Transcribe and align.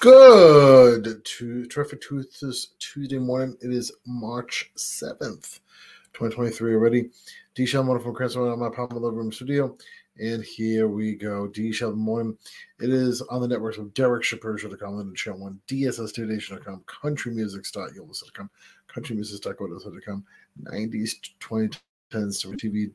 Good 0.00 1.24
to 1.24 1.66
terrific 1.66 2.04
this 2.40 2.68
Tuesday 2.78 3.18
morning. 3.18 3.56
It 3.60 3.72
is 3.72 3.90
March 4.06 4.70
7th, 4.76 5.58
2023 6.12 6.74
already. 6.74 7.10
D 7.56 7.66
Shell 7.66 7.82
Morning 7.82 8.04
from 8.04 8.14
Cranston 8.14 8.42
on 8.42 8.60
my 8.60 8.68
Palm 8.68 8.90
Living 8.92 9.18
Room 9.18 9.32
Studio. 9.32 9.76
And 10.20 10.44
here 10.44 10.86
we 10.86 11.16
go. 11.16 11.48
D 11.48 11.72
Shell 11.72 11.96
Morning. 11.96 12.38
It 12.78 12.90
is 12.90 13.22
on 13.22 13.40
the 13.40 13.48
networks 13.48 13.78
of 13.78 13.92
Derek 13.92 14.22
Shapiro.com, 14.22 14.94
London 14.94 15.16
Channel 15.16 15.40
1, 15.40 15.60
DSS2Nation.com, 15.66 16.84
CountryMusics.yolas.com, 16.86 18.50
CountryMusics.co.com, 18.94 20.24
90s, 20.62 21.14
2010s, 21.40 21.80
TV 22.12 22.92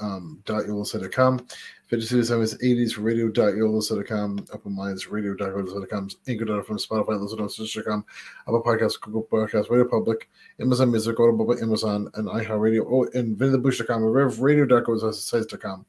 um, 0.00 0.42
.yolasite.com, 0.46 1.46
52 1.88 2.28
Summits 2.28 2.54
80s 2.54 2.92
for 2.92 3.02
radio.yolasite.com, 3.02 4.46
Open 4.52 4.76
Minds 4.76 5.08
radio.yolasite.com, 5.08 6.08
Anchor.fm, 6.28 6.86
Spotify, 6.86 7.20
Listen.com, 7.20 8.04
Apple 8.42 8.62
Podcasts, 8.62 9.00
Google 9.00 9.26
Podcasts, 9.30 9.70
Radio 9.70 9.88
Public, 9.88 10.28
Amazon 10.60 10.90
Music, 10.90 11.18
Audible, 11.18 11.58
Amazon, 11.60 12.08
and 12.14 12.28
iHeartRadio, 12.28 12.86
oh, 12.88 13.08
and 13.18 13.36
VinTheBush.com, 13.36 14.02
and 14.04 14.14
RevRadio.co.com. 14.14 15.86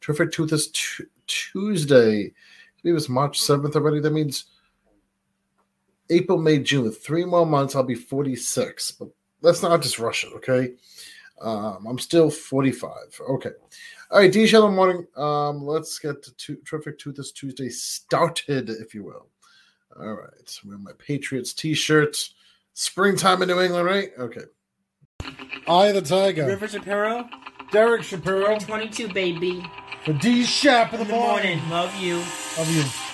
Terrific 0.00 0.32
Tooth 0.32 0.52
is 0.52 0.68
t- 0.68 1.04
Tuesday. 1.26 2.24
I 2.24 2.32
believe 2.82 2.96
it's 2.96 3.08
March 3.08 3.40
7th 3.40 3.76
already. 3.76 4.00
That 4.00 4.12
means 4.12 4.46
April, 6.10 6.38
May, 6.38 6.58
June. 6.58 6.90
Three 6.90 7.24
more 7.24 7.46
months, 7.46 7.74
I'll 7.74 7.82
be 7.82 7.94
46. 7.94 8.92
But 8.92 9.08
let's 9.40 9.62
not 9.62 9.80
just 9.80 9.98
rush 9.98 10.24
it, 10.24 10.32
okay? 10.34 10.72
Um, 11.42 11.86
I'm 11.86 11.98
still 11.98 12.30
45. 12.30 12.90
Okay. 13.30 13.50
All 14.10 14.18
right, 14.20 14.32
D 14.32 14.46
Shell 14.46 14.70
morning. 14.70 15.06
Um, 15.16 15.66
let's 15.66 15.98
get 15.98 16.22
to 16.22 16.34
two, 16.36 16.56
terrific 16.66 16.98
to 17.00 17.12
this 17.12 17.32
Tuesday 17.32 17.68
started, 17.68 18.70
if 18.70 18.94
you 18.94 19.04
will. 19.04 19.26
All 19.98 20.12
right. 20.14 20.60
We 20.64 20.70
have 20.72 20.80
my 20.80 20.92
Patriots 20.98 21.52
t-shirts. 21.52 22.34
Springtime 22.74 23.42
in 23.42 23.48
New 23.48 23.60
England, 23.60 23.84
right? 23.84 24.10
Okay. 24.18 24.42
I 25.68 25.92
the 25.92 26.00
Tiger. 26.02 26.46
River 26.46 26.68
Shapiro, 26.68 27.28
Derek 27.70 28.02
Shapiro 28.02 28.58
22, 28.58 29.08
baby. 29.12 29.62
for 30.04 30.12
D 30.14 30.44
Shap 30.44 30.92
in 30.94 31.00
the 31.00 31.04
Good 31.04 31.14
morning. 31.14 31.58
morning. 31.58 31.70
Love 31.70 31.94
you. 31.96 32.16
Love 32.56 32.70
you. 32.74 33.11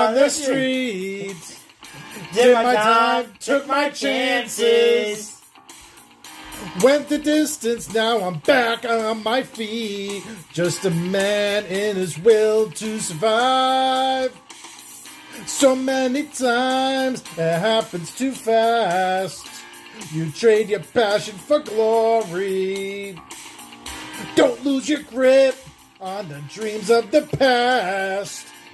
On 0.00 0.14
the 0.14 0.28
streets. 0.30 1.60
Did 2.32 2.54
my 2.54 2.74
time, 2.74 3.32
took 3.38 3.66
my 3.66 3.90
chances. 3.90 5.40
Went 6.82 7.08
the 7.08 7.18
distance, 7.18 7.92
now 7.92 8.20
I'm 8.20 8.38
back 8.38 8.84
on 8.84 9.22
my 9.22 9.42
feet. 9.42 10.22
Just 10.52 10.84
a 10.84 10.90
man 10.90 11.64
in 11.66 11.96
his 11.96 12.18
will 12.18 12.70
to 12.70 12.98
survive. 13.00 14.34
So 15.46 15.74
many 15.74 16.24
times 16.24 17.22
it 17.36 17.58
happens 17.58 18.14
too 18.14 18.32
fast. 18.32 19.46
You 20.12 20.30
trade 20.30 20.70
your 20.70 20.80
passion 20.80 21.36
for 21.36 21.58
glory. 21.58 23.18
Don't 24.34 24.64
lose 24.64 24.88
your 24.88 25.02
grip 25.02 25.56
on 26.00 26.28
the 26.28 26.40
dreams 26.48 26.90
of 26.90 27.10
the 27.10 27.22
past. 27.22 28.46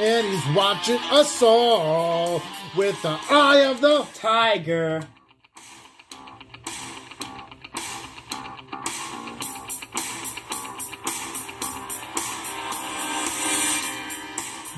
and 0.00 0.26
he's 0.26 0.56
watching 0.56 0.98
us 1.10 1.42
all 1.42 2.42
with 2.76 3.00
the 3.02 3.18
eye 3.28 3.66
of 3.66 3.80
the 3.80 4.06
Tiger. 4.14 5.02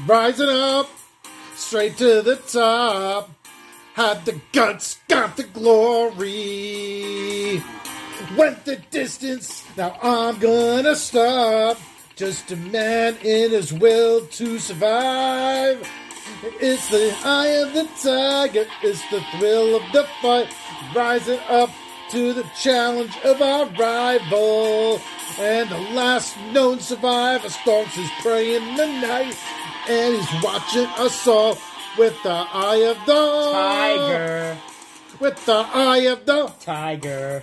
rising 0.06 0.48
up 0.48 0.88
straight 1.54 1.96
to 1.96 2.22
the 2.22 2.36
top. 2.36 3.30
Had 3.94 4.24
the 4.24 4.40
guts, 4.52 4.98
got 5.08 5.36
the 5.36 5.44
glory. 5.44 6.22
Went 8.36 8.64
the 8.64 8.76
distance, 8.90 9.64
now 9.76 9.96
I'm 10.02 10.38
gonna 10.38 10.96
stop. 10.96 11.78
Just 12.22 12.52
a 12.52 12.56
man 12.56 13.16
in 13.24 13.50
his 13.50 13.72
will 13.72 14.24
to 14.26 14.60
survive. 14.60 15.84
It's 16.60 16.88
the 16.88 17.12
eye 17.24 17.48
of 17.48 17.74
the 17.74 17.88
tiger, 18.00 18.64
it's 18.80 19.02
the 19.10 19.20
thrill 19.32 19.74
of 19.74 19.82
the 19.92 20.06
fight. 20.20 20.46
Rising 20.94 21.40
up 21.48 21.70
to 22.10 22.32
the 22.32 22.44
challenge 22.56 23.18
of 23.24 23.42
our 23.42 23.66
rival. 23.70 25.00
And 25.40 25.68
the 25.68 25.80
last 25.96 26.36
known 26.52 26.78
survivor 26.78 27.48
stalks 27.48 27.94
his 27.94 28.10
prey 28.20 28.54
in 28.54 28.76
the 28.76 28.86
night. 28.86 29.36
And 29.88 30.14
he's 30.14 30.44
watching 30.44 30.86
us 30.98 31.26
all 31.26 31.58
with 31.98 32.22
the 32.22 32.46
eye 32.52 32.84
of 32.86 33.04
the 33.04 33.50
Tiger. 33.52 34.58
With 35.18 35.44
the 35.44 35.66
eye 35.74 36.06
of 36.06 36.24
the 36.24 36.52
Tiger. 36.60 37.42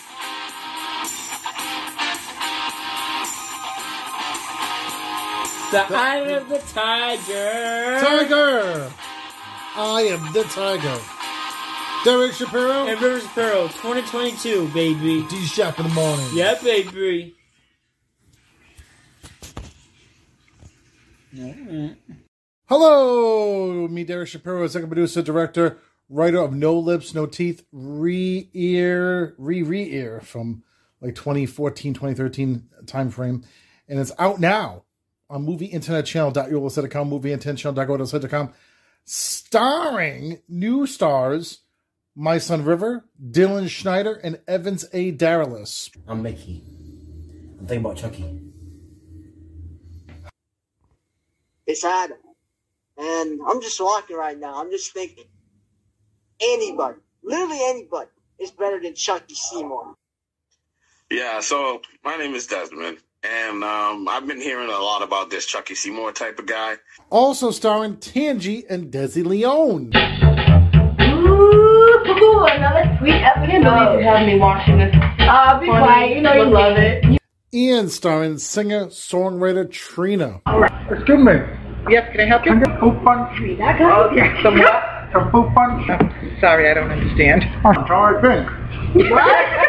The 5.71 5.85
eye 5.89 6.27
of 6.31 6.49
the 6.49 6.57
tiger. 6.57 7.97
Tiger. 8.05 8.91
I 9.77 10.01
am 10.01 10.33
the 10.33 10.43
tiger. 10.43 10.99
Derek 12.03 12.33
Shapiro. 12.33 12.87
And 12.87 13.01
River 13.01 13.21
Shapiro, 13.21 13.67
2022, 13.69 14.67
baby. 14.73 15.25
D 15.29 15.45
Shop 15.45 15.79
in 15.79 15.87
the 15.87 15.93
morning. 15.93 16.27
Yeah, 16.33 16.59
baby. 16.61 17.35
Hello, 22.65 23.87
me, 23.87 24.03
Derek 24.03 24.27
Shapiro, 24.27 24.63
executive 24.65 24.89
producer, 24.89 25.21
director, 25.21 25.77
writer 26.09 26.39
of 26.39 26.53
No 26.53 26.77
Lips, 26.77 27.15
No 27.15 27.25
Teeth, 27.25 27.63
Re 27.71 28.49
Ear, 28.53 29.35
Re 29.37 29.63
Re 29.63 29.89
Ear 29.93 30.19
from 30.19 30.63
like 30.99 31.15
2014, 31.15 31.93
2013 31.93 32.67
time 32.87 33.09
frame. 33.09 33.45
And 33.87 33.99
it's 33.99 34.11
out 34.19 34.41
now 34.41 34.83
on 35.31 35.45
movieinternetchannel.com, 35.45 37.09
movieinternetchannel.com, 37.09 38.53
starring 39.05 40.41
new 40.47 40.85
stars 40.85 41.59
my 42.15 42.37
son 42.37 42.65
River, 42.65 43.05
Dylan 43.31 43.69
Schneider, 43.69 44.13
and 44.13 44.39
Evans 44.47 44.85
A. 44.93 45.11
Daralis. 45.11 45.95
I'm 46.07 46.21
Mickey. 46.21 46.63
I'm 47.59 47.67
thinking 47.67 47.85
about 47.85 47.97
Chucky. 47.97 48.41
It's 51.65 51.85
Adam. 51.85 52.17
And 52.97 53.39
I'm 53.47 53.61
just 53.61 53.79
walking 53.79 54.17
right 54.17 54.37
now. 54.37 54.61
I'm 54.61 54.69
just 54.71 54.93
thinking 54.93 55.23
anybody, 56.41 56.99
literally 57.23 57.59
anybody, 57.63 58.09
is 58.39 58.51
better 58.51 58.79
than 58.79 58.93
Chucky 58.93 59.35
Seymour. 59.35 59.95
Yeah, 61.09 61.39
so 61.39 61.81
my 62.03 62.17
name 62.17 62.35
is 62.35 62.47
Desmond, 62.47 62.97
and 63.23 63.63
um, 63.63 64.07
I've 64.07 64.25
been 64.27 64.41
hearing 64.41 64.69
a 64.69 64.79
lot 64.79 65.03
about 65.03 65.29
this 65.29 65.45
Chucky 65.45 65.75
Seymour 65.75 66.11
type 66.13 66.39
of 66.39 66.47
guy. 66.47 66.77
Also 67.09 67.51
starring 67.51 67.97
Tangi 67.97 68.65
and 68.69 68.91
Desi 68.91 69.23
Leone. 69.23 69.91
Ooh, 71.01 72.45
another 72.45 72.97
sweet 72.99 73.13
episode. 73.13 73.65
I 73.65 73.85
can't 73.85 73.99
you 73.99 74.05
have 74.05 74.25
me 74.25 74.39
watching 74.39 74.77
this. 74.77 74.95
Uh, 75.19 75.59
be 75.59 75.67
quiet. 75.67 76.15
You 76.15 76.21
know 76.21 76.33
you 76.33 76.45
love 76.45 76.77
it. 76.77 77.19
And 77.53 77.91
starring 77.91 78.37
singer 78.37 78.87
songwriter 78.87 79.69
Trina. 79.69 80.41
Excuse 80.89 81.23
me. 81.23 81.33
Yes, 81.89 82.11
can 82.11 82.21
I 82.21 82.25
help 82.25 82.45
you? 82.45 82.51
Some 82.63 82.77
fruit 82.79 83.03
punch. 83.03 83.57
That 83.57 83.79
guy? 83.79 83.91
Oh, 83.91 84.11
yeah. 84.15 84.41
Some 84.41 84.57
what? 84.57 85.11
Some 85.11 85.31
fruit 85.31 85.53
punch. 85.53 85.89
Oh, 85.89 86.39
sorry, 86.39 86.69
I 86.69 86.73
don't 86.73 86.91
understand. 86.91 87.43
I'm 87.65 87.87
sorry, 87.87 88.21
pink. 88.21 88.47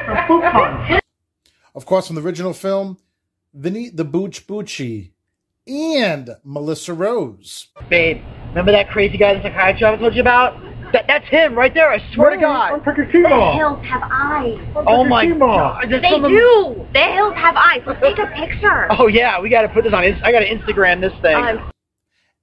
Some 0.07 0.27
fruit 0.27 0.43
punch. 0.53 1.03
Of 1.75 1.87
course, 1.87 2.07
from 2.07 2.17
the 2.17 2.23
original 2.23 2.53
film, 2.53 2.99
Vinny 3.55 3.91
the 3.91 4.05
Booch 4.05 4.47
Bucci 4.47 5.11
and 5.67 6.31
Melissa 6.45 6.95
Rose. 6.95 7.69
Babe, 7.89 8.23
remember 8.49 8.73
that 8.73 8.91
crazy 8.91 9.17
guy 9.19 9.33
in 9.33 9.39
the 9.39 9.43
psychiatry 9.45 9.87
I 9.87 9.97
told 9.97 10.15
you 10.15 10.21
about? 10.21 10.61
That, 10.93 11.07
that's 11.07 11.27
him 11.29 11.55
right 11.55 11.73
there, 11.73 11.91
I 11.91 12.03
swear 12.15 12.31
to 12.31 12.37
God. 12.37 12.73
I'm 12.75 12.81
picking 12.81 13.11
T-ball. 13.11 13.57
hills 13.57 13.85
have 13.87 14.03
eyes. 14.05 14.59
Oh 14.77 15.05
my 15.05 15.27
T-ball. 15.27 15.57
God. 15.81 15.91
They 15.91 16.11
someone- 16.11 16.31
do. 16.33 16.87
The 16.93 17.01
hills 17.01 17.35
have 17.35 17.57
eyes. 17.57 17.81
Let's 17.87 18.01
take 18.01 18.19
a 18.19 18.27
picture. 18.27 18.89
Oh 18.91 19.07
yeah, 19.07 19.41
we 19.41 19.49
gotta 19.49 19.69
put 19.69 19.85
this 19.85 19.93
on. 19.95 20.05
I 20.05 20.33
gotta 20.33 20.47
Instagram 20.47 21.01
this 21.01 21.13
thing. 21.23 21.35
Um, 21.37 21.71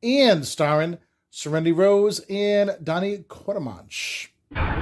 And 0.01 0.45
starring 0.47 0.97
Serenity 1.29 1.71
Rose 1.73 2.21
and 2.29 2.75
Donnie 2.83 3.19
Quatermanch. 3.27 4.29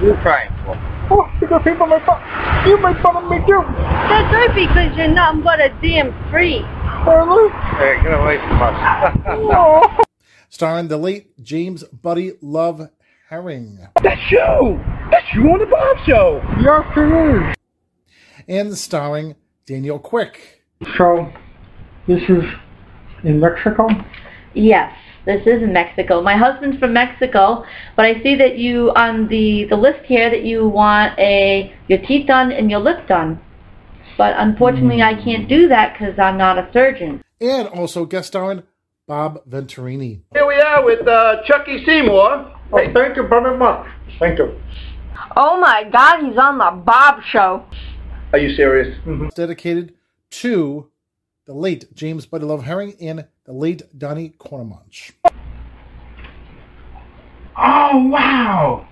you 0.02 0.14
crying 0.22 0.50
for? 0.64 0.97
Oh, 1.10 1.28
because 1.40 1.62
people 1.64 1.86
make 1.86 2.04
fun. 2.04 2.20
You 2.68 2.76
make 2.80 2.98
fun 3.02 3.16
of 3.16 3.30
me 3.30 3.38
too. 3.46 3.62
That's 3.64 4.32
right, 4.34 4.50
because 4.54 4.96
you're 4.96 5.08
nothing 5.08 5.42
but 5.42 5.60
a 5.60 5.68
damn 5.80 6.12
freak. 6.30 6.62
Really? 7.06 7.50
Hey, 7.78 7.96
get 8.02 8.12
away 8.12 8.38
from 8.38 8.62
us. 8.62 9.16
Oh. 9.26 10.02
Starring 10.50 10.88
the 10.88 10.96
late 10.96 11.42
James 11.42 11.84
Buddy 11.84 12.32
Love 12.40 12.88
Herring. 13.28 13.78
That's 14.02 14.20
you! 14.30 14.80
That's 15.10 15.26
you 15.34 15.42
on 15.50 15.58
the 15.58 15.66
Bob 15.66 15.96
Show! 16.06 16.40
Yes, 16.60 16.84
it 16.96 17.50
is. 17.50 17.54
And 18.48 18.76
starring 18.76 19.36
Daniel 19.66 19.98
Quick. 19.98 20.64
So, 20.96 21.30
this 22.06 22.22
is 22.28 22.44
in 23.24 23.40
Mexico? 23.40 23.88
Yes, 24.54 24.92
this 25.28 25.42
is 25.42 25.62
in 25.62 25.74
Mexico. 25.74 26.22
My 26.22 26.36
husband's 26.38 26.78
from 26.78 26.94
Mexico, 26.94 27.62
but 27.96 28.06
I 28.06 28.22
see 28.22 28.34
that 28.36 28.56
you 28.56 28.92
on 28.96 29.28
the 29.28 29.66
the 29.68 29.76
list 29.76 30.00
here 30.06 30.30
that 30.30 30.42
you 30.42 30.66
want 30.66 31.18
a 31.18 31.70
your 31.86 31.98
teeth 31.98 32.26
done 32.26 32.50
and 32.50 32.70
your 32.70 32.80
lip 32.80 33.06
done. 33.06 33.38
But 34.16 34.34
unfortunately, 34.38 35.02
I 35.02 35.22
can't 35.22 35.46
do 35.46 35.68
that 35.68 35.92
because 35.92 36.18
I'm 36.18 36.38
not 36.38 36.58
a 36.58 36.70
surgeon. 36.72 37.22
And 37.42 37.68
also 37.68 38.06
guest 38.06 38.28
starring 38.28 38.62
Bob 39.06 39.44
Venturini. 39.46 40.22
Here 40.32 40.46
we 40.46 40.54
are 40.54 40.82
with 40.82 41.06
uh, 41.06 41.42
Chucky 41.46 41.84
Seymour. 41.84 42.50
Oh, 42.72 42.92
thank 42.94 43.16
you 43.16 43.28
very 43.28 43.56
much. 43.56 43.86
Thank 44.18 44.38
you. 44.38 44.58
Oh 45.36 45.60
my 45.60 45.84
god, 45.92 46.24
he's 46.24 46.38
on 46.38 46.56
the 46.56 46.82
Bob 46.84 47.22
show. 47.22 47.66
Are 48.32 48.38
you 48.38 48.56
serious? 48.56 48.96
It's 49.06 49.34
dedicated 49.34 49.94
to 50.30 50.88
the 51.44 51.52
late 51.52 51.84
James 51.94 52.24
Buddy 52.24 52.46
Love 52.46 52.64
Herring 52.64 52.94
and 52.98 53.26
the 53.48 53.54
late 53.54 53.82
Donnie 53.98 54.34
Quatermanch. 54.38 55.12
Oh, 57.56 58.06
wow. 58.12 58.86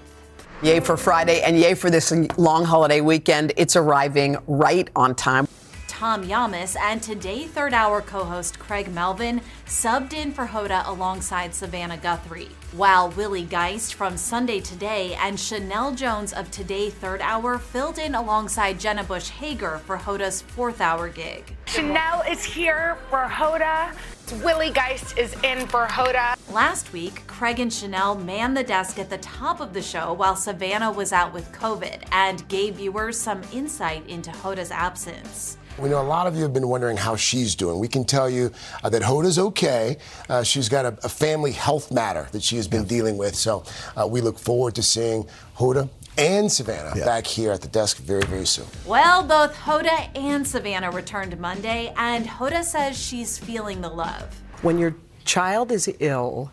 Yay 0.63 0.81
for 0.81 0.97
Friday 0.97 1.43
and 1.43 1.59
yay 1.59 1.75
for 1.75 1.91
this 1.91 2.13
long 2.39 2.65
holiday 2.65 3.01
weekend. 3.01 3.53
It's 3.57 3.77
arriving 3.77 4.37
right 4.47 4.89
on 4.97 5.15
time. 5.15 5.47
Tom 5.95 6.27
Llamas 6.27 6.75
and 6.75 7.01
Today 7.01 7.45
Third 7.45 7.73
Hour 7.73 8.01
co 8.01 8.25
host 8.25 8.59
Craig 8.59 8.93
Melvin 8.93 9.41
subbed 9.65 10.13
in 10.13 10.33
for 10.33 10.45
Hoda 10.45 10.85
alongside 10.89 11.55
Savannah 11.55 11.97
Guthrie, 11.97 12.49
while 12.73 13.11
Willie 13.11 13.45
Geist 13.45 13.95
from 13.95 14.17
Sunday 14.17 14.59
Today 14.59 15.15
and 15.15 15.39
Sheinelle 15.39 15.97
Jones 15.97 16.33
of 16.33 16.51
Today 16.51 16.91
Third 16.91 17.21
Hour 17.21 17.61
filled 17.61 17.99
in 17.99 18.17
alongside 18.17 18.81
Jenna 18.81 19.05
Bush 19.05 19.29
Hager 19.29 19.79
for 19.87 19.97
Hoda's 19.97 20.43
fourth 20.43 20.81
hour 20.81 21.09
gig. 21.09 21.55
Sheinelle 21.67 22.29
is 22.29 22.43
here 22.43 22.99
for 23.09 23.29
Hoda. 23.29 23.95
Willie 24.43 24.71
Geist 24.71 25.17
is 25.17 25.33
in 25.45 25.65
for 25.69 25.87
Hoda. 25.87 26.35
Last 26.53 26.93
week, 26.93 27.25
Craig 27.29 27.61
and 27.61 27.71
Sheinelle 27.71 28.21
manned 28.21 28.57
the 28.57 28.65
desk 28.65 28.99
at 28.99 29.11
the 29.11 29.19
top 29.19 29.61
of 29.61 29.73
the 29.73 29.83
show 29.83 30.13
while 30.13 30.35
Savannah 30.35 30.91
was 30.91 31.13
out 31.13 31.33
with 31.33 31.53
COVID 31.53 32.03
and 32.11 32.49
gave 32.49 32.75
viewers 32.77 33.17
some 33.17 33.43
insight 33.53 34.05
into 34.09 34.33
Hoda's 34.33 34.73
absence. 34.73 35.57
We 35.77 35.89
know 35.89 36.01
a 36.01 36.03
lot 36.03 36.29
of 36.29 36.37
you 36.37 36.43
have 36.43 36.53
been 36.53 36.69
wondering 36.69 36.97
how 36.97 37.17
she's 37.17 37.57
doing. 37.57 37.81
We 37.81 37.89
can 37.89 38.05
tell 38.05 38.31
you 38.31 38.53
uh, 38.85 38.89
that 38.91 39.03
Hoda's 39.03 39.39
okay. 39.39 39.97
Uh, 40.29 40.45
she's 40.45 40.69
got 40.69 40.85
a, 40.85 40.97
a, 41.03 41.09
family 41.09 41.51
health 41.51 41.91
matter 41.91 42.29
that 42.31 42.45
she 42.45 42.57
has 42.57 42.69
been 42.69 42.83
yeah. 42.83 42.89
dealing 42.89 43.17
with. 43.17 43.35
So 43.35 43.65
uh, 43.97 44.07
we 44.07 44.21
look 44.21 44.39
forward 44.39 44.77
to 44.77 44.85
seeing 44.85 45.27
Hoda 45.57 45.89
and 46.17 46.51
Savannah 46.51 46.93
yeah. 46.97 47.05
back 47.05 47.27
here 47.27 47.51
at 47.51 47.61
the 47.61 47.69
desk 47.69 47.97
very, 47.99 48.23
very 48.23 48.47
soon. 48.47 48.67
Well, 48.87 49.25
both 49.25 49.55
Hoda 49.57 50.17
and 50.17 50.47
Savannah 50.47 50.93
returned 50.93 51.37
Monday, 51.41 51.93
and 51.97 52.25
Hoda 52.25 52.63
says 52.63 52.97
she's 52.97 53.37
feeling 53.37 53.81
the 53.81 53.89
love. 53.89 54.43
When 54.63 54.79
your 54.79 54.95
child 55.25 55.73
is 55.73 55.93
ill, 55.99 56.53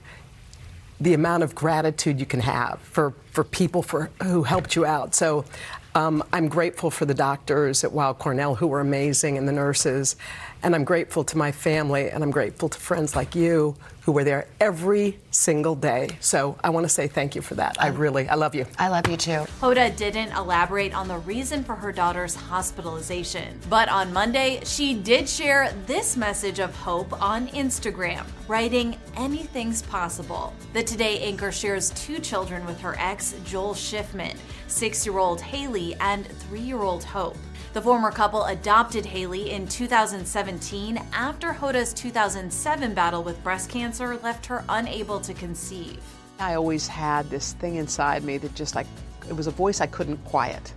the 1.00 1.14
amount 1.14 1.44
of 1.44 1.54
gratitude 1.54 2.20
you 2.20 2.26
can 2.26 2.40
have 2.40 2.80
for, 2.82 3.14
for 3.32 3.44
people 3.44 3.84
for, 3.84 4.10
who 4.24 4.44
helped 4.44 4.76
you 4.76 4.86
out. 4.86 5.14
So 5.14 5.46
Um, 5.94 6.24
I'm 6.32 6.48
grateful 6.48 6.90
for 6.90 7.06
the 7.06 7.14
doctors 7.14 7.84
at 7.84 7.92
Weill 7.92 8.14
Cornell 8.14 8.56
who 8.56 8.68
were 8.68 8.80
amazing 8.80 9.38
and 9.38 9.48
the 9.48 9.52
nurses. 9.52 10.16
And 10.64 10.74
I'm 10.74 10.86
grateful 10.86 11.24
to 11.26 11.38
my 11.38 11.52
family 11.52 12.10
and 12.10 12.24
I'm 12.24 12.32
grateful 12.32 12.70
to 12.70 12.80
friends 12.80 13.16
like 13.16 13.36
you 13.36 13.76
who 14.12 14.16
were 14.16 14.26
there 14.26 14.46
every 14.60 15.18
single 15.32 15.74
day. 15.74 16.10
So 16.20 16.58
I 16.62 16.70
want 16.72 16.84
to 16.84 16.90
say 16.90 17.08
thank 17.08 17.34
you 17.34 17.42
for 17.42 17.56
that. 17.56 17.82
I 17.82 17.88
really, 17.88 18.28
I 18.28 18.36
love 18.36 18.54
you. 18.54 18.66
I 18.78 18.90
love 18.90 19.08
you 19.08 19.16
too. 19.16 19.46
Hoda 19.62 19.96
didn't 19.96 20.34
elaborate 20.34 20.94
on 20.94 21.08
the 21.08 21.20
reason 21.20 21.64
for 21.64 21.76
her 21.76 21.94
daughter's 21.94 22.36
hospitalization. 22.36 23.58
But 23.70 23.88
on 23.88 24.12
Monday, 24.12 24.60
she 24.66 24.96
did 24.96 25.30
share 25.30 25.74
this 25.86 26.18
message 26.18 26.60
of 26.60 26.76
hope 26.76 27.22
on 27.22 27.48
Instagram, 27.50 28.26
writing, 28.50 28.98
Anything's 29.16 29.82
possible. 29.82 30.54
The 30.74 30.84
Today 30.84 31.20
anchor 31.20 31.54
shares 31.54 31.92
two 31.92 32.20
children 32.20 32.66
with 32.66 32.82
her 32.82 32.96
ex, 33.00 33.34
Joel 33.46 33.74
Schiffman, 33.74 34.36
six 34.68 35.06
year 35.06 35.20
old 35.20 35.40
Haley, 35.40 35.96
and 36.02 36.28
three 36.28 36.60
year 36.60 36.80
old 36.80 37.06
Hope. 37.06 37.38
The 37.74 37.82
former 37.82 38.12
couple 38.12 38.44
adopted 38.46 39.06
Haley 39.06 39.52
in 39.52 39.66
2017 39.66 41.02
after 41.14 41.54
Hoda's 41.54 41.94
2007 41.94 42.94
battle 42.94 43.24
with 43.24 43.42
breast 43.46 43.70
cancer 43.70 44.18
left 44.18 44.46
her 44.48 44.66
unable 44.68 45.22
to 45.22 45.34
conceive. 45.34 45.98
I 46.38 46.56
always 46.56 46.86
had 46.86 47.30
this 47.30 47.54
thing 47.54 47.76
inside 47.76 48.26
me 48.26 48.38
that 48.40 48.54
just 48.56 48.76
like, 48.76 48.88
it 49.30 49.38
was 49.38 49.48
a 49.48 49.52
voice 49.52 49.80
I 49.80 49.86
couldn't 49.86 50.18
quiet. 50.26 50.74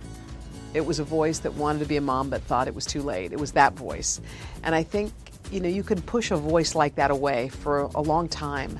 It 0.73 0.85
was 0.85 0.99
a 0.99 1.03
voice 1.03 1.39
that 1.39 1.53
wanted 1.55 1.79
to 1.79 1.85
be 1.85 1.97
a 1.97 2.01
mom 2.01 2.29
but 2.29 2.41
thought 2.43 2.65
it 2.65 2.75
was 2.75 2.85
too 2.85 3.01
late. 3.01 3.33
It 3.33 3.39
was 3.41 3.51
that 3.51 3.73
voice. 3.73 4.21
And 4.63 4.73
I 4.73 4.83
think, 4.83 5.11
you 5.51 5.59
know, 5.59 5.67
you 5.67 5.83
can 5.83 6.01
push 6.01 6.31
a 6.31 6.37
voice 6.37 6.75
like 6.75 6.95
that 6.95 7.11
away 7.11 7.49
for 7.49 7.89
a 7.93 8.01
long 8.01 8.29
time, 8.29 8.79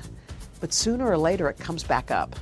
but 0.60 0.72
sooner 0.72 1.06
or 1.06 1.18
later 1.18 1.50
it 1.50 1.58
comes 1.58 1.84
back 1.84 2.10
up 2.10 2.34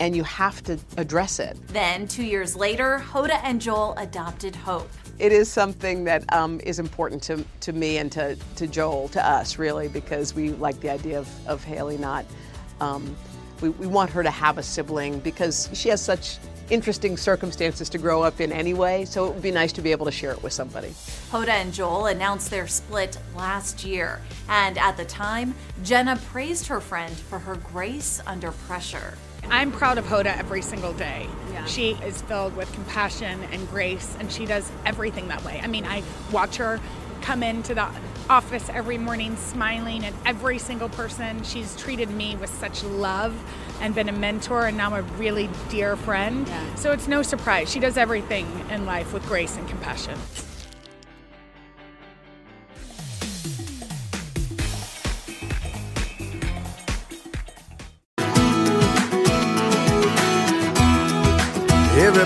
and 0.00 0.16
you 0.16 0.24
have 0.24 0.62
to 0.64 0.78
address 0.96 1.38
it. 1.38 1.56
Then, 1.68 2.08
two 2.08 2.24
years 2.24 2.56
later, 2.56 3.04
Hoda 3.06 3.38
and 3.44 3.60
Joel 3.60 3.94
adopted 3.98 4.56
Hope. 4.56 4.90
It 5.18 5.32
is 5.32 5.50
something 5.50 6.04
that 6.04 6.24
um, 6.32 6.60
is 6.64 6.78
important 6.78 7.22
to, 7.24 7.44
to 7.60 7.72
me 7.74 7.98
and 7.98 8.10
to, 8.12 8.36
to 8.56 8.66
Joel, 8.66 9.08
to 9.08 9.24
us 9.24 9.58
really, 9.58 9.88
because 9.88 10.34
we 10.34 10.50
like 10.52 10.80
the 10.80 10.90
idea 10.90 11.18
of, 11.18 11.28
of 11.46 11.62
Haley 11.62 11.98
not. 11.98 12.24
Um, 12.80 13.14
we, 13.60 13.68
we 13.68 13.86
want 13.86 14.10
her 14.10 14.22
to 14.22 14.30
have 14.30 14.56
a 14.56 14.62
sibling 14.62 15.20
because 15.20 15.68
she 15.74 15.90
has 15.90 16.02
such 16.02 16.38
interesting 16.70 17.16
circumstances 17.16 17.90
to 17.90 17.98
grow 17.98 18.22
up 18.22 18.40
in 18.40 18.52
anyway, 18.52 19.04
so 19.04 19.26
it 19.26 19.34
would 19.34 19.42
be 19.42 19.50
nice 19.50 19.72
to 19.72 19.82
be 19.82 19.90
able 19.90 20.06
to 20.06 20.12
share 20.12 20.30
it 20.30 20.42
with 20.42 20.52
somebody. 20.52 20.88
Hoda 21.30 21.48
and 21.48 21.74
Joel 21.74 22.06
announced 22.06 22.50
their 22.50 22.66
split 22.68 23.18
last 23.36 23.84
year, 23.84 24.22
and 24.48 24.78
at 24.78 24.96
the 24.96 25.04
time, 25.04 25.54
Jenna 25.82 26.16
praised 26.28 26.66
her 26.68 26.80
friend 26.80 27.14
for 27.14 27.38
her 27.40 27.56
grace 27.56 28.22
under 28.26 28.52
pressure. 28.52 29.18
I'm 29.50 29.72
proud 29.72 29.98
of 29.98 30.04
Hoda 30.06 30.36
every 30.38 30.62
single 30.62 30.92
day. 30.92 31.28
Yeah. 31.52 31.64
She 31.64 31.90
is 32.04 32.22
filled 32.22 32.56
with 32.56 32.72
compassion 32.72 33.42
and 33.52 33.68
grace, 33.68 34.16
and 34.20 34.30
she 34.30 34.46
does 34.46 34.70
everything 34.86 35.28
that 35.28 35.44
way. 35.44 35.60
I 35.62 35.66
mean, 35.66 35.84
I 35.84 36.02
watch 36.30 36.56
her 36.56 36.80
come 37.20 37.42
into 37.42 37.74
the 37.74 37.86
office 38.30 38.68
every 38.68 38.96
morning 38.96 39.36
smiling 39.36 40.04
at 40.04 40.14
every 40.24 40.58
single 40.58 40.88
person. 40.88 41.42
She's 41.42 41.76
treated 41.76 42.10
me 42.10 42.36
with 42.36 42.50
such 42.50 42.84
love 42.84 43.34
and 43.80 43.94
been 43.94 44.08
a 44.08 44.12
mentor 44.12 44.66
and 44.66 44.76
now 44.76 44.94
a 44.94 45.02
really 45.02 45.50
dear 45.68 45.96
friend. 45.96 46.46
Yeah. 46.46 46.74
So 46.76 46.92
it's 46.92 47.08
no 47.08 47.22
surprise. 47.22 47.70
She 47.70 47.80
does 47.80 47.96
everything 47.96 48.46
in 48.70 48.86
life 48.86 49.12
with 49.12 49.26
grace 49.26 49.56
and 49.56 49.68
compassion. 49.68 50.16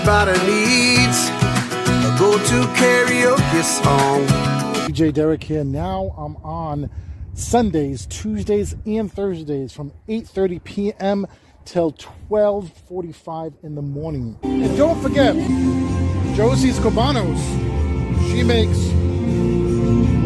Everybody 0.07 0.37
needs 0.45 1.29
a 1.29 2.15
go-to 2.19 2.61
karaoke 2.77 3.63
song. 3.63 4.27
DJ 4.85 5.11
Derek 5.11 5.43
here. 5.43 5.63
Now 5.63 6.13
I'm 6.15 6.35
on 6.45 6.91
Sundays, 7.33 8.05
Tuesdays, 8.05 8.75
and 8.85 9.11
Thursdays 9.11 9.73
from 9.73 9.91
8:30 10.07 10.63
p.m. 10.63 11.25
till 11.65 11.91
12:45 11.93 13.55
in 13.63 13.73
the 13.73 13.81
morning. 13.81 14.37
And 14.43 14.77
don't 14.77 15.01
forget, 15.01 15.33
Josie's 16.35 16.77
Cubanos. 16.77 17.41
She 18.29 18.43
makes 18.43 18.77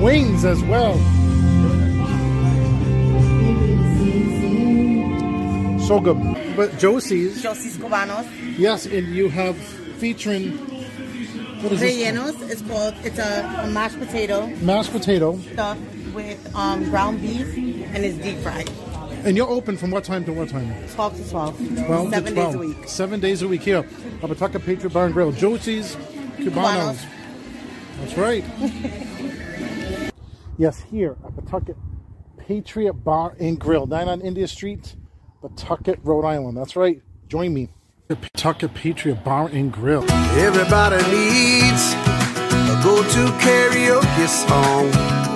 wings 0.04 0.44
as 0.44 0.62
well. 0.64 1.00
So 5.90 6.00
good. 6.00 6.56
But 6.56 6.78
Josie's. 6.78 7.42
Josie's 7.42 7.76
Cubanos. 7.76 8.28
Yes, 8.60 8.86
and 8.86 9.08
you 9.08 9.28
have 9.28 9.58
featuring 9.98 10.52
what 11.64 11.72
is 11.72 11.82
rellenos. 11.82 12.38
This? 12.38 12.52
It's 12.52 12.62
called. 12.62 12.94
It's 13.04 13.18
a, 13.18 13.64
a, 13.64 13.68
mashed 13.72 13.98
potato. 13.98 14.46
Mashed 14.62 14.92
potato. 14.92 15.40
Stuffed 15.40 15.82
with 16.14 16.56
um, 16.56 16.84
ground 16.92 17.24
beef, 17.24 17.58
and 17.58 18.06
it's 18.06 18.20
deep 18.20 18.38
fried. 18.38 18.70
And 19.26 19.36
you're 19.36 19.50
open 19.50 19.78
from 19.78 19.90
what 19.90 20.04
time 20.04 20.24
to 20.26 20.32
what 20.32 20.50
time? 20.50 20.72
12 20.90 21.24
to 21.24 21.30
12. 21.32 21.58
12 21.88 22.10
Seven 22.12 22.24
to 22.24 22.32
12. 22.34 22.36
days 22.36 22.54
a 22.54 22.60
week. 22.60 22.88
Seven 22.88 23.20
days 23.20 23.42
a 23.42 23.48
week 23.48 23.64
here. 23.64 23.82
Pawtucket 24.22 24.64
Patriot 24.64 24.94
Bar 24.94 25.06
and 25.06 25.14
Grill. 25.16 25.32
Josie's 25.32 25.96
Cubanos. 26.38 26.98
Cubanos. 26.98 27.06
That's 27.98 28.16
right. 28.16 28.46
yes, 30.60 30.82
here 30.92 31.18
at 31.26 31.36
Pawtucket 31.36 31.78
Patriot 32.38 32.94
Bar 32.94 33.36
and 33.40 33.60
Grill. 33.60 33.88
9 33.88 34.08
on 34.08 34.22
India 34.22 34.48
Street, 34.48 34.96
Pawtucket, 35.42 36.00
Rhode 36.04 36.26
Island. 36.26 36.58
That's 36.58 36.76
right. 36.76 37.02
Join 37.28 37.54
me. 37.54 37.70
The 38.08 38.16
Pawtucket 38.16 38.74
Patriot 38.74 39.24
Bar 39.24 39.50
and 39.50 39.72
Grill. 39.72 40.04
Everybody 40.12 40.98
needs 41.12 41.94
a 41.94 42.82
go-to 42.84 43.26
karaoke 43.40 44.28
song. 44.28 45.29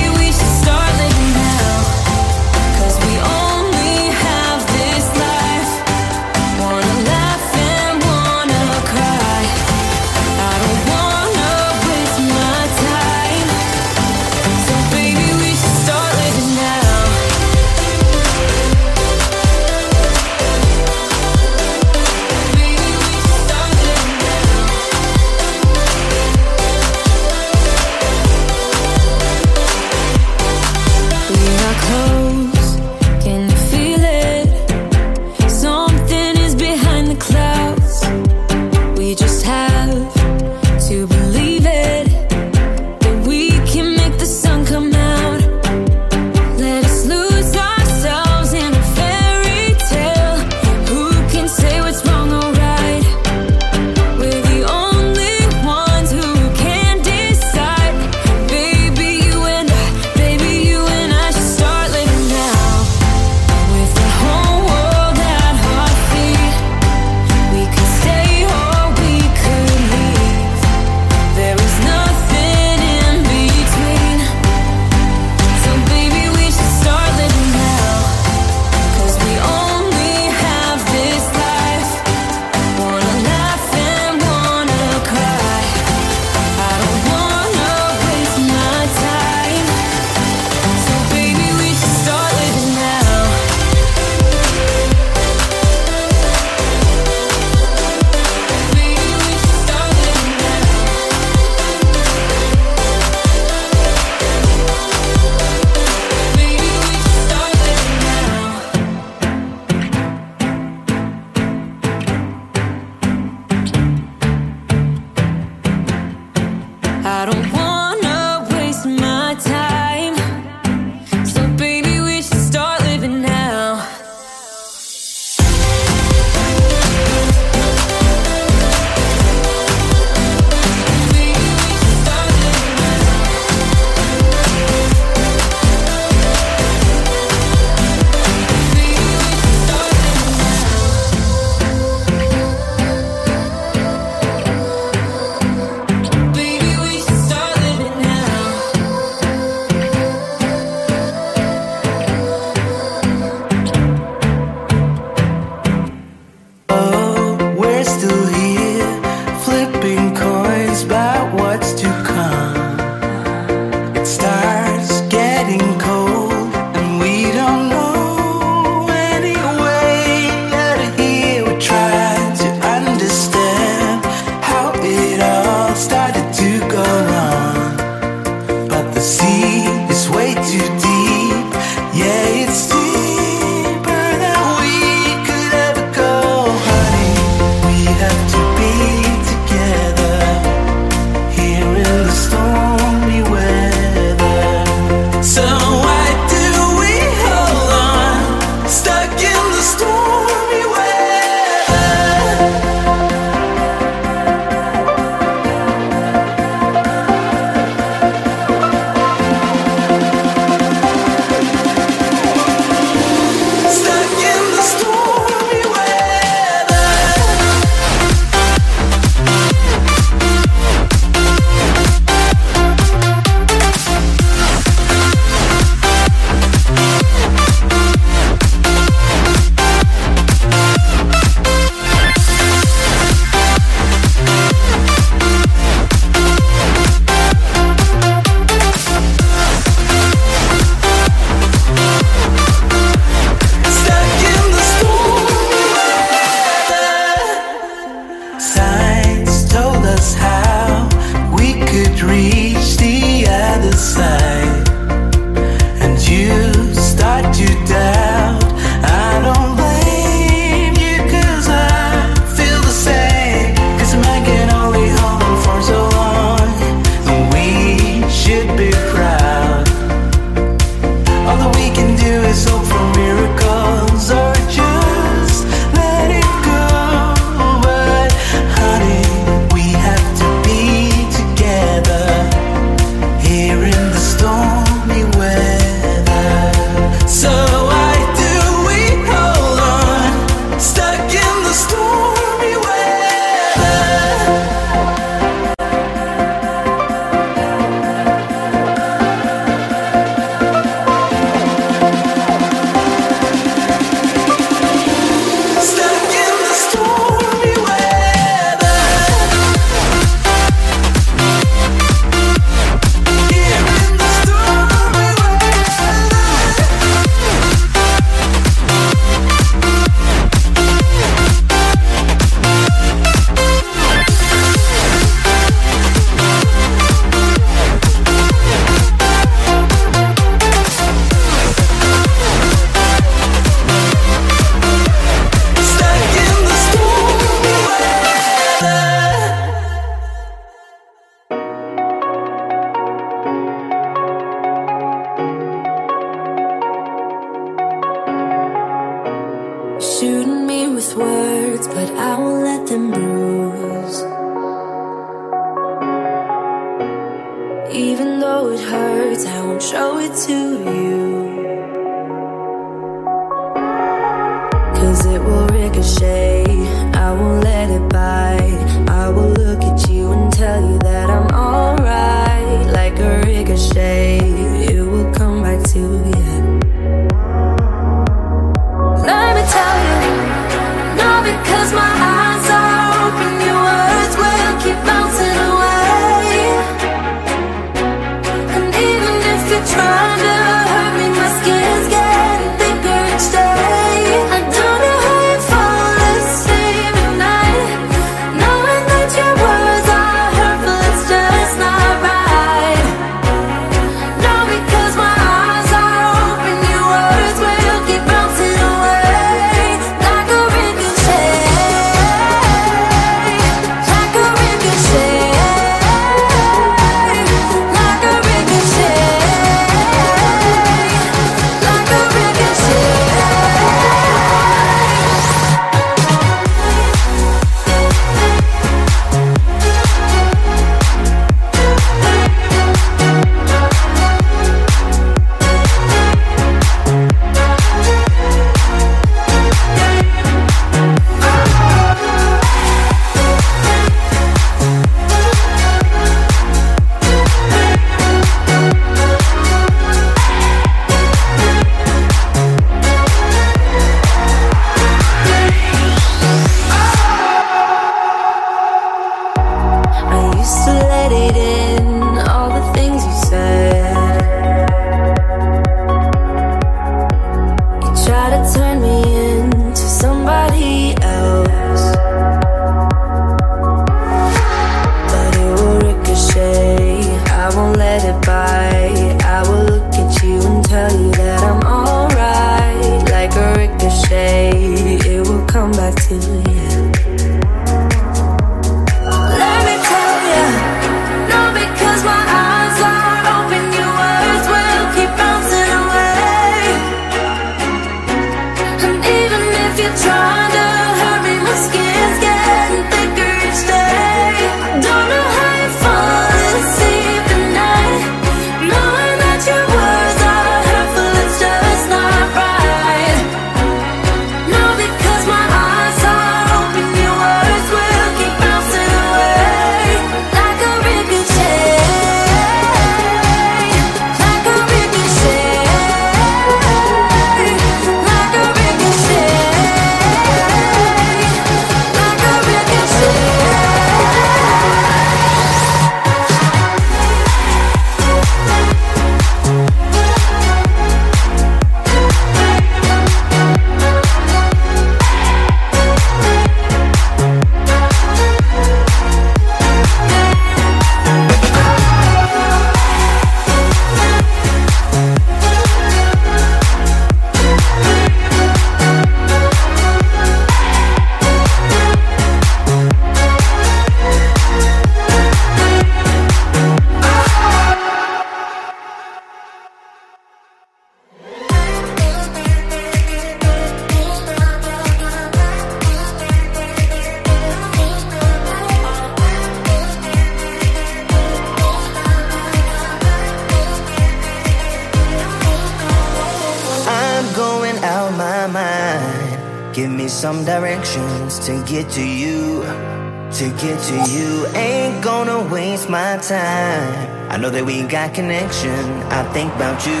Give 589.76 589.90
me 589.90 590.08
some 590.08 590.42
directions 590.46 591.38
to 591.40 591.62
get 591.64 591.90
to 591.90 592.02
you. 592.02 592.62
To 592.62 593.44
get 593.60 593.78
to 593.78 594.10
you, 594.10 594.46
ain't 594.56 595.04
gonna 595.04 595.46
waste 595.52 595.90
my 595.90 596.16
time. 596.16 597.30
I 597.30 597.36
know 597.36 597.50
that 597.50 597.62
we 597.62 597.82
got 597.82 598.14
connection. 598.14 598.80
I 599.12 599.22
think 599.34 599.54
about 599.54 599.84
you. 599.84 600.00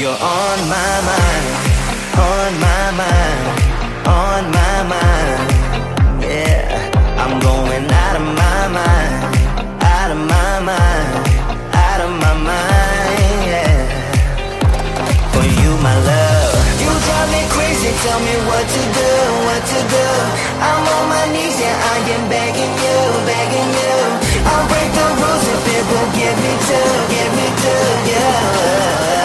You're 0.00 0.16
on 0.16 0.58
my 0.72 0.94
mind, 1.10 1.52
on 2.16 2.50
my 2.64 2.84
mind, 3.02 3.44
on 4.08 4.42
my 4.56 4.76
mind. 4.94 6.24
Yeah, 6.24 6.64
I'm 7.20 7.38
going 7.40 7.84
out 7.92 8.16
of 8.16 8.24
my 8.24 8.60
mind, 8.72 9.20
out 9.84 10.10
of 10.16 10.20
my 10.32 10.52
mind, 10.70 11.12
out 11.76 12.00
of 12.06 12.12
my 12.24 12.34
mind. 12.40 13.36
Yeah, 13.52 13.84
for 15.28 15.44
you, 15.60 15.70
my 15.84 15.94
love. 16.08 16.80
You 16.80 16.88
drive 17.04 17.30
me 17.32 17.42
crazy 17.52 17.61
tell 18.00 18.20
me 18.20 18.34
what 18.48 18.64
to 18.64 18.82
do, 18.98 19.10
what 19.46 19.62
to 19.72 19.80
do. 19.96 20.06
I'm 20.60 20.84
on 20.96 21.04
my 21.08 21.24
knees 21.32 21.56
yeah, 21.60 21.76
I 21.92 21.96
am 22.16 22.24
begging 22.28 22.74
you, 22.84 22.98
begging 23.28 23.70
you. 23.80 23.96
I'll 24.48 24.66
break 24.68 24.90
the 24.96 25.06
rules 25.20 25.44
if 25.54 25.62
it 25.76 25.84
will 25.90 26.10
get 26.16 26.34
me 26.44 26.52
to, 26.68 26.80
get 27.12 27.30
me 27.36 27.46
to, 27.62 27.74
yeah. 28.12 29.21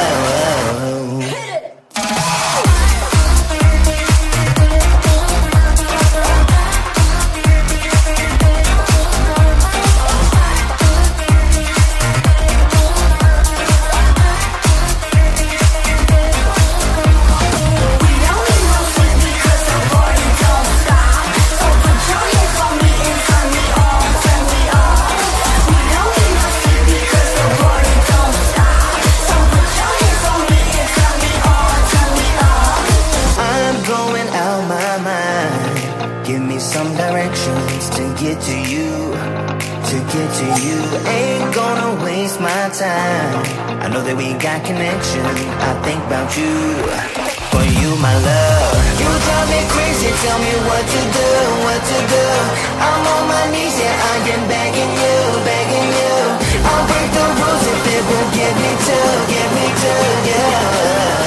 that 44.07 44.15
we 44.15 44.31
got 44.39 44.63
connection. 44.63 45.19
I 45.19 45.75
think 45.83 45.99
about 46.07 46.31
you. 46.39 46.55
For 47.51 47.59
you 47.59 47.91
my 47.99 48.15
love. 48.15 48.79
You 48.95 49.09
drive 49.11 49.49
me 49.51 49.61
crazy, 49.67 50.07
tell 50.23 50.39
me 50.39 50.53
what 50.63 50.79
to 50.79 51.01
do, 51.11 51.29
what 51.67 51.81
to 51.83 51.97
do. 52.07 52.25
I'm 52.87 53.03
on 53.03 53.23
my 53.27 53.45
knees, 53.51 53.75
yeah, 53.75 53.91
I 53.91 54.15
am 54.31 54.43
begging 54.47 54.93
you, 54.95 55.15
begging 55.43 55.89
you. 55.91 56.15
I'll 56.63 56.85
break 56.87 57.09
the 57.11 57.25
rules 57.35 57.63
if 57.67 57.83
it 57.83 58.03
will 58.07 58.29
get 58.31 58.53
me 58.55 58.71
to, 58.87 58.99
get 59.27 59.49
me 59.51 59.67
to, 59.75 59.93
yeah. 60.31 61.26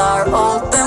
are 0.00 0.26
open. 0.28 0.79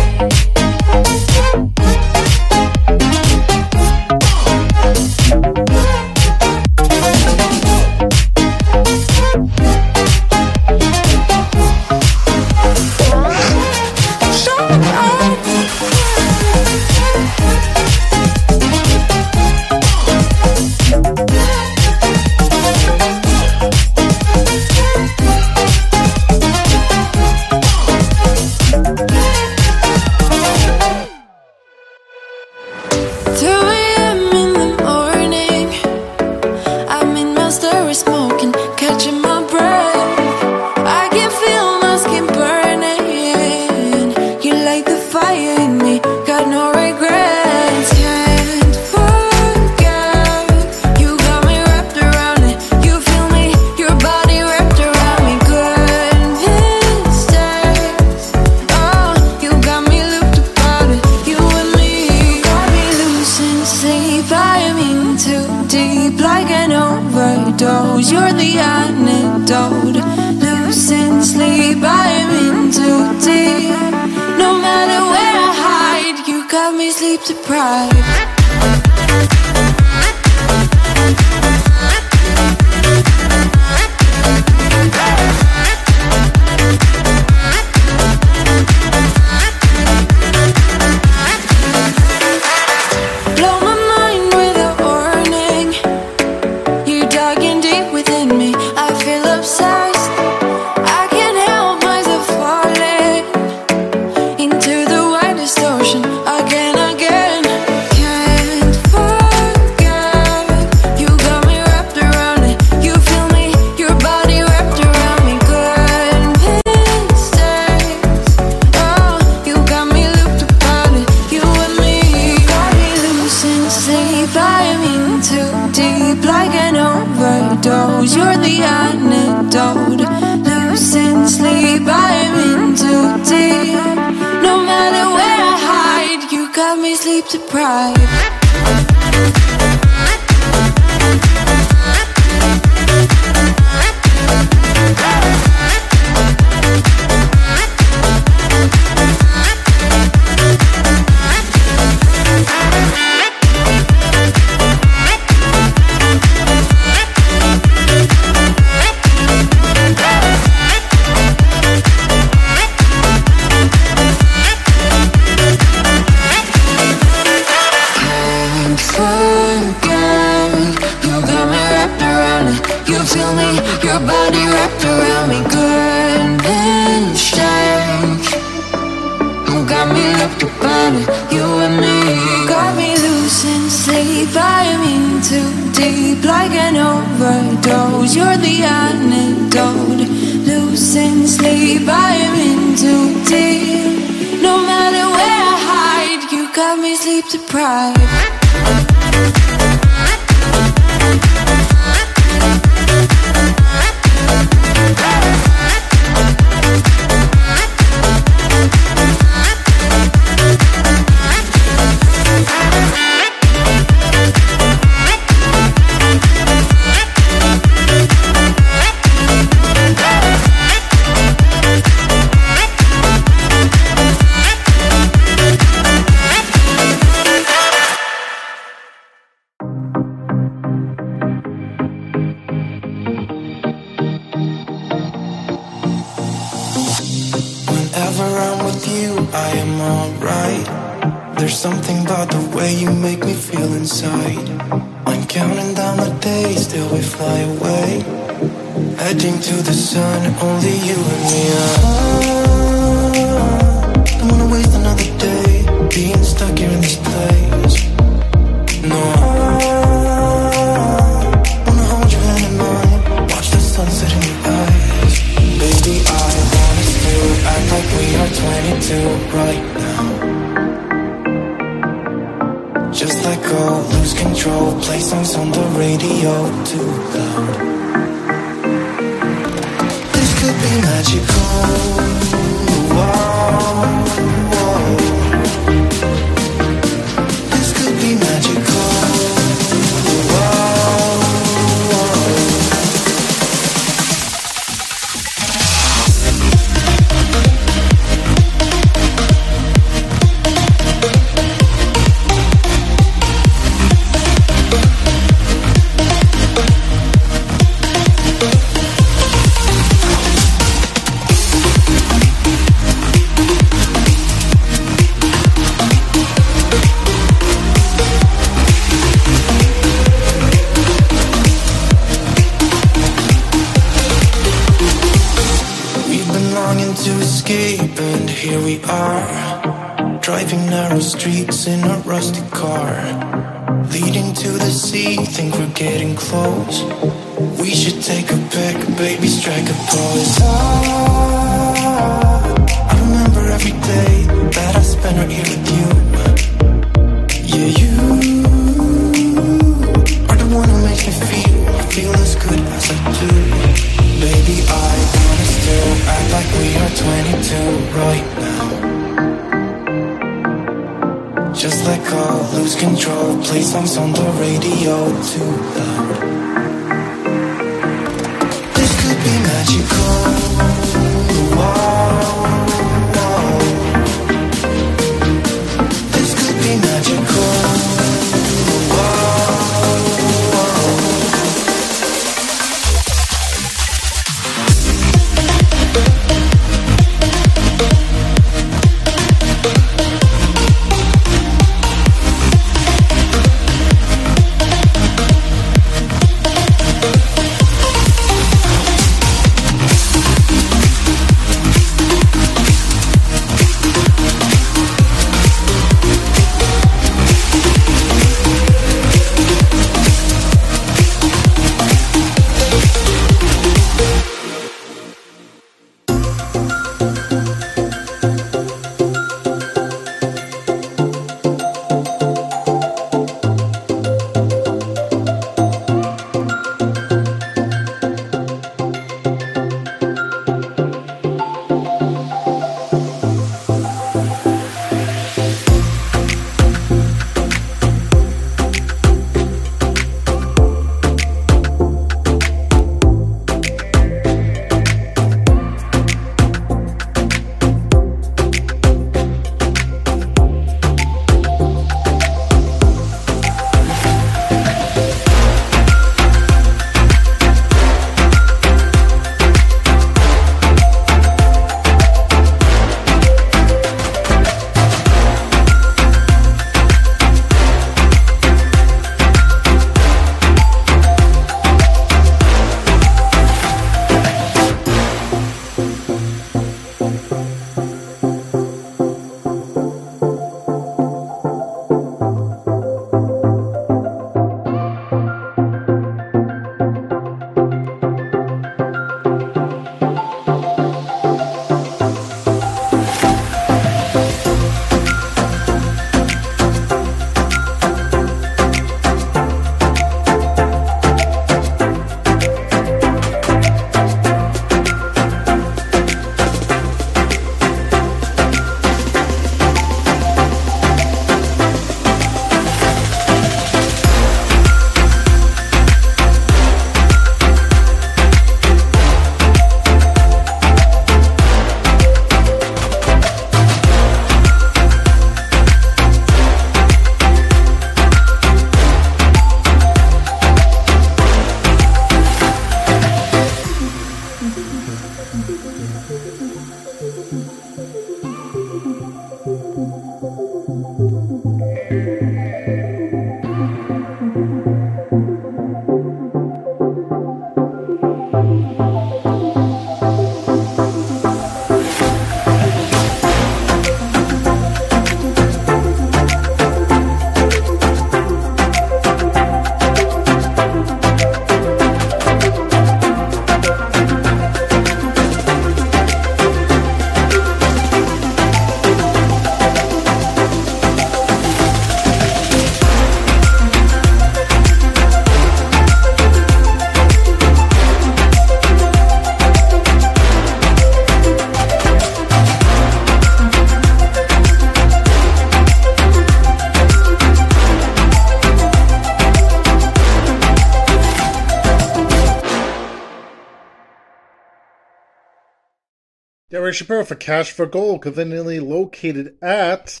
Shapiro 596.74 597.04
for 597.04 597.14
Cash 597.14 597.52
for 597.52 597.66
Gold, 597.66 598.02
conveniently 598.02 598.60
located 598.60 599.36
at 599.40 600.00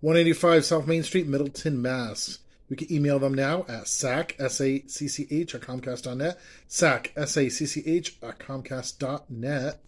185 0.00 0.64
South 0.64 0.86
Main 0.86 1.02
Street, 1.02 1.26
Middleton, 1.26 1.82
Mass. 1.82 2.38
You 2.68 2.76
can 2.76 2.92
email 2.92 3.18
them 3.18 3.34
now 3.34 3.64
at 3.68 3.88
sac, 3.88 4.36
S-A-C-C-H, 4.38 5.54
at 5.54 5.60
comcast.net, 5.60 6.38
sac, 6.68 7.12
S-A-C-C-H, 7.16 8.18
at 8.22 8.38
comcast.net. 8.38 9.80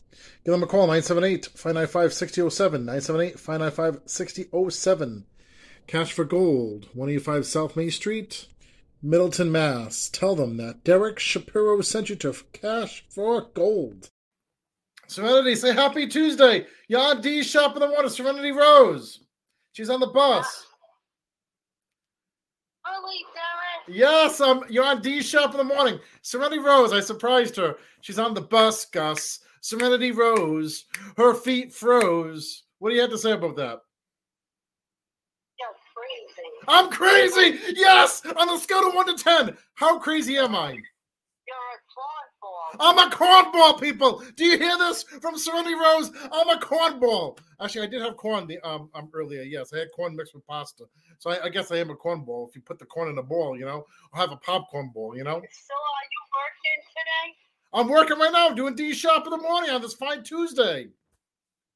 Give 0.44 0.52
them 0.52 0.62
a 0.62 0.66
call, 0.66 0.88
978-595-6007, 0.88 2.84
978-595-6007. 3.36 5.24
Cash 5.86 6.12
for 6.12 6.24
Gold, 6.24 6.88
185 6.94 7.46
South 7.46 7.76
Main 7.76 7.90
Street, 7.90 8.46
Middleton, 9.02 9.52
Mass. 9.52 10.08
Tell 10.08 10.34
them 10.34 10.56
that 10.56 10.82
Derek 10.84 11.18
Shapiro 11.18 11.80
sent 11.80 12.10
you 12.10 12.16
to 12.16 12.34
Cash 12.52 13.04
for 13.08 13.42
Gold. 13.54 14.10
Serenity, 15.08 15.54
say 15.54 15.72
happy 15.72 16.06
Tuesday. 16.06 16.66
You're 16.88 17.00
on 17.00 17.20
D 17.20 17.42
Shop 17.42 17.74
in 17.74 17.80
the 17.80 17.88
Water. 17.90 18.08
Serenity 18.08 18.52
Rose. 18.52 19.20
She's 19.72 19.90
on 19.90 20.00
the 20.00 20.06
bus. 20.06 20.66
oh 22.86 23.02
wait 23.06 23.96
Yes, 23.96 24.40
um, 24.40 24.64
you're 24.68 24.84
on 24.84 25.00
D 25.00 25.22
Shop 25.22 25.52
in 25.52 25.58
the 25.58 25.64
morning. 25.64 26.00
Serenity 26.22 26.58
Rose, 26.58 26.92
I 26.92 27.00
surprised 27.00 27.56
her. 27.56 27.76
She's 28.00 28.18
on 28.18 28.34
the 28.34 28.40
bus, 28.40 28.84
Gus. 28.86 29.40
Serenity 29.60 30.12
Rose, 30.12 30.84
her 31.16 31.34
feet 31.34 31.72
froze. 31.72 32.64
What 32.78 32.90
do 32.90 32.96
you 32.96 33.00
have 33.02 33.10
to 33.10 33.18
say 33.18 33.32
about 33.32 33.56
that? 33.56 33.80
I'm 36.68 36.90
crazy. 36.90 37.58
Yes, 37.74 38.22
on 38.36 38.48
the 38.48 38.58
scale 38.58 38.88
of 38.88 38.94
one 38.94 39.06
to 39.06 39.22
ten, 39.22 39.56
how 39.74 39.98
crazy 39.98 40.36
am 40.36 40.54
I? 40.54 40.78
I'm 42.80 42.98
a 42.98 43.14
cornball, 43.14 43.80
people. 43.80 44.22
Do 44.36 44.44
you 44.44 44.58
hear 44.58 44.76
this 44.78 45.02
from 45.02 45.38
Serenity 45.38 45.74
Rose? 45.74 46.10
I'm 46.32 46.48
a 46.50 46.60
cornball. 46.60 47.38
Actually, 47.60 47.86
I 47.86 47.90
did 47.90 48.02
have 48.02 48.16
corn 48.16 48.46
the, 48.46 48.58
um, 48.60 48.90
um 48.94 49.10
earlier. 49.14 49.42
Yes, 49.42 49.72
I 49.72 49.78
had 49.78 49.88
corn 49.94 50.14
mixed 50.16 50.34
with 50.34 50.46
pasta. 50.46 50.84
So 51.18 51.30
I, 51.30 51.44
I 51.44 51.48
guess 51.48 51.70
I 51.72 51.76
am 51.76 51.90
a 51.90 51.96
cornball. 51.96 52.48
If 52.48 52.56
you 52.56 52.62
put 52.62 52.78
the 52.78 52.86
corn 52.86 53.08
in 53.08 53.18
a 53.18 53.22
ball, 53.22 53.58
you 53.58 53.64
know, 53.64 53.86
or 54.12 54.20
have 54.20 54.32
a 54.32 54.36
popcorn 54.36 54.90
ball, 54.94 55.16
you 55.16 55.24
know. 55.24 55.34
So 55.34 55.38
are 55.38 55.40
you 55.40 56.22
working 56.36 56.80
today? 56.90 57.34
I'm 57.72 57.88
working 57.88 58.18
right 58.18 58.32
now, 58.32 58.50
doing 58.50 58.74
D 58.74 58.92
shop 58.92 59.26
in 59.26 59.30
the 59.30 59.38
morning 59.38 59.70
on 59.70 59.80
this 59.82 59.94
fine 59.94 60.22
Tuesday. 60.22 60.88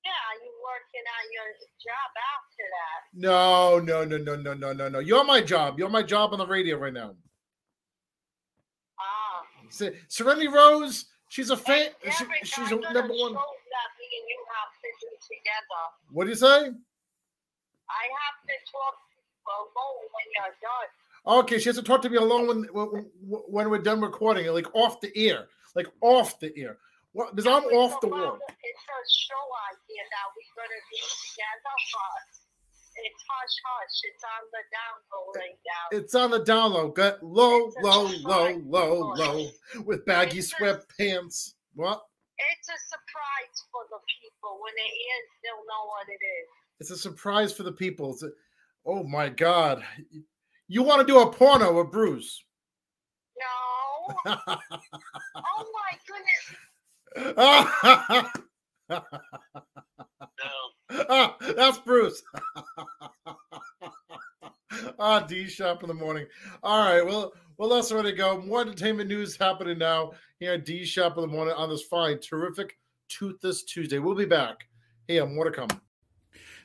Yeah, 0.05 0.11
you 0.42 0.53
working 0.64 1.05
on 1.16 1.24
your 1.32 1.48
job 1.82 2.11
after 2.34 2.64
that? 2.76 3.01
No, 3.12 3.78
no, 3.78 4.05
no, 4.05 4.16
no, 4.16 4.36
no, 4.36 4.55
no, 4.55 4.72
no, 4.72 4.88
no. 4.88 4.98
You're 4.98 5.24
my 5.24 5.40
job. 5.40 5.78
You're 5.78 5.90
my 5.90 6.03
job 6.03 6.32
on 6.32 6.38
the 6.38 6.46
radio 6.46 6.78
right 6.78 6.92
now. 6.92 7.14
Se- 9.81 9.97
Serenity 10.09 10.49
Rose, 10.49 11.07
she's 11.28 11.49
a 11.51 11.57
fan. 11.57 11.89
She, 12.05 12.24
she's 12.45 12.70
a 12.70 12.76
number 12.76 13.14
one. 13.16 13.33
that 13.33 13.89
me 13.97 14.07
and 14.12 14.26
you 14.28 14.39
have 14.53 14.68
together. 15.24 15.83
What 16.12 16.24
do 16.24 16.31
you 16.31 16.37
say? 16.37 16.47
I 17.91 18.05
have 18.20 18.39
to 18.45 18.57
talk 18.70 18.97
alone 19.49 20.05
when 20.12 20.26
you're 20.37 20.57
done. 20.61 20.91
Okay, 21.45 21.59
she 21.59 21.68
has 21.68 21.76
to 21.76 21.83
talk 21.83 22.03
to 22.03 22.11
me 22.11 22.16
alone 22.16 22.47
when 22.47 22.64
when, 22.72 23.07
when 23.20 23.70
we're 23.70 23.78
done 23.78 24.01
recording, 24.01 24.47
like 24.53 24.72
off 24.74 25.01
the 25.01 25.12
air, 25.16 25.49
like 25.74 25.89
off 26.01 26.39
the 26.41 26.53
air. 26.57 26.78
What? 27.12 27.35
Because 27.35 27.47
I'm 27.47 27.64
off 27.74 28.01
the 28.01 28.09
wall. 28.09 28.39
It's 28.39 28.87
a 28.87 29.01
show 29.09 29.45
idea 29.72 30.03
that 30.12 30.26
we're 30.37 30.55
gonna 30.57 30.81
do 30.93 31.01
together, 31.01 31.74
but 31.93 32.39
it's 33.05 33.22
hush 33.28 33.57
hush. 33.64 33.96
It's 34.05 34.24
on 34.24 34.42
the 34.53 34.62
download 34.70 35.36
right 35.36 35.61
now. 35.66 35.98
It's 35.98 36.14
on 36.14 36.30
the 36.30 36.40
download. 36.40 36.94
Got 36.94 37.22
low, 37.22 37.70
low, 37.82 38.11
low, 38.22 38.61
low, 38.64 39.12
low, 39.14 39.48
with 39.84 40.05
baggy 40.07 40.40
sweatpants. 40.40 41.55
What? 41.74 42.03
It's 42.53 42.68
a 42.68 42.78
surprise 42.88 43.64
for 43.70 43.82
the 43.90 44.01
people. 44.20 44.59
When 44.62 44.72
it 44.76 44.92
is, 44.92 45.28
they'll 45.42 45.66
know 45.66 45.84
what 45.88 46.09
it 46.09 46.20
is. 46.24 46.48
It's 46.80 46.90
a 46.90 46.96
surprise 46.96 47.53
for 47.53 47.62
the 47.62 47.72
people. 47.72 48.16
A, 48.22 48.28
oh 48.86 49.05
my 49.05 49.28
god! 49.28 49.82
You 50.68 50.82
want 50.82 51.01
to 51.01 51.07
do 51.07 51.20
a 51.20 51.32
porno 51.32 51.72
with 51.78 51.90
Bruce? 51.90 52.42
No. 53.36 54.14
oh 54.26 55.64
my 55.74 55.98
goodness. 56.07 56.55
Ah, 61.09 61.36
that's 61.57 61.78
Bruce. 61.78 62.22
ah, 64.99 65.20
D 65.20 65.47
shop 65.47 65.82
in 65.82 65.88
the 65.88 65.95
morning. 65.95 66.26
All 66.62 66.84
right, 66.84 67.05
well, 67.05 67.32
well, 67.59 67.68
let's 67.68 67.93
ready 67.93 68.11
to 68.11 68.16
go. 68.16 68.41
More 68.41 68.62
entertainment 68.62 69.09
news 69.09 69.36
happening 69.36 69.78
now 69.78 70.12
here 70.38 70.55
at 70.55 70.64
D 70.64 70.84
shop 70.84 71.16
in 71.16 71.22
the 71.22 71.28
morning 71.28 71.55
on 71.55 71.68
this 71.68 71.82
fine, 71.82 72.18
terrific 72.20 72.78
Toothless 73.09 73.64
Tuesday. 73.64 73.99
We'll 73.99 74.14
be 74.14 74.24
back. 74.24 74.68
Hey, 75.07 75.20
more 75.20 75.45
to 75.45 75.51
come. 75.51 75.68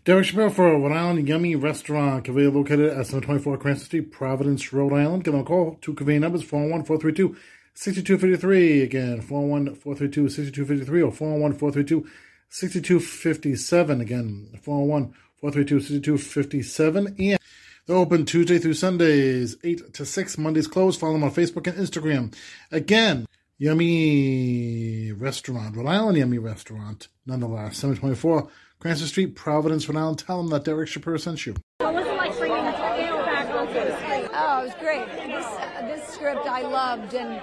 Derek 0.06 0.26
Shapiro 0.26 0.52
for 0.52 0.66
Rhode 0.66 0.92
Island 0.92 1.28
Yummy 1.28 1.56
Restaurant, 1.56 2.24
conveniently 2.24 2.62
located 2.62 2.92
at 2.92 3.08
724 3.08 3.58
Cranston 3.58 3.86
Street, 3.88 4.12
Providence, 4.12 4.72
Rhode 4.72 4.94
Island. 4.94 5.24
Give 5.24 5.34
them 5.34 5.42
a 5.42 5.46
call. 5.46 5.80
Two 5.82 5.96
convenient 5.96 6.22
numbers 6.22 6.44
401 6.44 6.86
432 6.86 7.36
6253. 7.76 8.82
Again, 8.82 9.22
401 9.22 9.76
432 9.76 10.30
6253 10.30 11.02
or 11.02 11.12
401 11.12 11.54
432 11.54 12.10
6257. 12.50 14.02
Again, 14.02 14.60
401 14.62 15.14
432 15.38 15.80
6257. 16.18 17.16
And 17.20 17.40
they're 17.86 17.96
open 17.96 18.26
Tuesday 18.26 18.58
through 18.58 18.74
Sundays, 18.74 19.58
8 19.64 19.94
to 19.94 20.06
6. 20.06 20.38
Mondays 20.38 20.68
closed. 20.68 21.00
Follow 21.00 21.14
them 21.14 21.24
on 21.24 21.32
Facebook 21.32 21.68
and 21.68 21.78
Instagram. 21.78 22.34
Again, 22.72 23.28
Yummy 23.58 25.12
Restaurant, 25.12 25.76
Rhode 25.76 25.88
Island 25.88 26.18
Yummy 26.18 26.40
Restaurant, 26.40 27.08
nonetheless. 27.26 27.78
724 27.78 28.50
Cranston 28.80 29.08
Street, 29.08 29.36
Providence, 29.36 29.88
Rhode 29.88 30.00
Island. 30.00 30.20
Tell 30.20 30.38
them 30.38 30.50
that 30.50 30.64
Derek 30.64 30.90
Shapiro 30.90 31.18
sent 31.18 31.46
you. 31.46 31.56
What 31.78 31.94
was 31.94 32.08
it 32.08 32.16
like 32.16 32.38
bringing 32.38 32.58
Gail 32.58 33.18
back 33.18 33.50
onto 33.50 33.74
the 33.74 33.98
screen? 33.98 34.30
Oh, 34.34 34.62
it 34.62 34.66
was 34.66 34.74
great. 34.80 35.06
This 35.08 35.46
this 36.00 36.14
script 36.14 36.46
I 36.46 36.62
loved, 36.64 37.14
and 37.14 37.42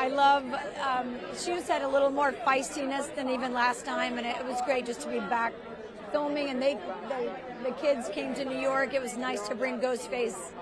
I 0.00 0.08
love. 0.08 0.44
Um, 0.80 1.16
she 1.36 1.50
just 1.50 1.68
had 1.68 1.82
a 1.82 1.88
little 1.88 2.08
more 2.08 2.32
feistiness 2.32 3.14
than 3.14 3.28
even 3.28 3.52
last 3.52 3.84
time, 3.84 4.16
and 4.16 4.26
it, 4.26 4.42
was 4.46 4.58
great 4.64 4.86
just 4.86 5.02
to 5.02 5.08
be 5.10 5.20
back 5.20 5.52
filming. 6.10 6.48
And 6.48 6.60
they, 6.60 6.78
the, 7.10 7.30
the 7.68 7.72
kids 7.72 8.08
came 8.08 8.34
to 8.36 8.46
New 8.46 8.58
York. 8.58 8.94
It 8.94 9.02
was 9.02 9.18
nice 9.18 9.46
to 9.48 9.54
bring 9.54 9.78
Ghostface 9.78 10.52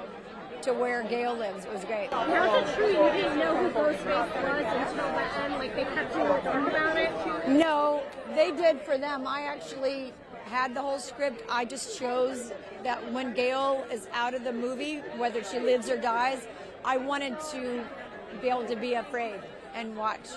to 0.63 0.73
where 0.73 1.05
Gail 1.05 1.37
lives. 1.37 1.67
It 1.67 1.73
was 1.73 1.85
great. 1.85 2.07
Is 2.07 2.69
it 2.69 2.75
true 2.75 2.89
you 2.89 3.13
didn't 3.13 3.39
know 3.39 3.57
who 3.57 3.71
Ghostface 3.71 4.43
was 4.43 4.91
until 4.91 5.13
the 5.13 5.45
end? 5.45 5.55
Like 5.55 5.77
they 5.77 5.85
kept 5.85 6.17
you 6.17 6.23
informed 6.23 6.69
about 6.69 6.97
it? 6.97 7.49
No, 7.49 8.03
they 8.35 8.51
did 8.51 8.81
for 8.81 8.99
them. 8.99 9.25
I 9.25 9.43
actually 9.43 10.13
had 10.47 10.75
the 10.75 10.83
whole 10.83 10.99
script. 10.99 11.45
I 11.49 11.65
just 11.65 11.97
chose 11.97 12.51
that 12.83 13.13
when 13.13 13.35
Gail 13.35 13.87
is 13.93 14.09
out 14.13 14.35
of 14.35 14.43
the 14.43 14.53
movie, 14.53 14.97
whether 15.17 15.45
she 15.45 15.61
lives 15.61 15.89
or 15.89 15.97
dies, 15.97 16.49
I 16.85 16.97
wanted 16.97 17.39
to 17.53 17.85
be 18.41 18.49
able 18.49 18.67
to 18.67 18.77
be 18.77 18.95
afraid 18.95 19.41
and 19.75 19.97
watch. 19.97 20.29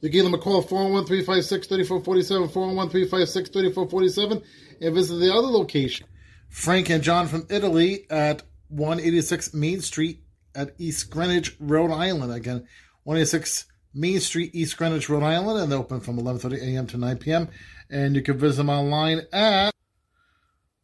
you 0.00 0.08
give 0.08 0.24
them 0.24 0.32
a 0.34 0.38
call 0.38 0.62
401 0.62 1.04
356 1.06 1.66
3447, 1.68 2.48
401 2.48 2.88
356 2.90 3.50
3447, 3.50 4.42
and 4.80 4.94
visit 4.94 5.16
the 5.16 5.32
other 5.32 5.46
location, 5.46 6.06
Frank 6.48 6.90
and 6.90 7.02
John 7.02 7.28
from 7.28 7.46
Italy 7.48 8.06
at 8.10 8.42
186 8.68 9.54
Main 9.54 9.80
Street 9.80 10.22
at 10.54 10.74
East 10.78 11.10
Greenwich, 11.10 11.56
Rhode 11.60 11.92
Island. 11.92 12.32
Again, 12.32 12.66
186 13.04 13.66
Main 13.94 14.20
Street, 14.20 14.50
East 14.54 14.76
Greenwich, 14.76 15.08
Rhode 15.08 15.22
Island, 15.22 15.60
and 15.60 15.70
they 15.70 15.76
open 15.76 16.00
from 16.00 16.18
11:30 16.18 16.60
a.m. 16.62 16.88
to 16.88 16.98
9 16.98 17.18
p.m. 17.18 17.48
And 17.88 18.16
you 18.16 18.22
can 18.22 18.38
visit 18.38 18.56
them 18.56 18.70
online 18.70 19.22
at 19.32 19.72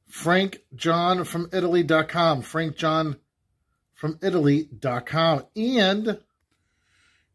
Frank 0.09 0.62
John 0.74 1.24
from 1.24 1.48
Italy.com. 1.52 2.42
Frank 2.42 2.76
John 2.76 3.16
from 3.94 4.18
Italy.com. 4.22 5.46
And 5.54 6.06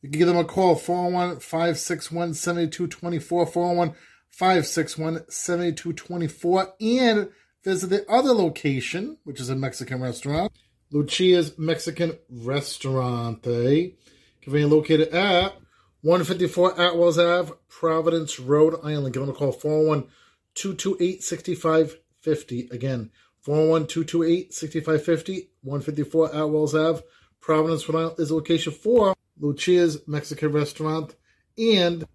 you 0.01 0.09
can 0.09 0.19
give 0.19 0.28
them 0.28 0.38
a 0.38 0.43
call 0.43 0.76
401 0.76 1.39
561 1.39 2.34
7224. 2.34 3.45
401 3.45 3.95
561 4.30 5.30
7224. 5.30 6.74
And 6.82 7.30
visit 7.63 7.89
the 7.89 8.09
other 8.11 8.34
location, 8.34 9.17
which 9.24 9.39
is 9.39 9.49
a 9.49 9.55
Mexican 9.55 10.01
restaurant, 10.01 10.51
Lucia's 10.91 11.57
Mexican 11.57 12.17
Restaurante, 12.30 13.95
conveniently 14.41 14.78
located 14.78 15.09
at 15.09 15.53
154 16.01 16.76
Atwells 16.76 17.17
Ave, 17.17 17.53
Providence, 17.69 18.39
Rhode 18.39 18.76
Island. 18.84 19.13
Give 19.13 19.21
them 19.21 19.30
a 19.30 19.38
call 19.38 19.51
401 19.51 20.07
228 20.55 21.24
65 21.24 21.97
50. 22.24 22.69
Again, 22.71 23.11
401-228-6550, 23.45 25.47
154 25.61 26.30
Atwells 26.30 26.74
Ave. 26.74 27.03
Providence, 27.39 27.88
Rhode 27.89 27.99
Island 27.99 28.19
is 28.19 28.32
location 28.32 28.71
for 28.71 29.15
Lucia's 29.39 30.07
Mexican 30.07 30.53
Restaurant 30.53 31.15
and 31.57 32.05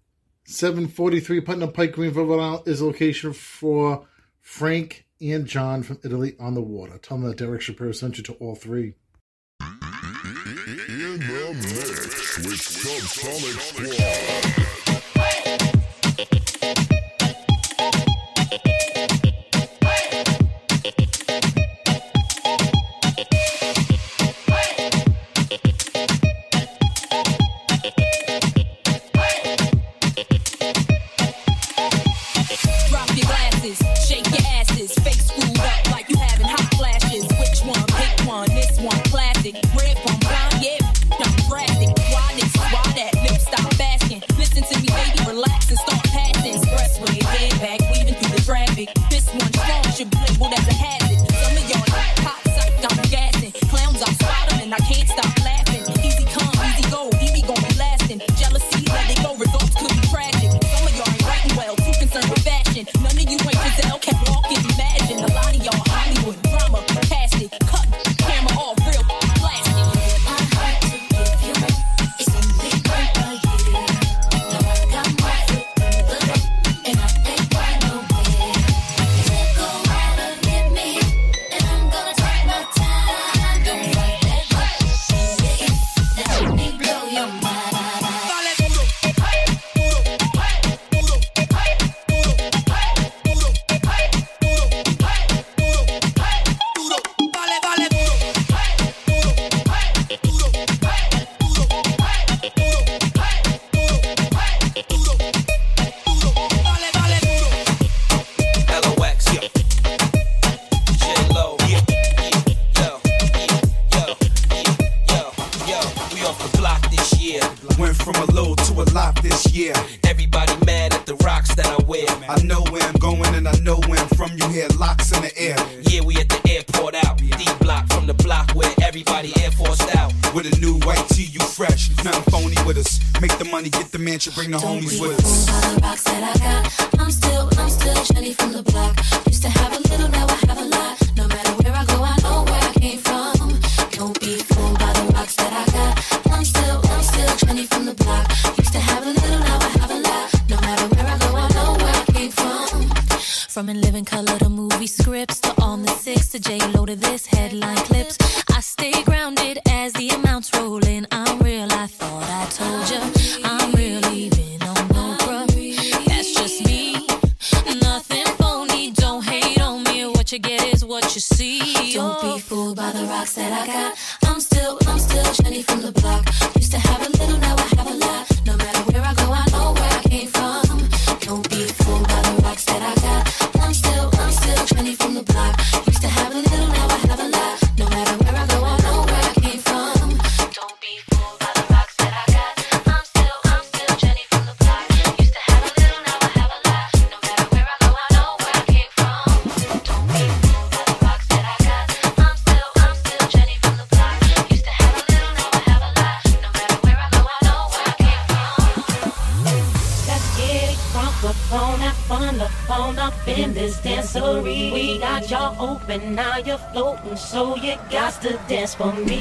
743 0.45 1.41
Putnam 1.41 1.71
Pike, 1.71 1.91
Greenville, 1.91 2.25
Rhode 2.25 2.41
Island 2.41 2.67
is 2.67 2.81
location 2.81 3.33
for 3.33 4.07
Frank 4.41 5.05
and 5.21 5.45
John 5.45 5.83
from 5.83 5.99
Italy 6.03 6.35
on 6.39 6.55
the 6.55 6.61
Water. 6.61 6.97
Tell 6.97 7.17
them 7.17 7.27
that 7.27 7.37
Derek 7.37 7.61
Shapiro 7.61 7.91
sent 7.91 8.17
you 8.17 8.23
to 8.23 8.33
all 8.33 8.55
three. 8.55 8.95
In 9.61 11.19
the 11.19 11.53
mix 11.53 12.39
with 12.39 12.59
Subsonic 12.59 13.59
Squad. 13.59 14.78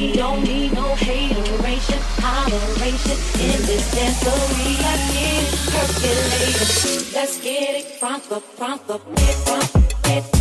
We 0.09 0.15
don't 0.15 0.43
need 0.43 0.73
no 0.73 0.95
hateration, 0.95 1.99
holleration 2.17 3.19
in 3.45 3.61
this 3.67 3.95
dance. 3.95 4.25
I 4.25 4.97
get 5.13 5.43
it 5.43 5.59
percolating. 5.69 7.13
Let's 7.13 7.39
get 7.43 7.77
it 7.77 7.85
from 8.01 8.23
the, 8.31 8.41
from 8.41 8.81
the, 8.87 8.99
front. 9.45 9.69
from, 9.69 9.83
get 10.05 10.25
from. 10.25 10.38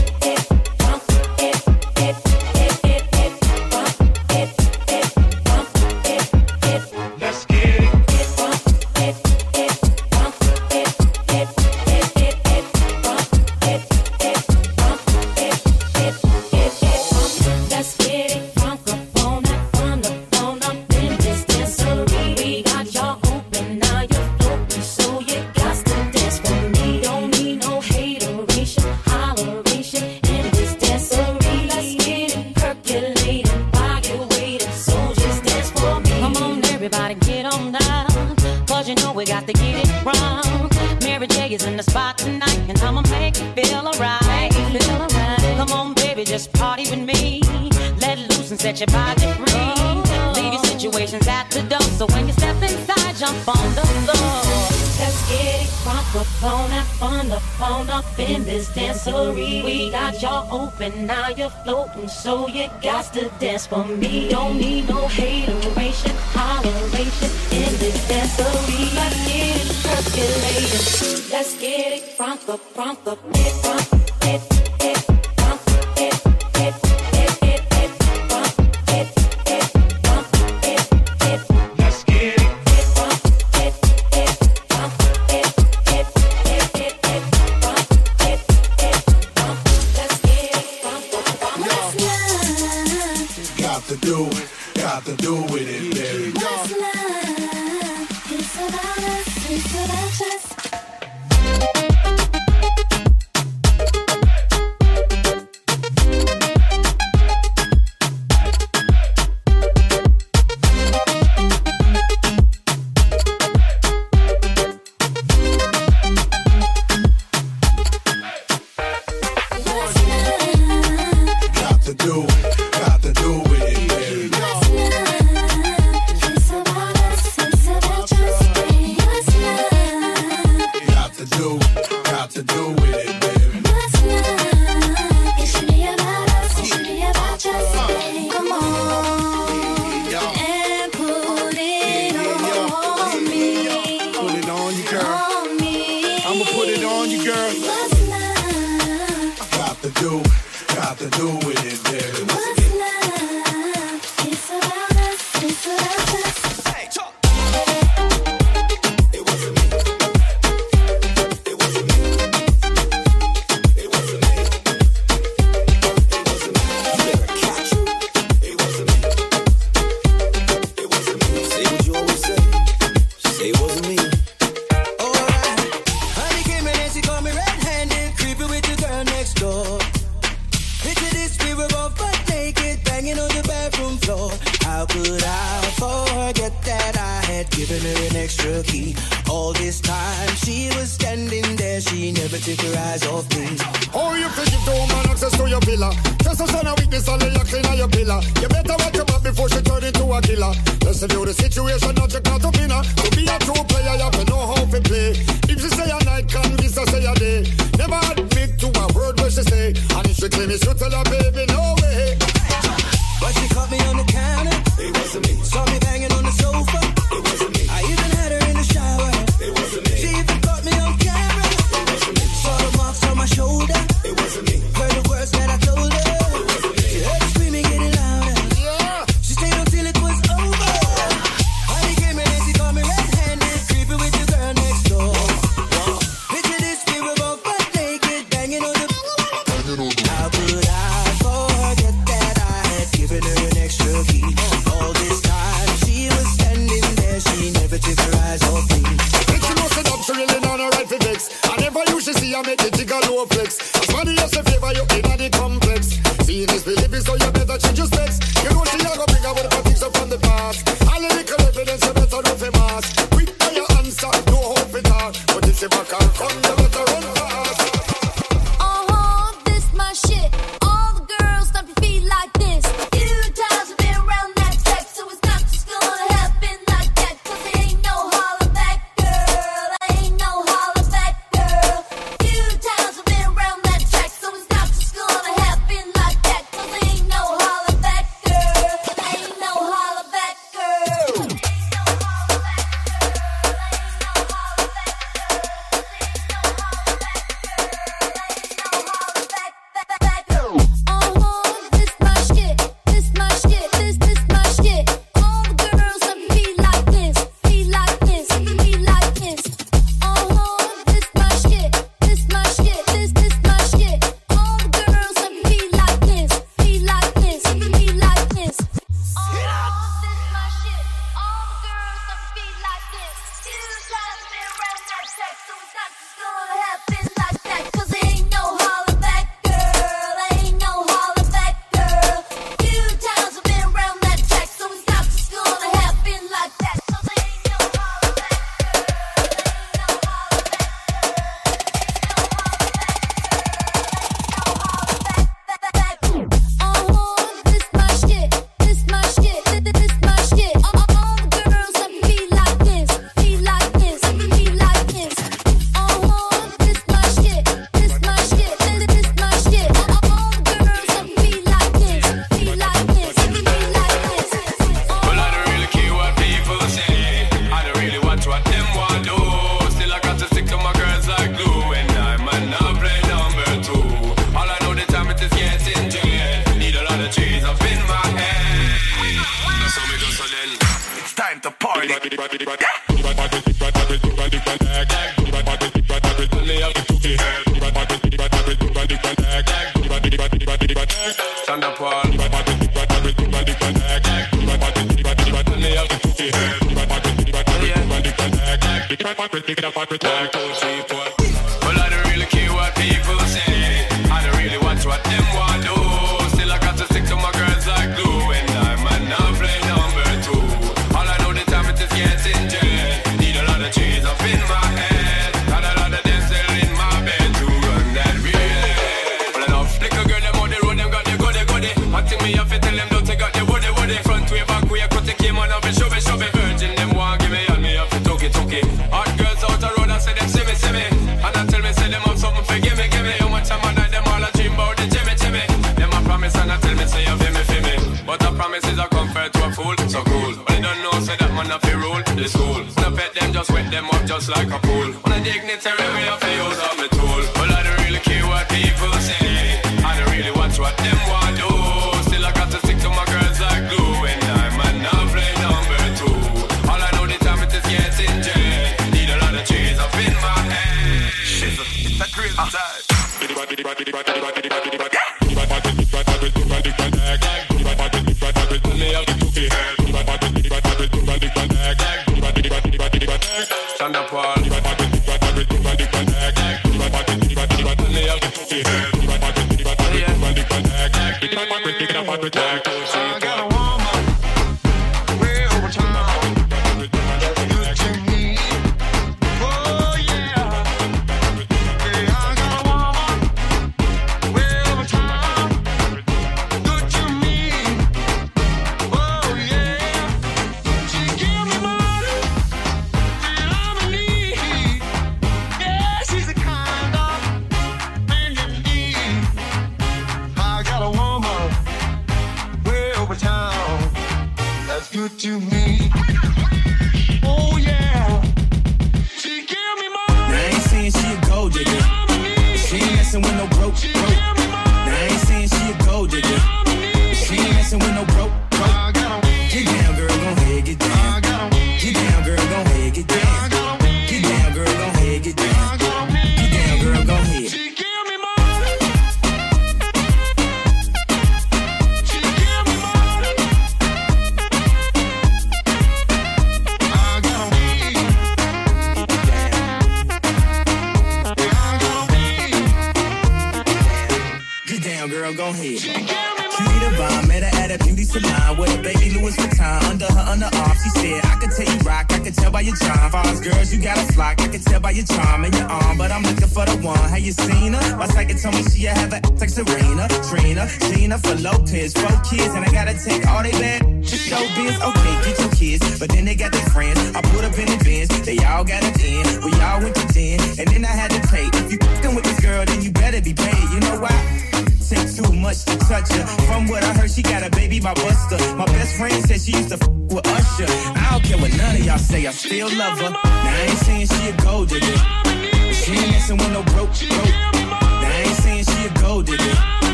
on 57.67 57.89
up 57.89 58.05
in 58.17 58.43
this 58.45 58.69
dancery. 58.69 59.63
We 59.63 59.91
got 59.91 60.21
y'all 60.21 60.47
open, 60.51 61.05
now 61.05 61.29
you're 61.29 61.49
floating, 61.49 62.07
so 62.07 62.47
you 62.47 62.67
got 62.81 63.13
to 63.13 63.29
dance 63.39 63.67
for 63.67 63.85
me. 63.85 64.29
Don't 64.29 64.57
need 64.57 64.87
no 64.87 65.07
hateration, 65.07 66.15
holleration 66.35 67.31
in 67.61 67.71
this 67.81 67.97
dancery. 68.09 68.95
Let's 68.95 69.19
get 69.27 69.55
it 69.61 69.77
percolating. 69.83 71.31
Let's 71.31 71.53
get 71.59 71.93
it 71.97 72.03
from 72.17 72.39
the, 72.45 72.57
from 72.57 72.97
the, 73.03 73.15
from 73.61 73.99
the, 74.21 74.66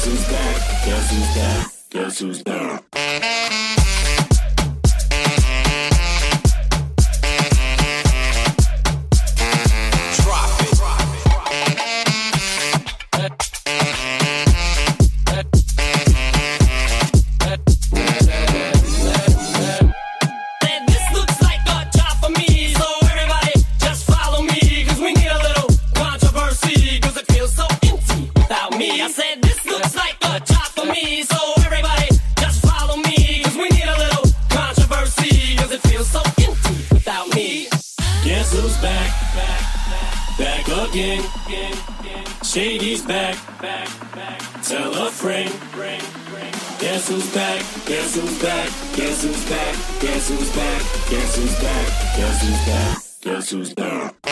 Guess 0.00 0.08
who's 0.08 0.28
back? 0.28 0.84
Guess 0.86 1.10
who's 1.10 1.34
back? 1.34 1.72
Guess 1.90 2.18
who's 2.20 2.42
back? 2.42 3.69
Guess 46.80 47.08
who's 47.08 47.34
back? 47.34 47.60
Guess 47.84 48.14
who's 48.16 48.42
back? 48.42 48.68
Guess 48.96 49.22
who's 49.22 49.50
back? 49.50 49.74
Guess 50.00 50.28
who's 50.30 50.56
back? 50.56 50.80
Guess 51.10 51.36
who's 51.36 51.60
back? 51.60 51.86
Guess 52.16 52.42
who's 52.42 52.66
back? 52.66 52.98
Guess 53.20 53.50
who's 53.50 53.74
back? 53.74 54.29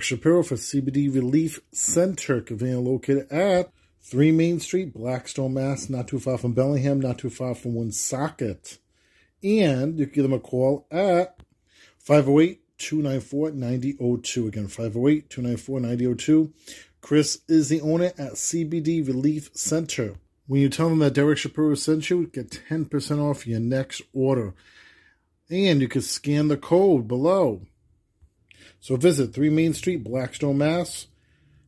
Derek 0.00 0.18
Shapiro 0.18 0.42
for 0.42 0.54
CBD 0.54 1.14
Relief 1.14 1.60
Center, 1.72 2.40
conveniently 2.40 2.90
located 2.90 3.30
at 3.30 3.70
3 4.00 4.32
Main 4.32 4.58
Street, 4.58 4.94
Blackstone, 4.94 5.52
Mass., 5.52 5.90
not 5.90 6.08
too 6.08 6.18
far 6.18 6.38
from 6.38 6.54
Bellingham, 6.54 7.02
not 7.02 7.18
too 7.18 7.28
far 7.28 7.54
from 7.54 7.74
Woonsocket. 7.74 8.78
And 9.42 9.98
you 9.98 10.06
can 10.06 10.14
give 10.14 10.22
them 10.22 10.32
a 10.32 10.38
call 10.38 10.86
at 10.90 11.38
508 11.98 12.62
294 12.78 13.50
9002. 13.50 14.46
Again, 14.46 14.68
508 14.68 15.28
294 15.28 15.80
9002. 15.80 16.52
Chris 17.02 17.42
is 17.46 17.68
the 17.68 17.82
owner 17.82 18.06
at 18.06 18.36
CBD 18.36 19.06
Relief 19.06 19.50
Center. 19.52 20.14
When 20.46 20.62
you 20.62 20.70
tell 20.70 20.88
them 20.88 21.00
that 21.00 21.12
Derek 21.12 21.36
Shapiro 21.36 21.74
sent 21.74 22.08
you, 22.08 22.26
get 22.28 22.62
10% 22.70 23.18
off 23.18 23.46
your 23.46 23.60
next 23.60 24.00
order. 24.14 24.54
And 25.50 25.82
you 25.82 25.88
can 25.88 26.00
scan 26.00 26.48
the 26.48 26.56
code 26.56 27.06
below. 27.06 27.66
So 28.80 28.96
visit 28.96 29.34
3 29.34 29.50
Main 29.50 29.74
Street, 29.74 30.02
Blackstone, 30.04 30.58
Mass. 30.58 31.06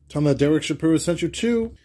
Tell 0.09 0.21
them 0.21 0.29
that 0.29 0.39
Derek 0.39 0.63
Shapiro 0.63 0.97
sent 0.97 1.21
you 1.21 1.29
to 1.29 1.75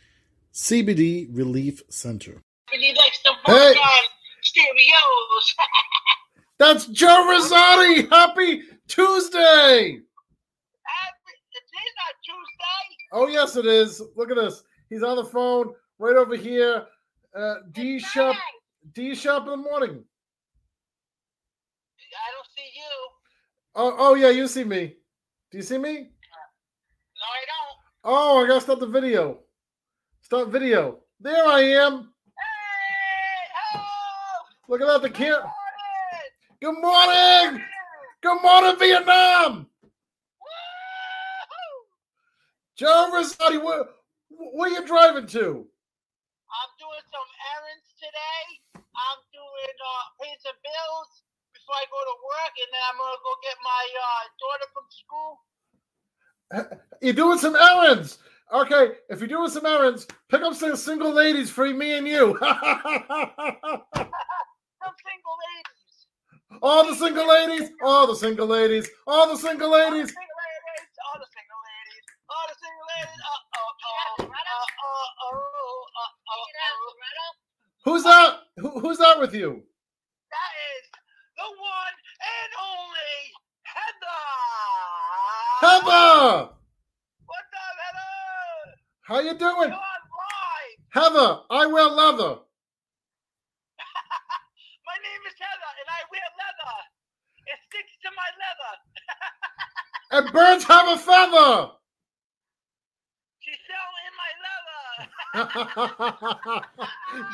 CBD 0.52 1.28
Relief 1.30 1.82
Center. 1.88 2.42
He 2.70 2.94
likes 2.94 3.22
to 3.22 3.30
work 3.46 3.59
Hey. 3.59 3.74
on 3.78 3.98
stereos. 4.42 5.55
That's 6.59 6.86
Joe 6.86 7.06
Rosati. 7.30 8.09
Happy 8.10 8.62
Tuesday. 8.88 10.00
Tuesday. 12.24 13.09
Oh, 13.12 13.26
yes, 13.28 13.56
it 13.56 13.64
is. 13.66 14.02
Look 14.16 14.30
at 14.30 14.36
this. 14.36 14.62
He's 14.90 15.02
on 15.02 15.16
the 15.16 15.24
phone 15.24 15.72
right 15.98 16.16
over 16.16 16.36
here. 16.36 16.84
Uh, 17.34 17.55
D 17.72 17.98
Shop. 18.00 18.36
D 18.92 19.14
Shop 19.14 19.44
in 19.44 19.50
the 19.50 19.56
morning. 19.56 20.05
I 22.00 22.30
don't 22.32 22.46
see 22.55 22.70
you. 22.74 23.09
Oh, 23.74 23.94
oh, 23.98 24.14
yeah, 24.14 24.30
you 24.30 24.46
see 24.48 24.64
me. 24.64 24.96
Do 25.50 25.56
you 25.56 25.64
see 25.64 25.78
me? 25.78 25.92
No, 25.92 27.24
I 27.24 27.42
don't. 27.48 27.78
Oh, 28.04 28.44
I 28.44 28.46
gotta 28.46 28.60
stop 28.60 28.80
the 28.80 28.86
video. 28.86 29.38
Stop 30.20 30.48
video. 30.48 30.98
There 31.20 31.46
I 31.46 31.60
am. 31.60 32.12
Hey! 33.74 33.80
Look 34.68 34.82
at 34.82 34.86
that. 34.88 35.02
The 35.02 35.10
camera. 35.10 35.50
Good 36.60 36.80
morning. 36.82 37.64
Good 38.20 38.42
morning, 38.42 38.78
Vietnam. 38.78 39.66
Joe 42.76 43.10
Rosati, 43.12 43.62
where, 43.62 43.84
where 44.28 44.68
you 44.68 44.86
driving 44.86 45.26
to? 45.28 45.40
I'm 45.40 46.72
doing 46.78 47.04
some 47.10 47.28
errands 47.56 47.88
today. 47.96 48.44
I'm 48.76 49.20
doing 49.32 49.76
uh, 49.80 50.04
paying 50.20 50.38
some 50.44 50.58
bills 50.62 51.22
before 51.69 51.77
I 51.77 51.85
go 51.93 52.01
to 52.01 52.16
work, 52.24 52.57
and 52.57 52.73
then 52.73 52.81
I'm 52.89 52.97
gonna 52.97 53.20
go 53.20 53.36
get 53.45 53.61
my 53.61 53.85
uh, 54.09 54.24
daughter 54.40 54.73
from 54.73 54.89
school. 54.89 55.45
You're 57.05 57.12
doing 57.12 57.36
some 57.39 57.57
errands. 57.57 58.16
Okay, 58.49 58.93
if 59.11 59.20
you're 59.20 59.28
doing 59.28 59.51
some 59.51 59.66
errands, 59.66 60.07
pick 60.31 60.40
up 60.40 60.55
some 60.55 60.74
single 60.74 61.12
ladies 61.12 61.51
for 61.51 61.66
me 61.69 61.99
and 61.99 62.09
you. 62.09 62.35
Some 62.40 62.57
single 65.05 65.36
ladies. 65.45 66.09
all 66.62 66.86
the 66.86 66.95
single 66.95 67.28
ladies. 67.28 67.69
All 67.82 68.07
the 68.07 68.16
single 68.16 68.47
ladies. 68.47 68.89
All 69.07 69.28
the 69.28 69.36
single 69.36 69.69
ladies. 69.69 70.09
All 70.09 71.20
the 71.20 71.28
single 71.28 71.61
ladies. 71.61 72.01
All 72.32 72.49
the 72.49 72.57
single 72.65 72.89
ladies. 72.89 73.20
Uh 73.20 73.53
oh. 73.53 73.69
Uh 73.85 74.16
oh. 74.16 74.24
Uh 74.24 75.28
oh. 75.28 75.85
Uh 76.01 76.32
oh. 76.32 76.49
Who's 77.85 78.01
that? 78.05 78.49
Who, 78.57 78.81
who's 78.81 78.97
that 78.97 79.20
with 79.20 79.35
you? 79.35 79.62
That 80.28 80.53
is 80.77 80.85
the 80.88 80.88
one 81.56 81.94
and 82.20 82.50
only 82.60 83.16
Heather. 83.64 84.22
Heather. 85.60 86.52
What's 87.26 87.52
up, 87.52 87.76
Heather? 87.84 88.76
How 89.02 89.20
you 89.20 89.34
doing? 89.36 89.70
You're 89.70 89.84
on 89.88 90.02
live. 90.12 90.78
Heather, 90.90 91.40
I 91.50 91.66
wear 91.66 91.84
leather. 91.84 92.40
My 94.88 94.96
name 95.04 95.22
is 95.28 95.36
Heather, 95.38 95.72
and 95.80 95.88
I 95.88 96.00
wear 96.10 96.28
leather. 96.40 96.76
It 97.46 97.58
sticks 97.68 97.94
to 98.02 98.10
my 98.16 98.28
leather. 98.40 98.74
And 100.10 100.32
birds 100.32 100.64
have 100.64 100.88
a 100.88 100.96
feather. 100.96 101.72
She's 103.40 103.60
selling 103.68 104.14
my 104.16 104.32
leather. 105.44 106.64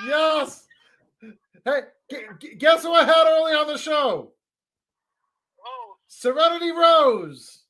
yes. 0.08 0.63
Hey, 1.64 1.80
gu- 2.10 2.56
guess 2.58 2.82
who 2.82 2.92
I 2.92 3.04
had 3.04 3.26
early 3.26 3.52
on 3.52 3.66
the 3.66 3.78
show? 3.78 4.32
Serenity 6.06 6.70
Rose. 6.70 7.64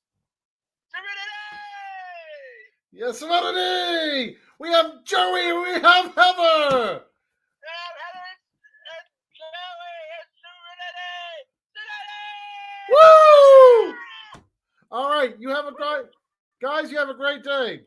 Serenity. 0.88 1.30
Yes, 2.92 3.18
Serenity. 3.18 4.36
We 4.58 4.68
have 4.70 5.04
Joey. 5.04 5.52
We 5.52 5.80
have 5.80 6.14
Heather. 6.14 7.02
Woo! 12.90 13.94
All 14.90 15.10
right, 15.10 15.34
you 15.38 15.48
have 15.48 15.66
a 15.66 15.72
great 15.72 16.06
guys. 16.62 16.90
You 16.90 16.98
have 16.98 17.08
a 17.08 17.14
great 17.14 17.42
day. 17.42 17.80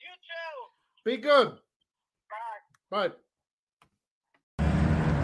You 0.00 0.12
too. 0.28 1.04
Be 1.04 1.16
good. 1.16 1.52
Bye. 2.90 3.08
Bye. 3.08 3.14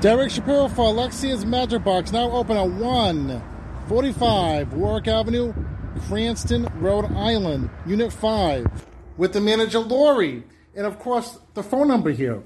Derek 0.00 0.30
Shapiro 0.30 0.68
for 0.68 0.90
Alexia's 0.90 1.44
Magic 1.44 1.82
Box 1.82 2.12
now 2.12 2.30
open 2.30 2.56
at 2.56 2.70
145 2.70 4.72
Warwick 4.74 5.08
Avenue, 5.08 5.52
Cranston, 6.06 6.68
Rhode 6.76 7.10
Island, 7.16 7.68
Unit 7.84 8.12
5, 8.12 8.86
with 9.16 9.32
the 9.32 9.40
manager 9.40 9.80
Lori. 9.80 10.44
And 10.76 10.86
of 10.86 11.00
course, 11.00 11.40
the 11.54 11.64
phone 11.64 11.88
number 11.88 12.12
here. 12.12 12.40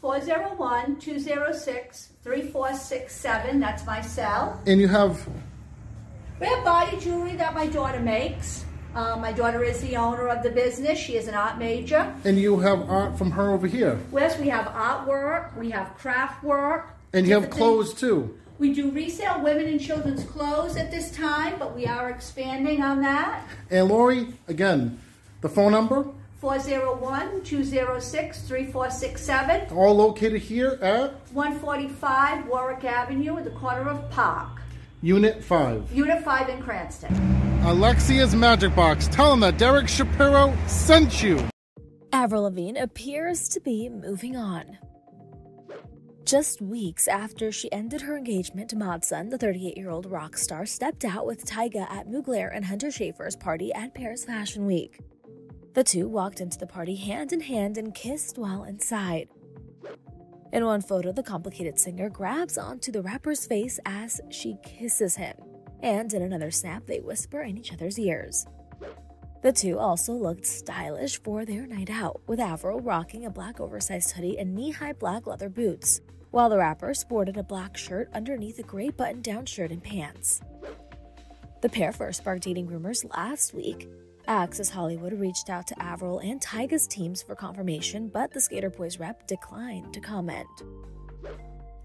401 0.00 1.00
206 1.00 2.12
3467. 2.22 3.58
That's 3.58 3.84
my 3.84 4.00
cell. 4.00 4.62
And 4.64 4.80
you 4.80 4.86
have 4.86 5.28
We 6.38 6.46
have 6.46 6.62
body 6.62 6.98
jewelry 6.98 7.34
that 7.34 7.52
my 7.52 7.66
daughter 7.66 7.98
makes. 7.98 8.64
Uh, 8.94 9.16
my 9.16 9.32
daughter 9.32 9.62
is 9.64 9.80
the 9.80 9.96
owner 9.96 10.28
of 10.28 10.42
the 10.42 10.50
business. 10.50 10.98
She 10.98 11.16
is 11.16 11.26
an 11.28 11.34
art 11.34 11.58
major. 11.58 12.14
and 12.24 12.38
you 12.38 12.58
have 12.60 12.88
art 12.90 13.16
from 13.16 13.30
her 13.30 13.50
over 13.50 13.66
here. 13.66 13.98
Yes, 14.12 14.38
we 14.38 14.48
have 14.48 14.66
artwork, 14.66 15.56
we 15.56 15.70
have 15.70 15.94
craft 15.96 16.44
work. 16.44 16.88
And 17.14 17.26
you 17.26 17.34
have 17.34 17.50
clothes 17.50 17.88
things. 17.88 18.00
too. 18.00 18.38
We 18.58 18.72
do 18.74 18.90
resale 18.90 19.40
women 19.42 19.66
and 19.66 19.80
children's 19.80 20.24
clothes 20.24 20.76
at 20.76 20.90
this 20.90 21.10
time, 21.10 21.54
but 21.58 21.74
we 21.74 21.86
are 21.86 22.10
expanding 22.10 22.82
on 22.82 23.00
that. 23.02 23.42
And 23.70 23.88
Lori, 23.88 24.34
again, 24.46 25.00
the 25.40 25.48
phone 25.48 25.72
number, 25.72 26.06
401 26.40 27.42
206 27.44 28.42
3467. 28.42 29.76
all 29.76 29.94
located 29.94 30.42
here 30.42 30.78
at 30.82 31.12
145 31.32 32.46
Warwick 32.46 32.84
Avenue 32.84 33.38
at 33.38 33.44
the 33.44 33.50
corner 33.50 33.88
of 33.88 34.10
Park. 34.10 34.60
Unit 35.02 35.42
5. 35.42 35.92
Unit 35.92 36.22
5 36.22 36.48
in 36.48 36.62
Cranston. 36.62 37.51
Alexia's 37.64 38.34
Magic 38.34 38.74
Box. 38.74 39.06
Tell 39.06 39.30
them 39.30 39.40
that 39.40 39.56
Derek 39.56 39.86
Shapiro 39.86 40.52
sent 40.66 41.22
you. 41.22 41.48
Avril 42.12 42.42
Lavigne 42.42 42.76
appears 42.78 43.48
to 43.50 43.60
be 43.60 43.88
moving 43.88 44.36
on. 44.36 44.78
Just 46.24 46.60
weeks 46.60 47.06
after 47.06 47.52
she 47.52 47.70
ended 47.70 48.00
her 48.00 48.16
engagement 48.16 48.68
to 48.70 48.76
Mod 48.76 49.04
Sun, 49.04 49.28
the 49.28 49.38
38 49.38 49.76
year 49.76 49.90
old 49.90 50.10
rock 50.10 50.36
star 50.36 50.66
stepped 50.66 51.04
out 51.04 51.24
with 51.24 51.44
Tyga 51.44 51.88
at 51.88 52.08
Mugler 52.08 52.50
and 52.52 52.64
Hunter 52.64 52.88
Schafer's 52.88 53.36
party 53.36 53.72
at 53.74 53.94
Paris 53.94 54.24
Fashion 54.24 54.66
Week. 54.66 54.98
The 55.74 55.84
two 55.84 56.08
walked 56.08 56.40
into 56.40 56.58
the 56.58 56.66
party 56.66 56.96
hand 56.96 57.32
in 57.32 57.40
hand 57.40 57.78
and 57.78 57.94
kissed 57.94 58.38
while 58.38 58.64
inside. 58.64 59.28
In 60.52 60.66
one 60.66 60.82
photo, 60.82 61.12
the 61.12 61.22
complicated 61.22 61.78
singer 61.78 62.10
grabs 62.10 62.58
onto 62.58 62.90
the 62.90 63.02
rapper's 63.02 63.46
face 63.46 63.78
as 63.86 64.20
she 64.30 64.56
kisses 64.64 65.14
him, 65.16 65.36
and 65.82 66.12
in 66.14 66.22
another 66.22 66.50
snap, 66.50 66.86
they 66.86 67.00
whisper 67.00 67.42
in 67.42 67.58
each 67.58 67.72
other's 67.72 67.98
ears. 67.98 68.46
The 69.42 69.52
two 69.52 69.78
also 69.78 70.12
looked 70.12 70.46
stylish 70.46 71.20
for 71.20 71.44
their 71.44 71.66
night 71.66 71.90
out, 71.90 72.22
with 72.28 72.38
Avril 72.38 72.80
rocking 72.80 73.26
a 73.26 73.30
black 73.30 73.60
oversized 73.60 74.12
hoodie 74.12 74.38
and 74.38 74.54
knee 74.54 74.70
high 74.70 74.92
black 74.92 75.26
leather 75.26 75.48
boots, 75.48 76.00
while 76.30 76.48
the 76.48 76.58
rapper 76.58 76.94
sported 76.94 77.36
a 77.36 77.42
black 77.42 77.76
shirt 77.76 78.08
underneath 78.14 78.60
a 78.60 78.62
gray 78.62 78.88
button 78.88 79.20
down 79.20 79.44
shirt 79.44 79.72
and 79.72 79.82
pants. 79.82 80.40
The 81.60 81.68
pair 81.68 81.92
first 81.92 82.18
sparked 82.18 82.44
dating 82.44 82.68
rumors 82.68 83.04
last 83.04 83.52
week. 83.52 83.88
Access 84.28 84.70
Hollywood 84.70 85.12
reached 85.12 85.50
out 85.50 85.66
to 85.66 85.82
Avril 85.82 86.20
and 86.20 86.40
Tyga's 86.40 86.86
teams 86.86 87.20
for 87.22 87.34
confirmation, 87.34 88.08
but 88.08 88.32
the 88.32 88.40
Skater 88.40 88.70
Boys 88.70 89.00
rep 89.00 89.26
declined 89.26 89.92
to 89.92 90.00
comment. 90.00 90.46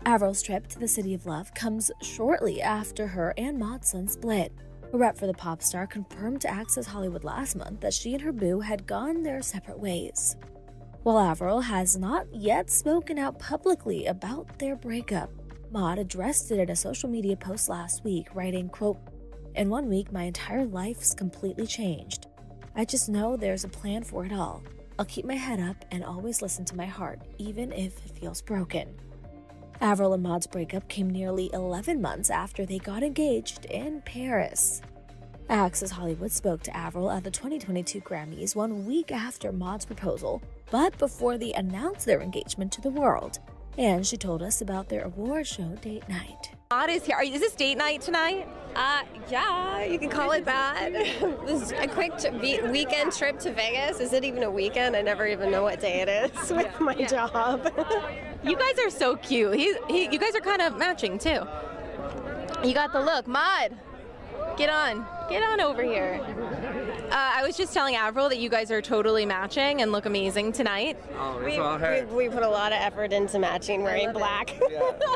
Avril's 0.08 0.42
trip 0.42 0.68
to 0.68 0.80
the 0.80 0.88
City 0.88 1.14
of 1.14 1.26
Love 1.26 1.54
comes 1.54 1.92
shortly 2.02 2.62
after 2.62 3.08
her 3.08 3.34
and 3.38 3.60
Mod 3.60 3.84
Sun 3.84 4.08
split. 4.08 4.54
A 4.94 4.98
rep 4.98 5.18
for 5.18 5.28
the 5.28 5.34
pop 5.34 5.62
star 5.62 5.86
confirmed 5.86 6.40
to 6.40 6.50
Access 6.50 6.88
Hollywood 6.88 7.26
last 7.26 7.58
month 7.58 7.82
that 7.82 7.94
she 7.94 8.14
and 8.14 8.22
her 8.22 8.32
boo 8.32 8.62
had 8.62 8.88
gone 8.88 9.22
their 9.22 9.42
separate 9.42 9.78
ways. 9.78 10.38
While 11.04 11.20
Avril 11.20 11.60
has 11.60 11.98
not 11.98 12.26
yet 12.34 12.70
spoken 12.70 13.20
out 13.20 13.38
publicly 13.38 14.06
about 14.06 14.58
their 14.60 14.78
breakup, 14.78 15.30
Maud 15.72 16.00
addressed 16.00 16.52
it 16.52 16.60
in 16.60 16.70
a 16.70 16.76
social 16.76 17.10
media 17.10 17.36
post 17.36 17.68
last 17.68 18.06
week, 18.06 18.30
writing, 18.34 18.70
quote, 18.70 19.00
In 19.56 19.70
one 19.70 19.90
week, 19.90 20.14
my 20.14 20.24
entire 20.24 20.64
life's 20.64 21.14
completely 21.14 21.68
changed. 21.68 22.28
I 22.78 22.86
just 22.86 23.10
know 23.10 23.36
there's 23.36 23.66
a 23.66 23.68
plan 23.68 24.06
for 24.06 24.24
it 24.26 24.32
all. 24.32 24.64
I'll 24.98 25.04
keep 25.04 25.26
my 25.26 25.36
head 25.36 25.60
up 25.60 25.84
and 25.92 26.02
always 26.02 26.42
listen 26.42 26.64
to 26.64 26.78
my 26.78 26.86
heart, 26.86 27.20
even 27.38 27.74
if 27.74 28.06
it 28.06 28.18
feels 28.18 28.42
broken. 28.42 28.96
Avril 29.80 30.14
and 30.14 30.24
Mod's 30.24 30.48
breakup 30.48 30.88
came 30.88 31.10
nearly 31.10 31.52
11 31.54 32.02
months 32.02 32.32
after 32.32 32.66
they 32.66 32.80
got 32.80 33.04
engaged 33.04 33.66
in 33.66 34.02
Paris. 34.02 34.82
Access 35.50 35.92
Hollywood 35.92 36.32
spoke 36.32 36.64
to 36.64 36.76
Avril 36.76 37.12
at 37.12 37.24
the 37.24 37.32
2022 37.32 38.02
Grammys 38.02 38.56
one 38.56 38.86
week 38.88 39.12
after 39.12 39.52
Mod's 39.52 39.86
proposal, 39.86 40.42
but 40.72 40.98
before 40.98 41.38
they 41.38 41.54
announced 41.54 42.06
their 42.06 42.22
engagement 42.22 42.72
to 42.74 42.82
the 42.82 42.90
world. 42.90 43.40
And 43.78 44.06
she 44.06 44.18
told 44.18 44.42
us 44.42 44.62
about 44.62 44.90
their 44.90 45.04
award 45.04 45.46
show 45.46 45.76
date 45.76 46.10
night. 46.10 46.57
Mod 46.70 46.90
is 46.90 47.06
here. 47.06 47.18
Is 47.24 47.40
this 47.40 47.56
date 47.56 47.78
night 47.78 48.02
tonight? 48.02 48.46
Uh, 48.76 49.04
yeah, 49.30 49.86
you 49.86 49.98
can 49.98 50.10
call 50.10 50.34
it 50.34 50.44
that. 50.44 50.92
this 51.46 51.62
is 51.62 51.72
a 51.72 51.88
quick 51.88 52.18
t- 52.18 52.30
weekend 52.70 53.14
trip 53.14 53.40
to 53.40 53.54
Vegas. 53.54 54.02
Is 54.02 54.12
it 54.12 54.26
even 54.26 54.44
a 54.44 54.52
weekend? 54.52 54.94
I 54.94 55.02
never 55.02 55.26
even 55.26 55.50
know 55.50 55.64
what 55.64 55.80
day 55.80 56.02
it 56.02 56.10
is 56.10 56.50
with 56.52 56.78
my 56.82 56.94
job. 56.94 57.72
You 58.44 58.58
guys 58.58 58.78
are 58.86 58.90
so 58.90 59.16
cute. 59.16 59.56
He's, 59.56 59.78
he, 59.88 60.10
you 60.12 60.20
guys 60.20 60.36
are 60.36 60.42
kind 60.42 60.62
of 60.62 60.78
matching 60.78 61.18
too. 61.18 61.48
You 62.66 62.74
got 62.74 62.92
the 62.92 63.00
look. 63.00 63.28
Mod, 63.28 63.74
get 64.58 64.70
on. 64.70 65.06
Get 65.30 65.44
on 65.44 65.62
over 65.62 65.84
here. 65.84 66.20
Uh, 67.10 67.32
I 67.36 67.44
was 67.46 67.56
just 67.56 67.74
telling 67.74 67.96
Avril 67.96 68.28
that 68.30 68.38
you 68.38 68.50
guys 68.50 68.70
are 68.72 68.82
totally 68.82 69.26
matching 69.26 69.82
and 69.82 69.92
look 69.92 70.06
amazing 70.06 70.52
tonight. 70.52 70.98
Oh, 71.18 71.42
we, 71.44 71.58
all 71.58 71.78
her. 71.78 72.06
we, 72.10 72.28
we 72.28 72.30
put 72.30 72.44
a 72.44 72.50
lot 72.50 72.74
of 72.74 72.80
effort 72.82 73.14
into 73.14 73.40
matching 73.40 73.82
wearing 73.84 74.12
black. 74.12 74.60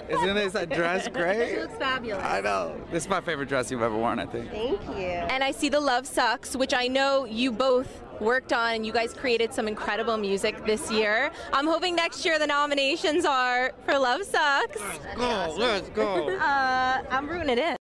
Isn't 0.09 0.35
this 0.35 0.55
a 0.55 0.65
dress 0.65 1.07
great? 1.13 1.51
It 1.53 1.61
looks 1.61 1.77
fabulous. 1.77 2.23
I 2.23 2.41
know. 2.41 2.79
This 2.91 3.03
is 3.03 3.09
my 3.09 3.19
favorite 3.21 3.49
dress 3.49 3.69
you've 3.71 3.81
ever 3.81 3.95
worn, 3.97 4.19
I 4.19 4.25
think. 4.25 4.49
Thank 4.51 4.81
you. 4.87 5.05
And 5.05 5.43
I 5.43 5.51
see 5.51 5.69
the 5.69 5.79
Love 5.81 6.07
Sux, 6.07 6.55
which 6.55 6.73
I 6.73 6.87
know 6.87 7.25
you 7.25 7.51
both 7.51 8.01
worked 8.21 8.53
on 8.53 8.75
and 8.75 8.85
you 8.85 8.93
guys 8.93 9.13
created 9.13 9.53
some 9.53 9.67
incredible 9.67 10.15
music 10.15 10.63
this 10.65 10.91
year. 10.91 11.31
I'm 11.51 11.65
hoping 11.67 11.95
next 11.95 12.23
year 12.23 12.39
the 12.39 12.47
nominations 12.47 13.25
are 13.25 13.73
for 13.85 13.97
Love 13.97 14.23
Sux. 14.23 14.77
Let's 14.79 15.15
go, 15.17 15.55
let's 15.57 15.89
go. 15.89 16.37
Uh, 16.37 17.01
I'm 17.09 17.27
rooting 17.27 17.49
it 17.49 17.57
in. 17.57 17.80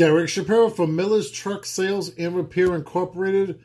Derek 0.00 0.30
Shapiro 0.30 0.70
from 0.70 0.96
Miller's 0.96 1.30
Truck 1.30 1.66
Sales 1.66 2.14
and 2.16 2.34
Repair 2.34 2.74
Incorporated, 2.74 3.60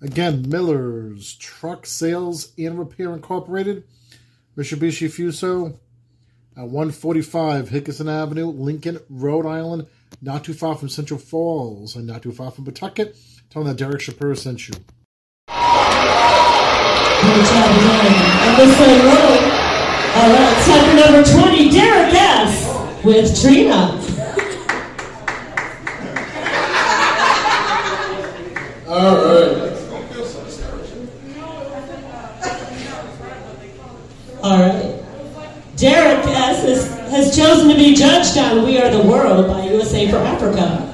Again, 0.00 0.48
Miller's 0.48 1.34
Truck 1.36 1.86
Sales 1.86 2.52
and 2.58 2.78
Repair 2.78 3.12
Incorporated. 3.12 3.84
Mitsubishi 4.56 5.08
Fuso 5.08 5.78
at 6.56 6.64
145 6.64 7.68
Higginson 7.68 8.08
Avenue, 8.08 8.46
Lincoln, 8.46 9.00
Rhode 9.10 9.46
Island, 9.46 9.86
not 10.22 10.44
too 10.44 10.54
far 10.54 10.76
from 10.76 10.88
Central 10.88 11.18
Falls 11.18 11.96
and 11.96 12.06
not 12.06 12.22
too 12.22 12.32
far 12.32 12.50
from 12.50 12.64
Pawtucket. 12.64 13.16
Tell 13.50 13.64
them 13.64 13.76
that 13.76 13.78
Derek 13.78 14.00
Shapiro 14.00 14.34
sent 14.34 14.68
you. 14.68 14.74
And 17.28 18.56
this 18.56 18.76
side 18.78 19.04
row. 19.04 19.56
All 20.16 20.30
right, 20.30 20.56
it's 20.56 20.66
time 20.66 20.84
for 20.88 20.96
number 20.96 21.22
20, 21.28 21.70
Derek 21.70 22.14
S. 22.14 23.04
with 23.04 23.40
Trina. 23.40 24.00
All 28.88 29.16
right. 29.16 29.72
All 34.42 34.60
right. 34.60 35.02
Derek 35.76 36.24
S. 36.26 36.64
Is, 36.64 36.88
has 37.10 37.36
chosen 37.36 37.68
to 37.68 37.74
be 37.74 37.94
judged 37.94 38.38
on 38.38 38.64
We 38.64 38.80
Are 38.80 38.88
the 38.88 39.02
World 39.02 39.48
by 39.48 39.66
USA 39.66 40.08
for 40.08 40.18
Africa. 40.18 40.85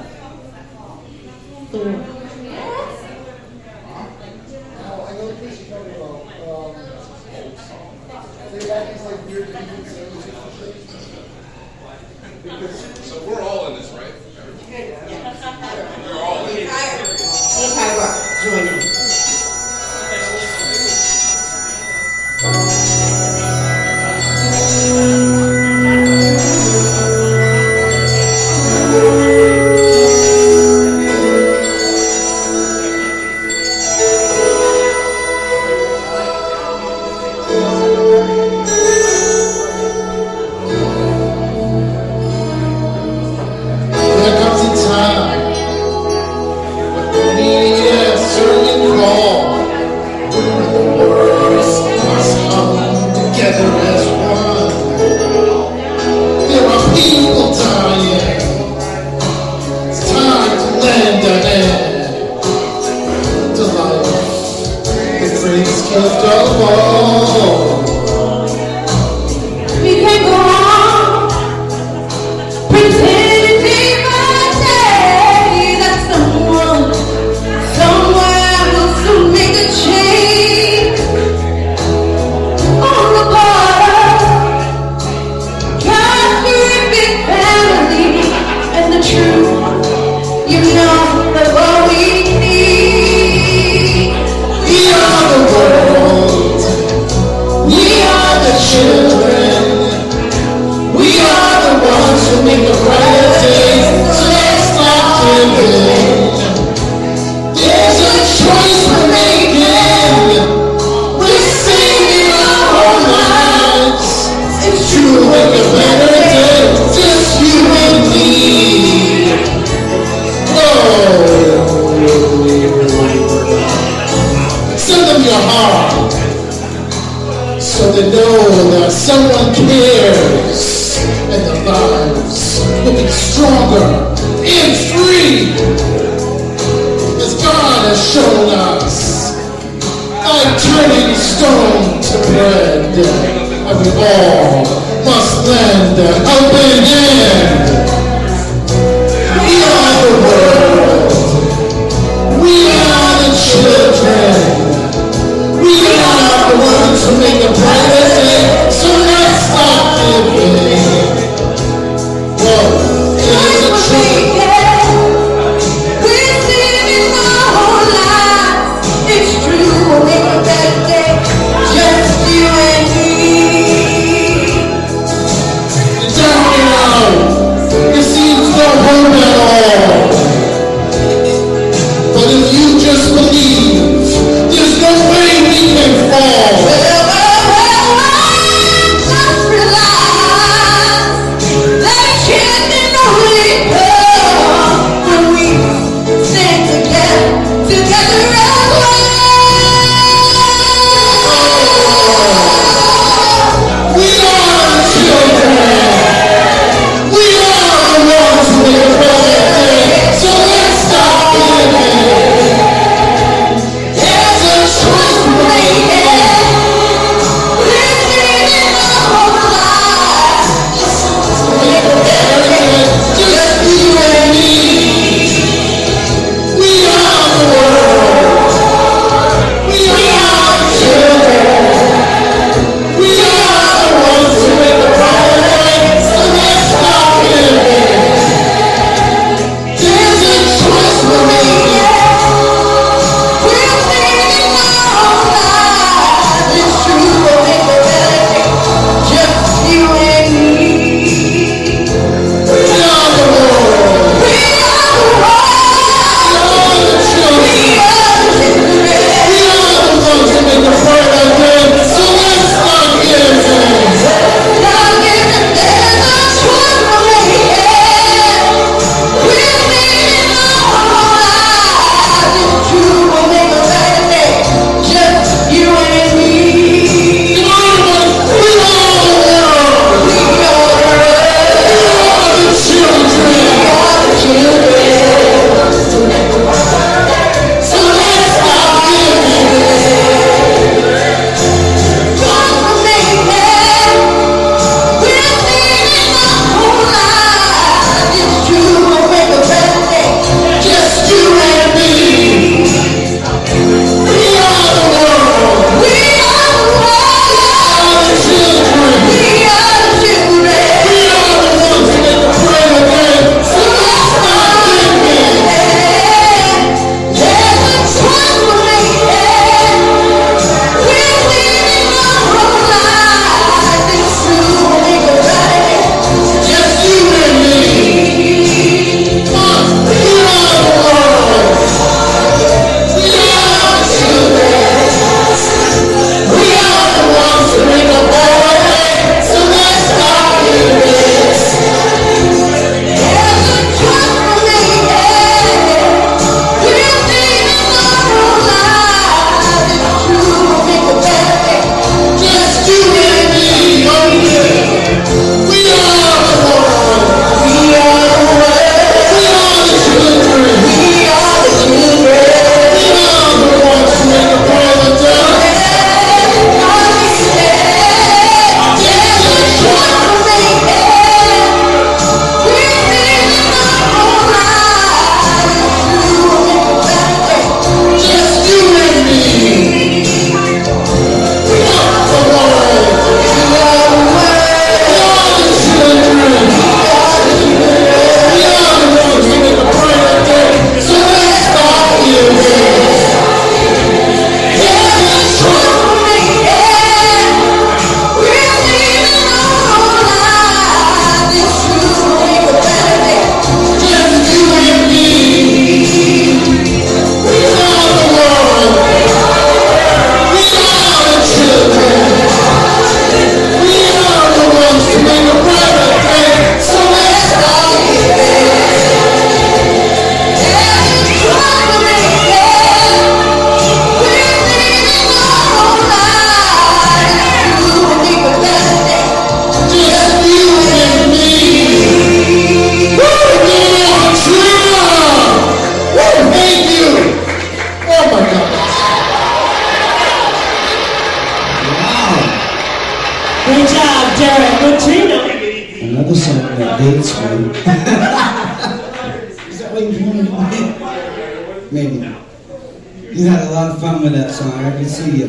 You 453.13 453.27
had 453.27 453.47
a 453.47 453.51
lot 453.51 453.69
of 453.69 453.79
fun 453.79 454.01
with 454.01 454.13
that 454.13 454.31
song. 454.31 454.51
I 454.53 454.71
can 454.71 454.89
see 454.89 455.17
you. 455.19 455.27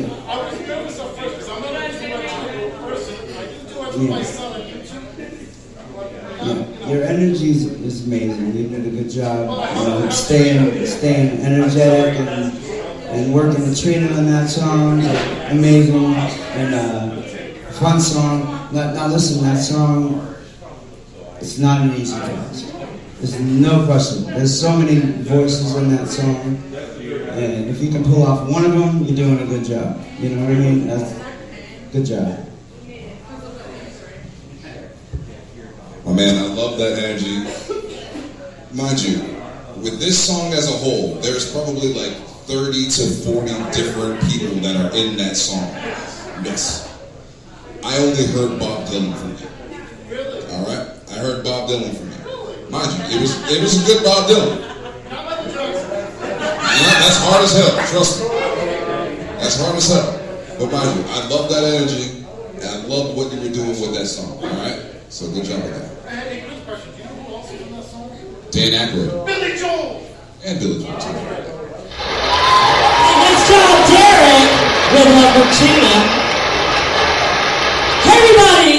Yeah. 3.97 4.25
Yeah. 6.43 6.89
Your 6.89 7.05
energy 7.05 7.51
is, 7.51 7.67
is 7.67 8.07
amazing. 8.07 8.57
You 8.57 8.69
did 8.69 8.87
a 8.87 8.91
good 8.91 9.11
job. 9.11 10.11
Staying, 10.11 10.87
staying 10.87 11.41
energetic 11.41 12.21
and, 12.21 12.57
and 13.09 13.35
working 13.35 13.69
the 13.69 13.77
Trina 13.77 14.09
on 14.17 14.27
that 14.27 14.49
song. 14.49 15.01
Amazing 15.51 16.15
and 16.57 16.75
uh, 16.75 17.23
fun 17.73 18.01
song. 18.01 18.69
Now, 18.73 18.93
now 18.95 19.07
listen, 19.09 19.43
that 19.45 19.63
song. 19.63 20.35
It's 21.37 21.59
not 21.59 21.83
an 21.83 21.95
easy 21.95 22.17
task. 22.19 22.75
There's 23.19 23.39
no 23.41 23.85
question. 23.87 24.25
There's 24.25 24.59
so 24.59 24.77
many 24.77 25.01
voices 25.23 25.75
in 25.77 25.91
that 25.97 26.09
song, 26.09 26.57
and 27.37 27.69
if 27.69 27.83
you 27.83 27.91
can 27.91 28.05
pull 28.05 28.23
off 28.23 28.49
one 28.49 28.65
of 28.65 28.73
them, 28.73 29.05
you're 29.05 29.17
doing 29.17 29.41
a 29.41 29.47
good 29.47 29.65
job. 29.65 30.01
You 30.19 30.31
know 30.31 30.45
what 30.45 30.55
I 30.55 30.59
mean? 30.59 30.87
That's 30.87 31.13
good 31.93 32.07
job. 32.07 32.41
My 36.05 36.13
man, 36.13 36.45
I 36.45 36.55
love 36.55 36.79
that 36.79 36.99
energy. 36.99 37.39
Mind 38.73 39.03
you, 39.03 39.19
with 39.83 39.99
this 39.99 40.27
song 40.27 40.53
as 40.53 40.69
a 40.69 40.77
whole, 40.77 41.15
there's 41.17 41.51
probably 41.53 41.93
like 41.95 42.13
30 42.47 42.89
to 42.91 43.03
40 43.25 43.49
different 43.73 44.21
people 44.31 44.57
that 44.61 44.77
are 44.77 44.95
in 44.97 45.17
that 45.17 45.37
song. 45.37 45.67
Yes. 46.45 46.91
I 47.83 47.97
only 47.99 48.27
heard 48.27 48.59
Bob 48.59 48.87
Dylan 48.87 49.17
from 49.17 49.31
you. 49.39 49.49
All 50.53 50.67
right? 50.67 50.91
I 51.11 51.15
heard 51.15 51.43
Bob 51.45 51.69
Dylan 51.69 51.97
from 51.97 52.11
you. 52.11 52.71
Mind 52.71 52.93
you, 52.93 53.17
it 53.17 53.21
was 53.21 53.51
it 53.51 53.63
was 53.63 53.83
a 53.83 53.87
good 53.87 54.05
Bob 54.05 54.29
Dylan. 54.29 54.74
Yeah, 56.75 56.99
that's 57.01 57.19
hard 57.23 57.45
as 57.45 57.53
hell, 57.55 57.73
trust 57.87 58.21
me. 58.21 58.29
That's 59.39 59.57
hard 59.61 59.77
as 59.77 59.89
hell. 59.89 60.11
But 60.59 60.73
mind 60.73 60.99
you, 60.99 61.05
I 61.09 61.29
love 61.29 61.49
that 61.51 61.63
energy, 61.63 62.25
and 62.57 62.65
I 62.65 62.87
love 62.87 63.17
what 63.17 63.33
you 63.33 63.41
were 63.41 63.55
doing 63.55 63.69
with 63.69 63.95
that 63.95 64.07
song, 64.07 64.39
all 64.43 64.49
right? 64.49 64.81
So 65.09 65.31
good 65.31 65.45
job 65.45 65.63
with 65.63 65.73
that. 65.75 65.91
Song? 67.85 68.11
Dan 68.51 68.73
Aykroyd. 68.73 69.27
Billy 69.27 69.57
Joel. 69.59 70.07
And 70.45 70.59
Billy 70.59 70.79
Joel, 70.83 70.99
too. 70.99 71.13
Next 73.23 73.45
job, 73.51 73.87
Derek 73.91 74.51
with 74.91 75.09
La 75.15 75.27
Latrina. 75.39 75.95
Hey, 78.03 78.19
everybody. 78.19 78.79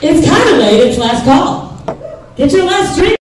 It's 0.00 0.20
kind 0.28 0.48
of 0.48 0.56
late. 0.58 0.80
It's 0.88 0.98
last 0.98 1.24
call. 1.24 1.74
Get 2.36 2.52
your 2.52 2.64
last 2.66 2.96
drink. 2.96 3.17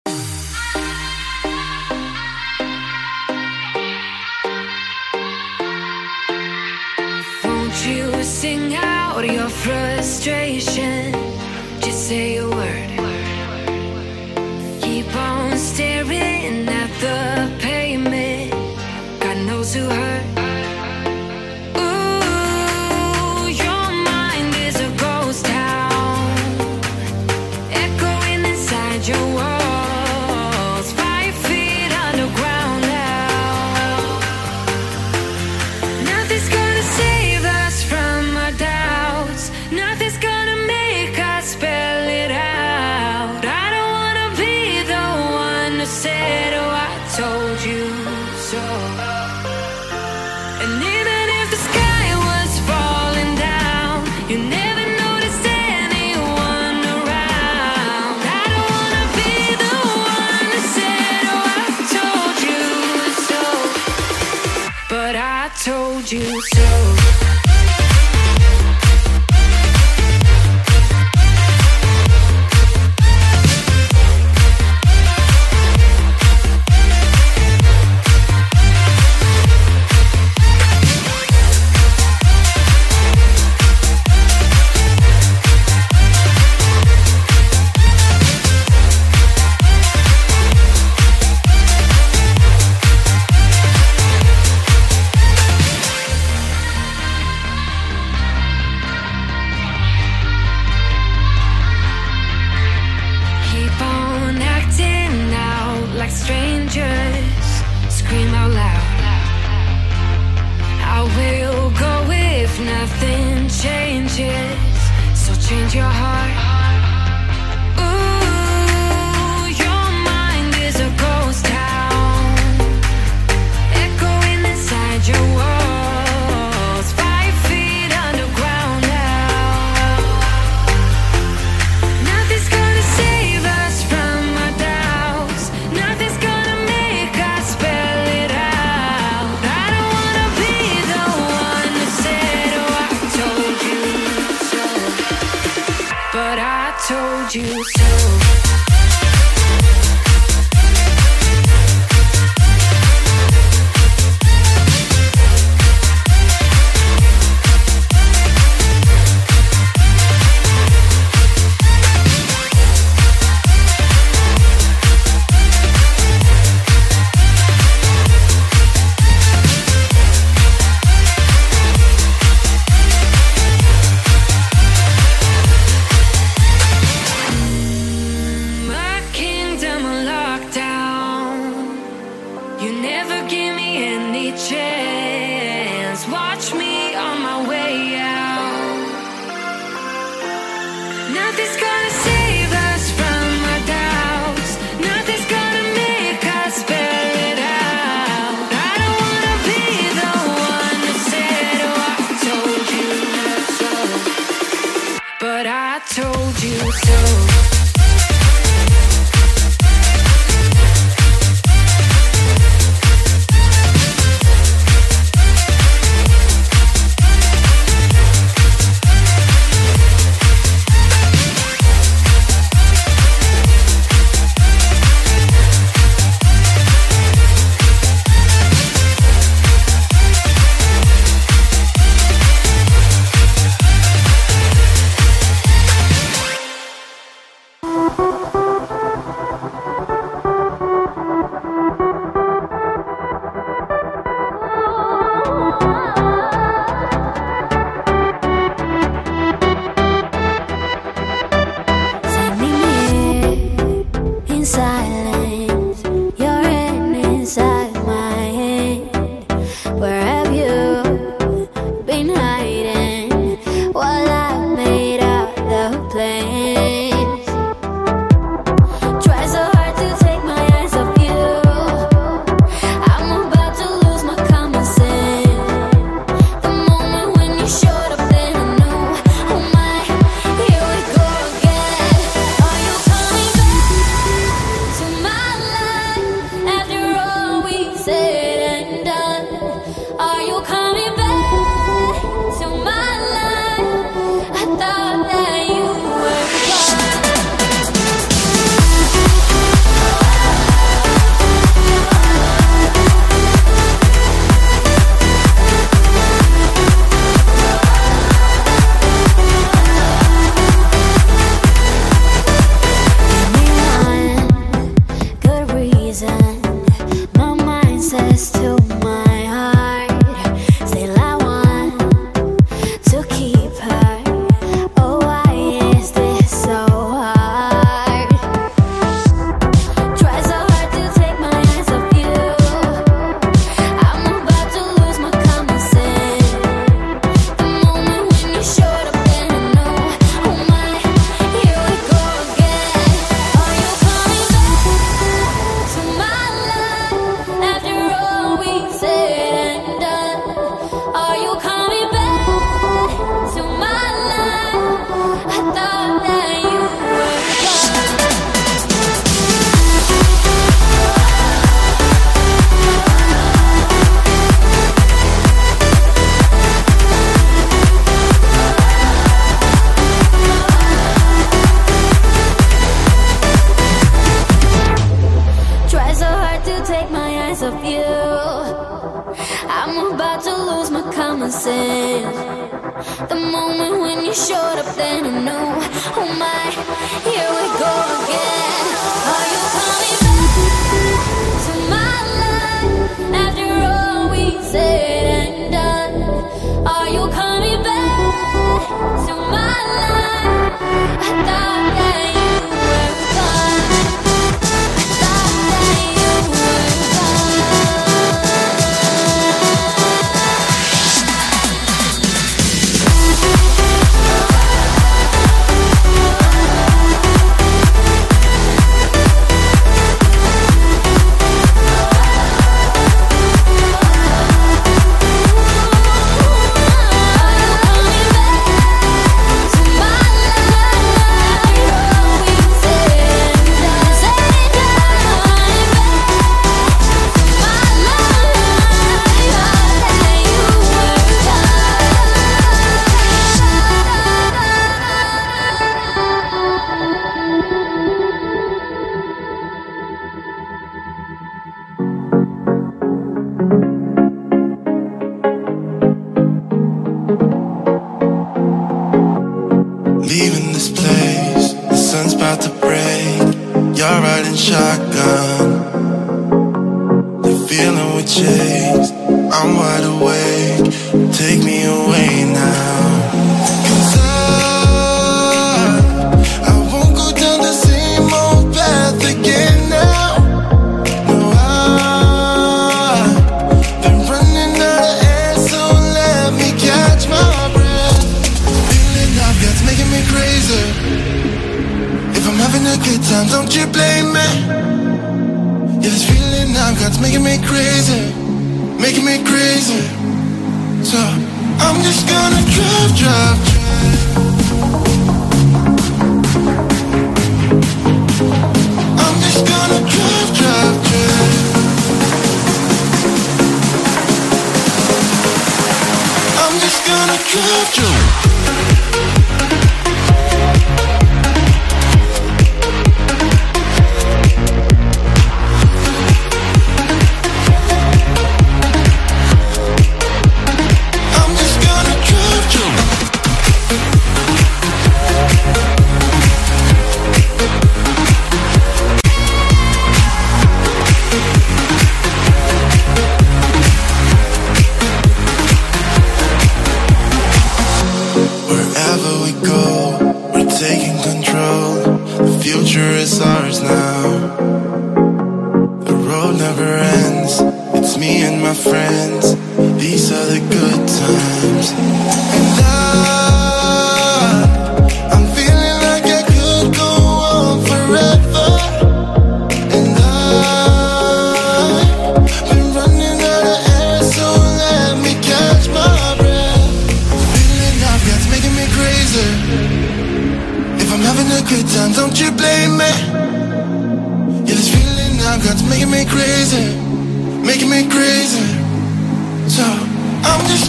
Told 66.12 66.51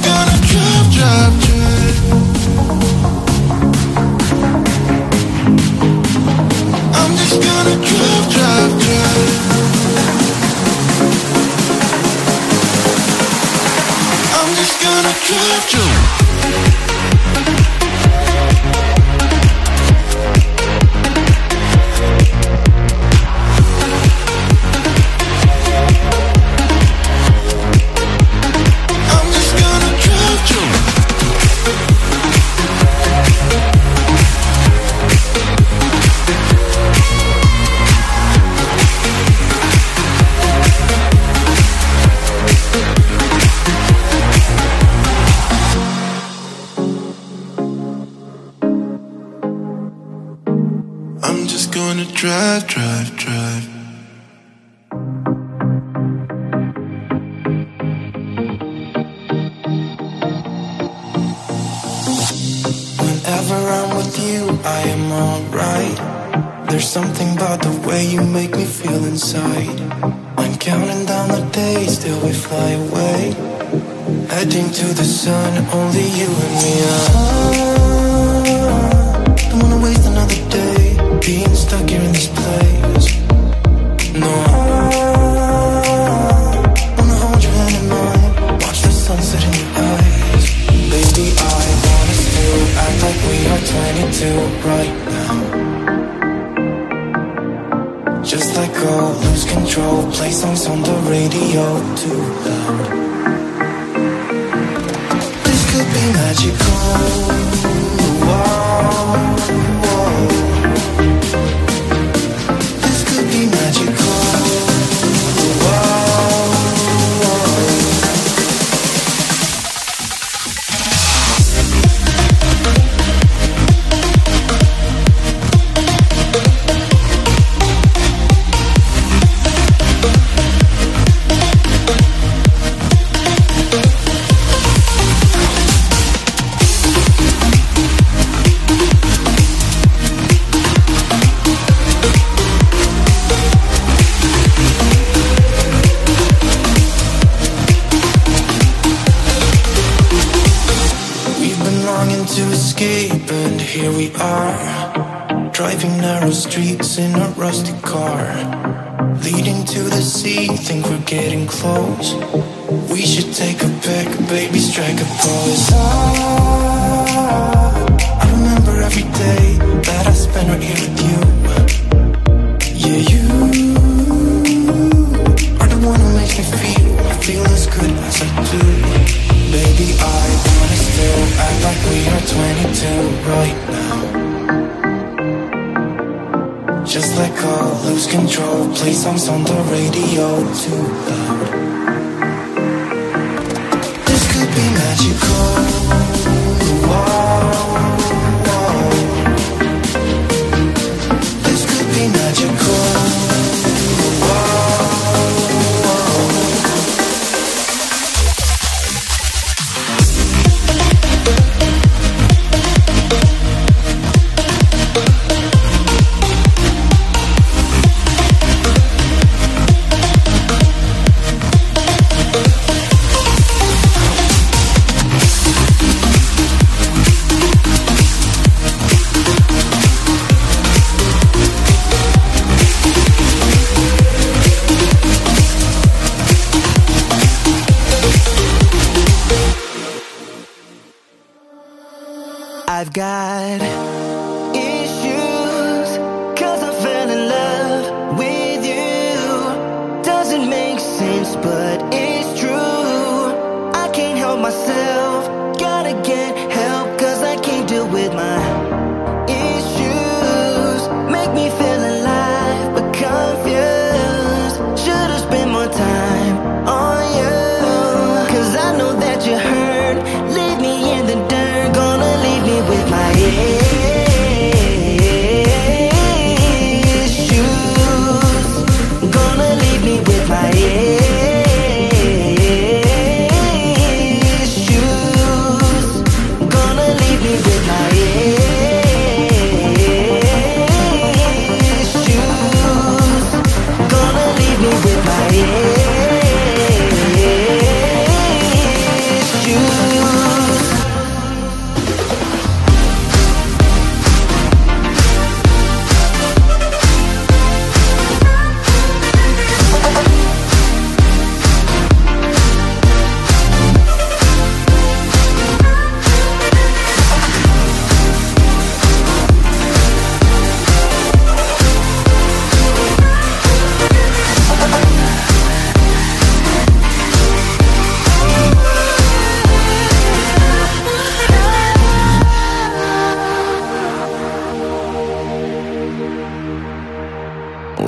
gonna 0.03 0.31
drive, 0.47 0.91
drive, 0.91 1.41
drive. 1.41 1.52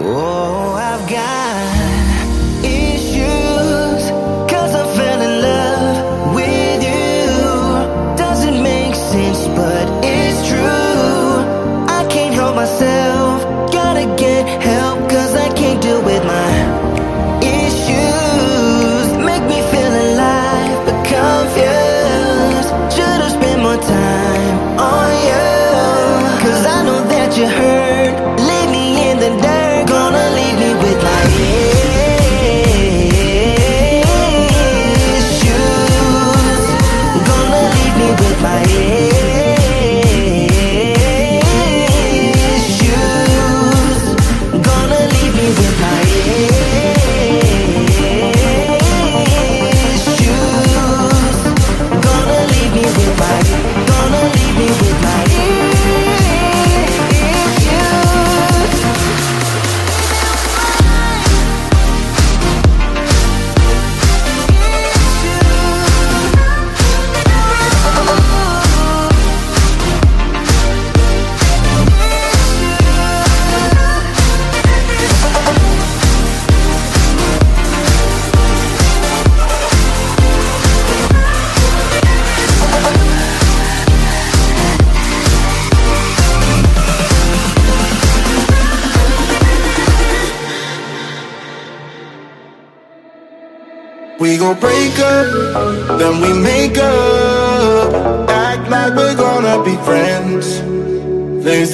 Oh, 0.07 0.73
I've 0.73 1.09
got 1.09 1.44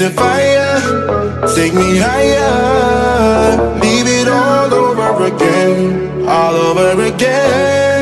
the 0.02 0.10
fire, 0.10 0.82
take 1.53 1.73
me 1.76 1.98
higher. 1.98 3.57
Leave 3.82 4.07
it 4.07 4.28
all 4.28 4.73
over 4.73 5.26
again, 5.26 6.28
all 6.28 6.56
over 6.56 7.03
again. 7.03 8.02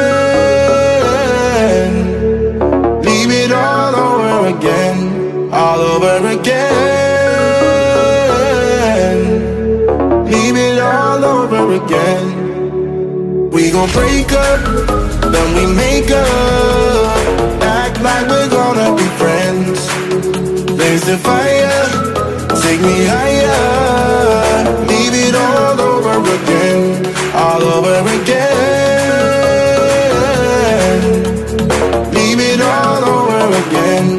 Leave 3.04 3.32
it 3.44 3.52
all 3.52 3.96
over 3.96 4.48
again, 4.56 4.98
all 5.52 5.80
over 5.94 6.28
again. 6.38 6.80
Leave 10.32 10.56
it 10.56 10.80
all 10.80 11.26
over 11.26 11.74
again. 11.84 12.26
We 13.52 13.72
gon' 13.72 13.92
break 13.92 14.32
up, 14.32 14.62
then 15.34 15.48
we 15.58 15.66
make 15.76 16.12
up. 16.12 17.18
Act 17.62 18.02
like 18.02 18.26
we're 18.30 18.50
gonna 18.50 18.96
be 18.96 19.08
friends. 19.22 19.80
There's 20.78 21.04
the 21.04 21.18
fire 21.18 21.49
take 22.80 22.88
me 22.88 23.06
higher. 23.06 24.64
Leave 24.88 25.14
it 25.14 25.36
all 25.36 25.80
over 25.82 26.20
again, 26.36 27.06
all 27.36 27.64
over 27.64 28.10
again. 28.22 29.10
Leave 32.14 32.40
it 32.40 32.62
all 32.62 33.04
over 33.04 33.48
again. 33.68 34.19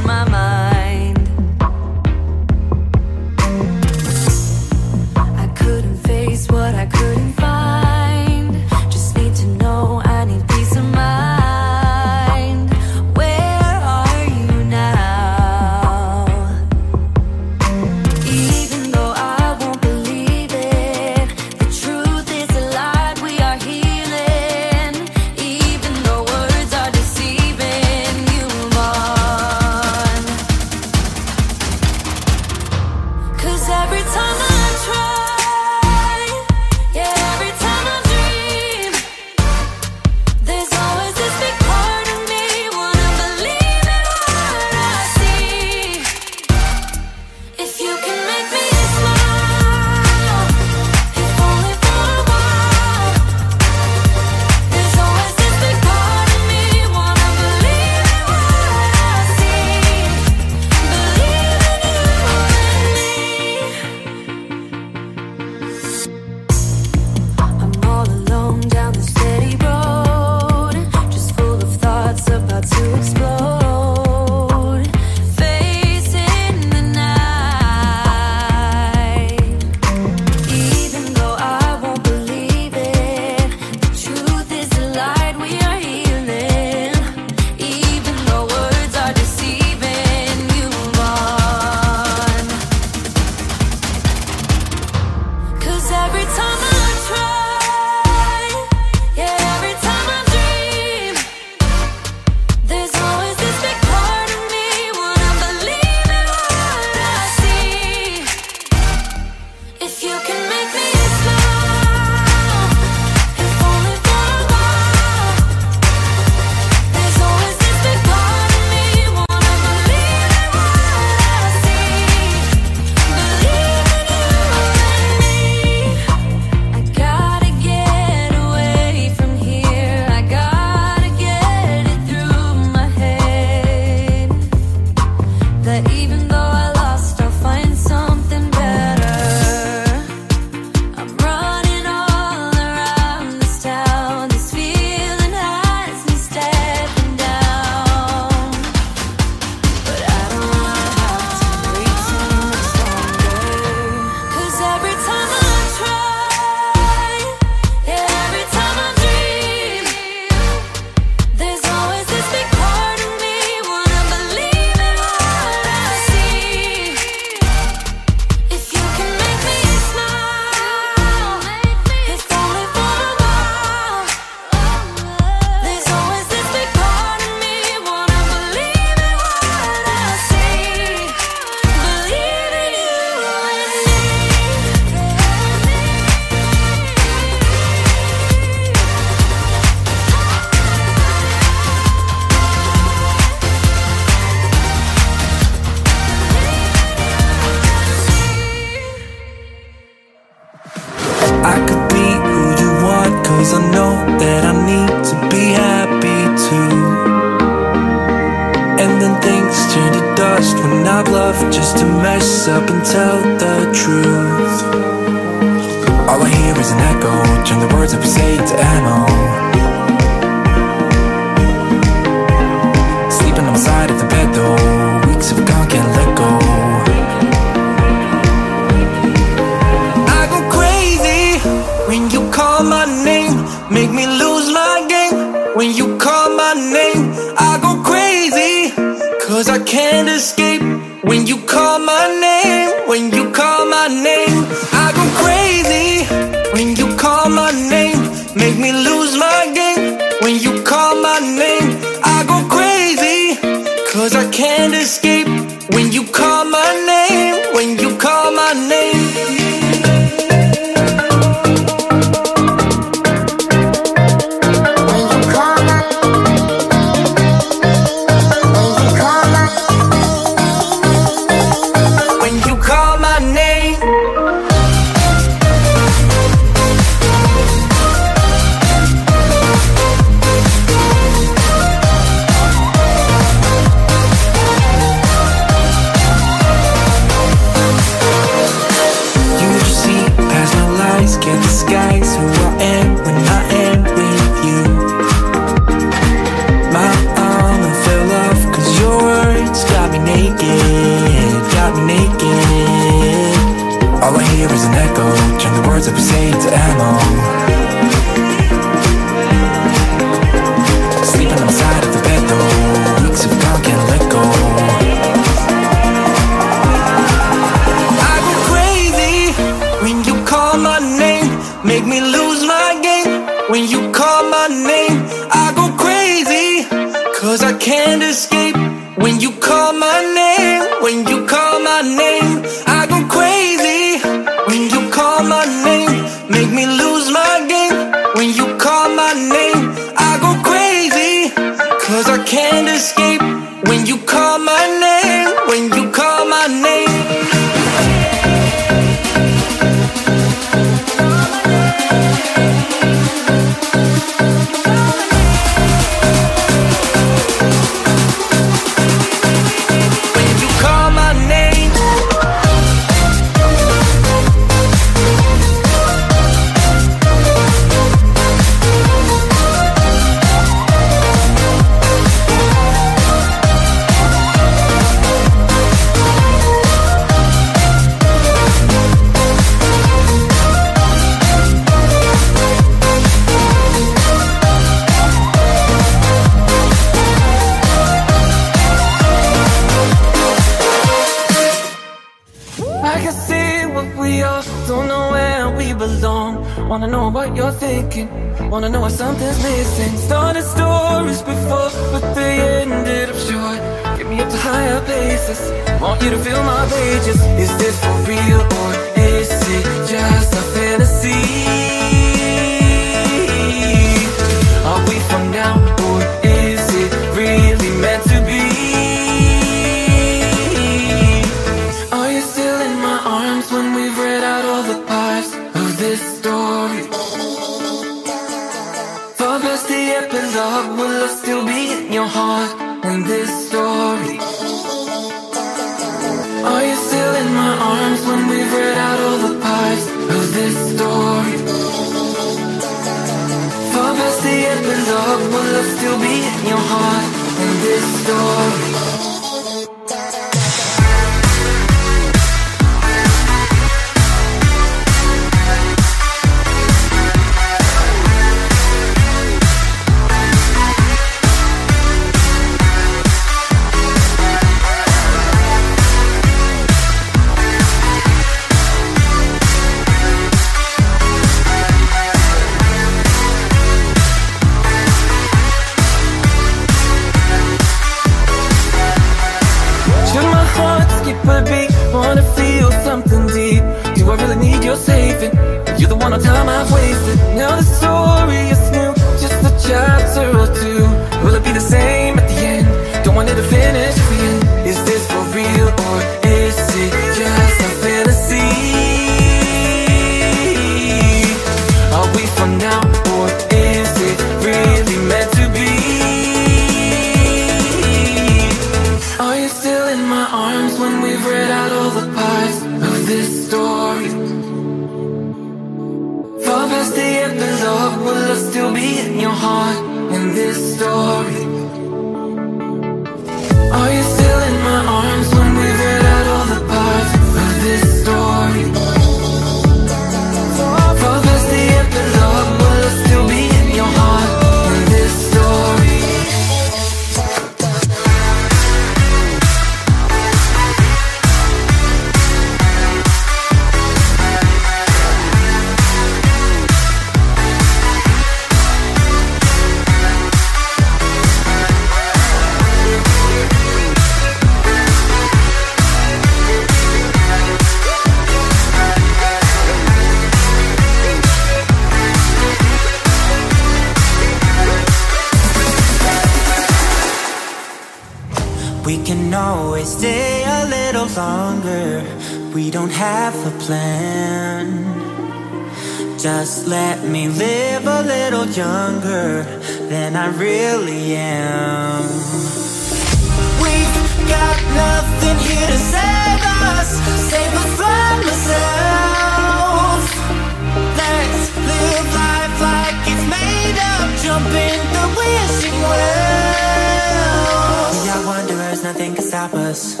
stop 599.46 599.60
us. 599.60 600.00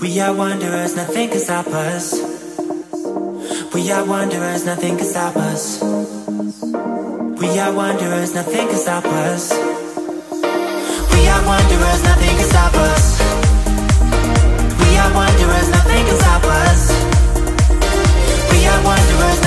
We 0.00 0.20
are 0.20 0.32
wanderers, 0.32 0.94
nothing 0.94 1.28
can 1.30 1.40
stop 1.40 1.66
us. 1.66 2.14
We 3.74 3.90
are 3.90 4.04
wanderers, 4.06 4.64
nothing 4.64 4.96
can 4.96 5.06
stop 5.06 5.36
us. 5.36 5.82
We 5.82 7.58
are 7.58 7.72
wanderers, 7.72 8.34
nothing 8.34 8.68
can 8.68 8.78
stop 8.78 9.04
us. 9.04 9.50
We 11.12 11.28
are 11.32 11.42
wanderers, 11.46 12.02
nothing 12.04 12.36
can 12.38 12.48
stop 12.48 12.74
us. 12.74 13.20
We 14.80 14.96
are 15.02 15.12
wanderers, 15.12 15.68
nothing 15.70 16.04
can 16.06 16.16
stop 16.16 16.44
us. 16.44 16.80
We 18.52 18.66
are 18.66 18.84
wanderers. 18.84 19.39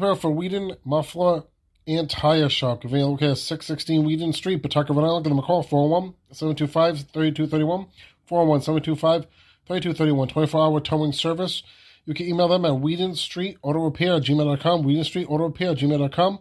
Shapiro 0.00 0.16
for 0.16 0.30
Weeden 0.30 0.78
Muffler 0.86 1.44
and 1.86 2.08
Tire 2.08 2.48
Shop. 2.48 2.82
Available 2.84 3.22
at 3.22 3.36
616 3.36 4.02
Weeden 4.02 4.34
Street, 4.34 4.62
Pawtucket, 4.62 4.96
Rhode 4.96 5.04
Island. 5.04 5.24
Give 5.24 5.30
them 5.30 5.40
a 5.40 5.42
call 5.42 5.62
401 5.62 6.14
725 6.32 7.10
3231. 7.12 7.86
401 8.24 8.60
725 8.62 9.26
3231. 9.66 10.28
24 10.28 10.60
hour 10.62 10.80
towing 10.80 11.12
service. 11.12 11.62
You 12.06 12.14
can 12.14 12.24
email 12.24 12.48
them 12.48 12.64
at 12.64 12.80
Weeden 12.80 13.14
Street 13.14 13.58
Auto 13.60 13.84
Repair 13.84 14.20
gmail.com. 14.20 14.84
Weeden 14.84 15.04
Street 15.04 15.26
Auto 15.28 15.44
Repair 15.44 15.74
gmail.com. 15.74 16.38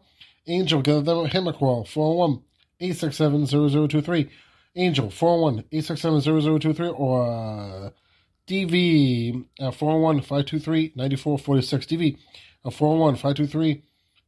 Angel, 0.47 0.81
give 0.81 1.03
them 1.03 1.25
him 1.25 1.47
a 1.47 1.51
call 1.51 1.83
401 1.83 2.41
867 2.79 3.89
0023. 3.89 4.29
Angel 4.77 5.09
401 5.09 5.65
867 5.69 6.21
0023 6.61 6.87
or 6.87 7.91
DV 8.47 9.45
at 9.59 9.75
401 9.75 10.21
523 10.21 10.93
9446. 10.95 11.85
DV 11.87 12.17
at 12.65 12.73
401 12.73 13.15
523 13.15 13.83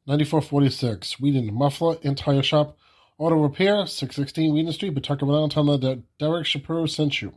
9446. 0.07 1.15
Weeden 1.15 1.51
Muffler 1.51 1.97
and 2.03 2.17
Tire 2.17 2.43
Shop. 2.43 2.77
Auto 3.17 3.35
Repair, 3.35 3.85
616 3.85 4.51
Weeden 4.51 4.73
Street, 4.73 4.95
Pawtucket, 4.95 5.27
Rhode 5.27 5.35
Island. 5.35 5.51
Tell 5.51 5.63
them 5.63 5.79
that 5.81 6.01
Derek 6.17 6.45
Shapiro 6.47 6.87
sent 6.87 7.21
you. 7.21 7.33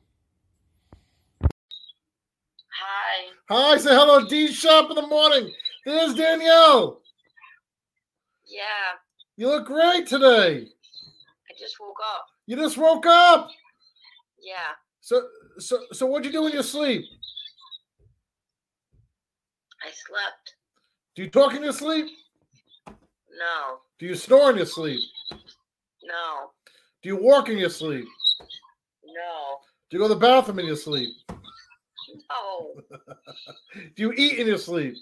Hi. 2.71 3.31
Hi, 3.51 3.77
say 3.77 3.91
hello, 3.91 4.25
D 4.27 4.49
Shop 4.51 4.89
in 4.89 4.97
the 4.97 5.07
morning. 5.07 5.53
There's 5.85 6.15
Danielle. 6.15 7.03
Yeah, 8.47 8.63
You 9.37 9.49
look 9.49 9.67
great 9.67 10.07
today. 10.07 10.69
I 10.69 11.53
just 11.59 11.79
woke 11.81 11.99
up. 12.15 12.27
You 12.47 12.57
just 12.57 12.79
woke 12.79 13.05
up. 13.07 13.51
Yeah. 14.41 14.73
So, 15.01 15.23
so, 15.59 15.81
so, 15.93 16.07
what'd 16.07 16.25
you 16.25 16.33
do 16.33 16.47
in 16.47 16.53
your 16.53 16.63
sleep? 16.63 17.05
I 19.83 19.89
slept. 19.91 20.44
Do 21.15 21.23
you 21.23 21.31
talk 21.31 21.55
in 21.55 21.63
your 21.63 21.73
sleep? 21.73 22.07
No. 22.89 23.79
Do 23.99 24.07
you 24.07 24.17
snore 24.17 24.51
in 24.51 24.57
your 24.57 24.67
sleep? 24.67 25.01
No. 25.31 26.51
Do 27.03 27.09
you 27.09 27.17
walk 27.17 27.49
in 27.49 27.59
your 27.59 27.71
sleep? 27.71 28.05
No. 29.05 29.59
Do 29.91 29.97
you 29.97 29.99
go 29.99 30.09
to 30.09 30.15
the 30.15 30.21
bathroom 30.21 30.59
in 30.59 30.67
your 30.67 30.77
sleep? 30.77 31.11
No. 32.31 32.75
Do 33.97 34.03
you 34.03 34.13
eat 34.17 34.39
in 34.39 34.47
your 34.49 34.59
sleep? 34.59 34.95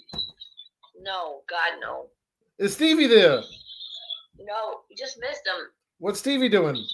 No. 1.01 1.41
God, 1.49 1.79
no. 1.81 2.07
Is 2.59 2.73
Stevie 2.73 3.07
there? 3.07 3.41
No. 4.39 4.81
You 4.89 4.95
just 4.95 5.19
missed 5.19 5.41
him. 5.47 5.67
What's 5.97 6.19
Stevie 6.19 6.49
doing? 6.49 6.75
He 6.75 6.85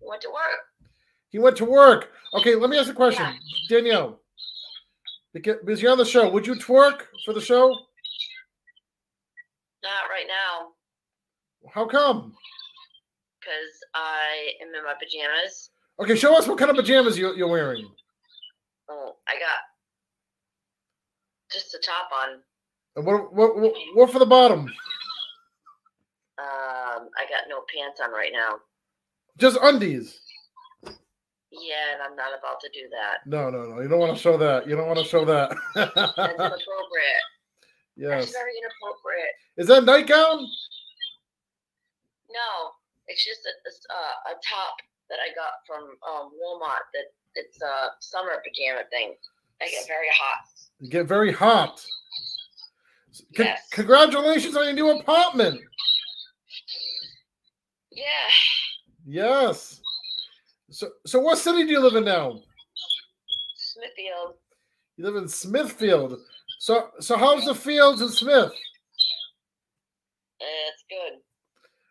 went 0.00 0.22
to 0.22 0.30
work. 0.30 0.90
He 1.30 1.38
went 1.38 1.56
to 1.58 1.64
work. 1.64 2.10
Okay, 2.34 2.54
let 2.56 2.70
me 2.70 2.78
ask 2.78 2.90
a 2.90 2.94
question, 2.94 3.26
Danielle. 3.68 4.20
Because 5.32 5.56
because 5.64 5.82
you're 5.82 5.92
on 5.92 5.98
the 5.98 6.04
show, 6.04 6.28
would 6.30 6.46
you 6.46 6.54
twerk 6.54 7.02
for 7.24 7.34
the 7.34 7.40
show? 7.40 7.76
Not 9.86 10.10
right 10.10 10.26
now, 10.26 10.72
How 11.72 11.86
come? 11.86 12.34
because 13.38 13.78
I 13.94 14.50
am 14.60 14.74
in 14.74 14.82
my 14.82 14.94
pajamas. 14.98 15.70
Okay, 16.00 16.16
show 16.16 16.36
us 16.36 16.48
what 16.48 16.58
kind 16.58 16.70
of 16.70 16.76
pajamas 16.76 17.16
you, 17.16 17.32
you're 17.36 17.46
wearing. 17.48 17.88
Oh, 18.88 19.12
I 19.28 19.34
got 19.34 19.60
just 21.52 21.70
the 21.70 21.78
top 21.78 22.08
on. 22.12 22.40
And 22.96 23.06
what, 23.06 23.32
what, 23.32 23.56
what, 23.56 23.72
what 23.94 24.10
for 24.10 24.18
the 24.18 24.26
bottom? 24.26 24.60
Um, 26.38 27.08
I 27.16 27.24
got 27.30 27.48
no 27.48 27.60
pants 27.72 28.00
on 28.02 28.10
right 28.10 28.32
now. 28.32 28.56
Just 29.38 29.58
undies. 29.62 30.18
Yeah, 30.84 31.92
and 31.94 32.02
I'm 32.02 32.16
not 32.16 32.36
about 32.38 32.58
to 32.62 32.68
do 32.74 32.88
that. 32.90 33.24
No, 33.30 33.48
no, 33.50 33.62
no. 33.70 33.80
You 33.80 33.88
don't 33.88 34.00
want 34.00 34.16
to 34.16 34.20
show 34.20 34.36
that. 34.36 34.66
You 34.66 34.74
don't 34.76 34.88
want 34.88 34.98
to 34.98 35.04
show 35.04 35.24
that. 35.24 35.50
That's 35.76 35.92
inappropriate. 36.18 37.22
Yes. 37.96 38.26
That's 38.26 38.32
very 38.32 38.52
inappropriate. 38.58 39.34
Is 39.56 39.66
that 39.68 39.84
nightgown? 39.84 40.46
No, 42.30 42.72
it's 43.08 43.24
just 43.24 43.40
a, 43.46 43.50
it's, 43.66 43.80
uh, 43.90 44.32
a 44.32 44.34
top 44.46 44.76
that 45.08 45.18
I 45.18 45.34
got 45.34 45.62
from 45.66 45.82
um, 46.08 46.30
Walmart. 46.36 46.86
That 46.92 47.12
it's 47.34 47.60
a 47.62 47.88
summer 48.00 48.42
pajama 48.44 48.82
thing. 48.90 49.14
I 49.62 49.68
get 49.68 49.86
very 49.86 50.08
hot. 50.12 50.46
You 50.80 50.90
get 50.90 51.06
very 51.06 51.32
hot. 51.32 51.84
Con- 53.34 53.46
Yes. 53.46 53.62
Congratulations 53.70 54.56
on 54.56 54.64
your 54.64 54.74
new 54.74 54.98
apartment. 55.00 55.58
Yeah, 57.90 58.04
Yes. 59.06 59.80
So, 60.70 60.88
so 61.06 61.20
what 61.20 61.38
city 61.38 61.64
do 61.64 61.70
you 61.70 61.80
live 61.80 61.94
in 61.94 62.04
now? 62.04 62.40
Smithfield. 63.56 64.34
You 64.96 65.04
live 65.04 65.16
in 65.16 65.28
Smithfield. 65.28 66.18
So, 66.66 66.88
so 66.98 67.16
how's 67.16 67.44
the 67.44 67.54
fields 67.54 68.02
in 68.02 68.08
Smith? 68.08 68.50
Eh, 70.40 70.44
it's 70.68 70.84
good. 70.90 71.20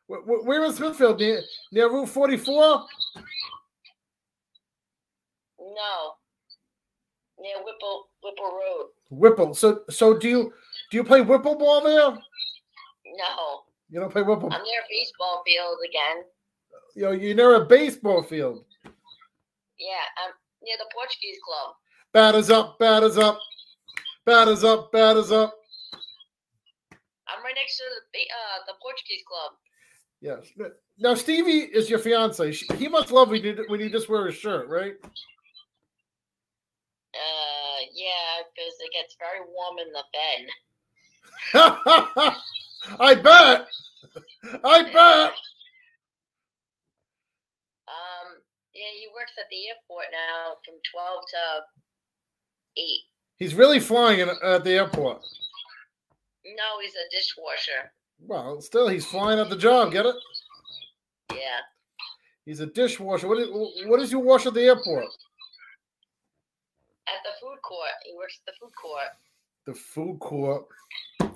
Wh- 0.07 0.45
Where 0.45 0.65
in 0.65 0.73
Smithfield? 0.73 1.17
Near, 1.17 1.41
near 1.71 1.89
Route 1.89 2.09
44? 2.09 2.85
No, 5.59 6.11
near 7.39 7.55
Whipple 7.63 8.09
Whipple 8.21 8.51
Road. 8.51 8.87
Whipple. 9.11 9.53
So, 9.53 9.79
so 9.89 10.17
do 10.17 10.27
you 10.27 10.53
do 10.91 10.97
you 10.97 11.05
play 11.05 11.21
Whipple 11.21 11.57
ball 11.57 11.81
there? 11.81 12.09
No, 12.11 13.61
You 13.89 14.01
don't 14.01 14.11
play 14.11 14.23
Whipple. 14.23 14.49
I'm 14.51 14.61
near 14.61 14.81
a 14.81 14.89
baseball 14.91 15.41
field 15.47 15.77
again. 15.87 16.25
You 16.97 17.03
know, 17.03 17.11
you're 17.11 17.33
near 17.35 17.55
a 17.61 17.65
baseball 17.65 18.23
field. 18.23 18.65
Yeah, 18.83 20.03
I'm 20.21 20.33
near 20.61 20.75
the 20.77 20.89
Portuguese 20.93 21.37
club. 21.47 21.75
Batters 22.11 22.49
up, 22.49 22.77
batters 22.77 23.17
up, 23.17 23.39
batters 24.25 24.63
up, 24.63 24.91
batters 24.91 25.31
up. 25.31 25.53
I'm 27.27 27.43
right 27.43 27.55
next 27.55 27.77
to 27.77 27.83
the 28.13 28.19
uh 28.19 28.65
the 28.67 28.73
Portuguese 28.81 29.23
club. 29.27 29.53
Yes. 30.21 30.51
Now 30.97 31.13
Stevie 31.13 31.69
is 31.73 31.89
your 31.89 31.99
fiance. 31.99 32.51
She, 32.51 32.65
he 32.75 32.87
must 32.87 33.11
love 33.11 33.29
when 33.29 33.43
you 33.43 33.65
when 33.67 33.79
you 33.79 33.89
just 33.89 34.09
wear 34.09 34.27
a 34.27 34.31
shirt, 34.31 34.67
right? 34.69 34.93
Uh, 37.15 37.79
yeah, 37.93 38.43
because 38.43 38.75
it 38.79 38.91
gets 38.91 39.15
very 39.19 39.39
warm 39.47 39.79
in 39.79 39.91
the 39.93 40.03
bed. 40.11 40.49
I 42.99 43.15
bet. 43.15 43.67
I 44.63 44.83
bet. 44.83 45.33
Um, 47.87 48.41
yeah, 48.73 48.91
he 48.99 49.07
works 49.15 49.31
at 49.39 49.45
the 49.49 49.67
airport 49.69 50.05
now 50.11 50.57
from 50.65 50.75
twelve 50.91 51.23
to 51.31 51.63
eight. 52.81 53.07
He's 53.37 53.53
really 53.53 53.79
flying 53.79 54.19
in, 54.19 54.29
at 54.29 54.63
the 54.63 54.71
airport. 54.71 55.21
No, 56.45 56.79
he's 56.81 56.93
a 56.93 57.09
dishwasher. 57.11 57.91
Well, 58.19 58.61
still, 58.61 58.87
he's 58.87 59.05
flying 59.05 59.39
at 59.39 59.49
the 59.49 59.57
job. 59.57 59.91
Get 59.91 60.05
it? 60.05 60.15
Yeah. 61.31 61.59
He's 62.45 62.59
a 62.59 62.67
dishwasher. 62.67 63.27
What, 63.27 63.39
is, 63.39 63.49
what 63.87 63.99
does 63.99 64.11
you 64.11 64.19
wash 64.19 64.45
at 64.45 64.53
the 64.53 64.61
airport? 64.61 65.05
At 67.07 67.23
the 67.23 67.31
food 67.41 67.61
court. 67.61 67.89
He 68.05 68.15
works 68.15 68.39
at 68.39 68.53
the 68.53 68.57
food 68.59 68.73
court. 68.81 69.07
The 69.65 69.73
food 69.73 70.19
court. 70.19 70.65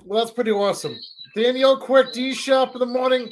Well, 0.04 0.20
that's 0.20 0.34
pretty 0.34 0.52
awesome. 0.52 0.96
Danielle 1.36 1.78
Quick, 1.78 2.12
D 2.12 2.32
Shop 2.32 2.74
in 2.74 2.80
the 2.80 2.86
morning. 2.86 3.30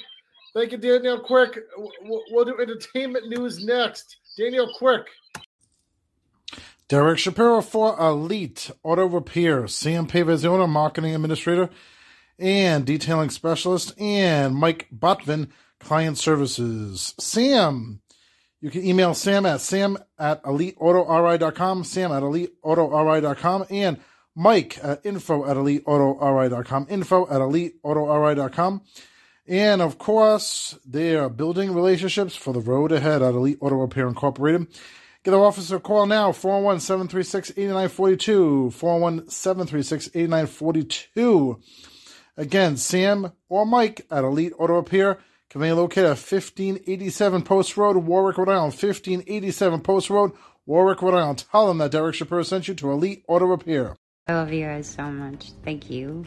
Thank 0.55 0.73
you, 0.73 0.79
Danielle 0.79 1.21
Quick. 1.21 1.59
We'll, 1.77 2.23
we'll 2.31 2.45
do 2.45 2.61
entertainment 2.61 3.29
news 3.29 3.65
next. 3.65 4.17
Danielle 4.37 4.73
Quick. 4.77 5.07
Derek 6.89 7.18
Shapiro 7.18 7.60
for 7.60 8.00
Elite 8.00 8.70
Auto 8.83 9.07
Repair. 9.07 9.68
Sam 9.68 10.07
Pavezona, 10.07 10.67
Marketing 10.67 11.15
Administrator 11.15 11.68
and 12.39 12.86
Detailing 12.86 13.28
Specialist. 13.28 13.92
And 14.00 14.55
Mike 14.55 14.89
Botvin, 14.91 15.49
Client 15.81 16.17
Services. 16.17 17.15
Sam, 17.18 18.00
you 18.62 18.70
can 18.70 18.86
email 18.86 19.12
Sam 19.12 19.44
at 19.44 19.60
sam 19.60 19.99
at 20.18 20.42
eliteautori.com, 20.44 21.84
sam 21.84 22.10
at 22.10 22.23
eliteautori.com, 22.23 23.67
and 23.68 24.00
Mike 24.34 24.78
at 24.83 25.05
info 25.05 25.44
at 25.44 25.57
eliteautori.com, 25.58 26.86
info 26.89 27.26
at 27.26 27.41
eliteautori.com. 27.41 28.81
And 29.47 29.83
of 29.83 29.99
course, 29.99 30.78
they 30.86 31.17
are 31.17 31.28
building 31.28 31.75
relationships 31.75 32.34
for 32.34 32.52
the 32.55 32.60
road 32.60 32.92
ahead 32.92 33.23
at 33.23 33.34
Elite 33.34 33.58
Auto 33.60 33.76
Repair 33.76 34.08
Incorporated. 34.08 34.68
Get 35.28 35.34
our 35.34 35.44
office 35.44 35.70
a 35.70 35.78
call 35.78 36.07
now, 36.07 36.32
401 36.32 36.81
736 36.81 37.50
8942. 37.50 38.70
401 38.70 39.28
736 39.28 40.07
8942. 40.15 41.60
Again, 42.39 42.78
Sam 42.78 43.32
or 43.50 43.66
Mike 43.66 44.07
at 44.10 44.24
Elite 44.24 44.55
Auto 44.58 44.76
Repair. 44.76 45.18
Can 45.50 45.60
they 45.60 45.70
locate 45.74 46.05
at 46.05 46.16
1587 46.16 47.42
Post 47.42 47.76
Road, 47.76 47.98
Warwick, 47.98 48.39
Rhode 48.39 48.48
Island? 48.48 48.73
1587 48.73 49.81
Post 49.82 50.08
Road, 50.08 50.32
Warwick, 50.65 51.02
Rhode 51.02 51.18
Island. 51.18 51.44
Tell 51.52 51.68
them 51.68 51.76
that 51.76 51.90
Derek 51.90 52.15
Shapiro 52.15 52.42
sent 52.42 52.66
you 52.66 52.73
to 52.76 52.90
Elite 52.90 53.23
Auto 53.28 53.44
Repair. 53.44 53.97
I 54.28 54.32
love 54.32 54.50
you 54.50 54.65
guys 54.65 54.89
so 54.89 55.10
much. 55.10 55.52
Thank 55.62 55.90
you. 55.90 56.24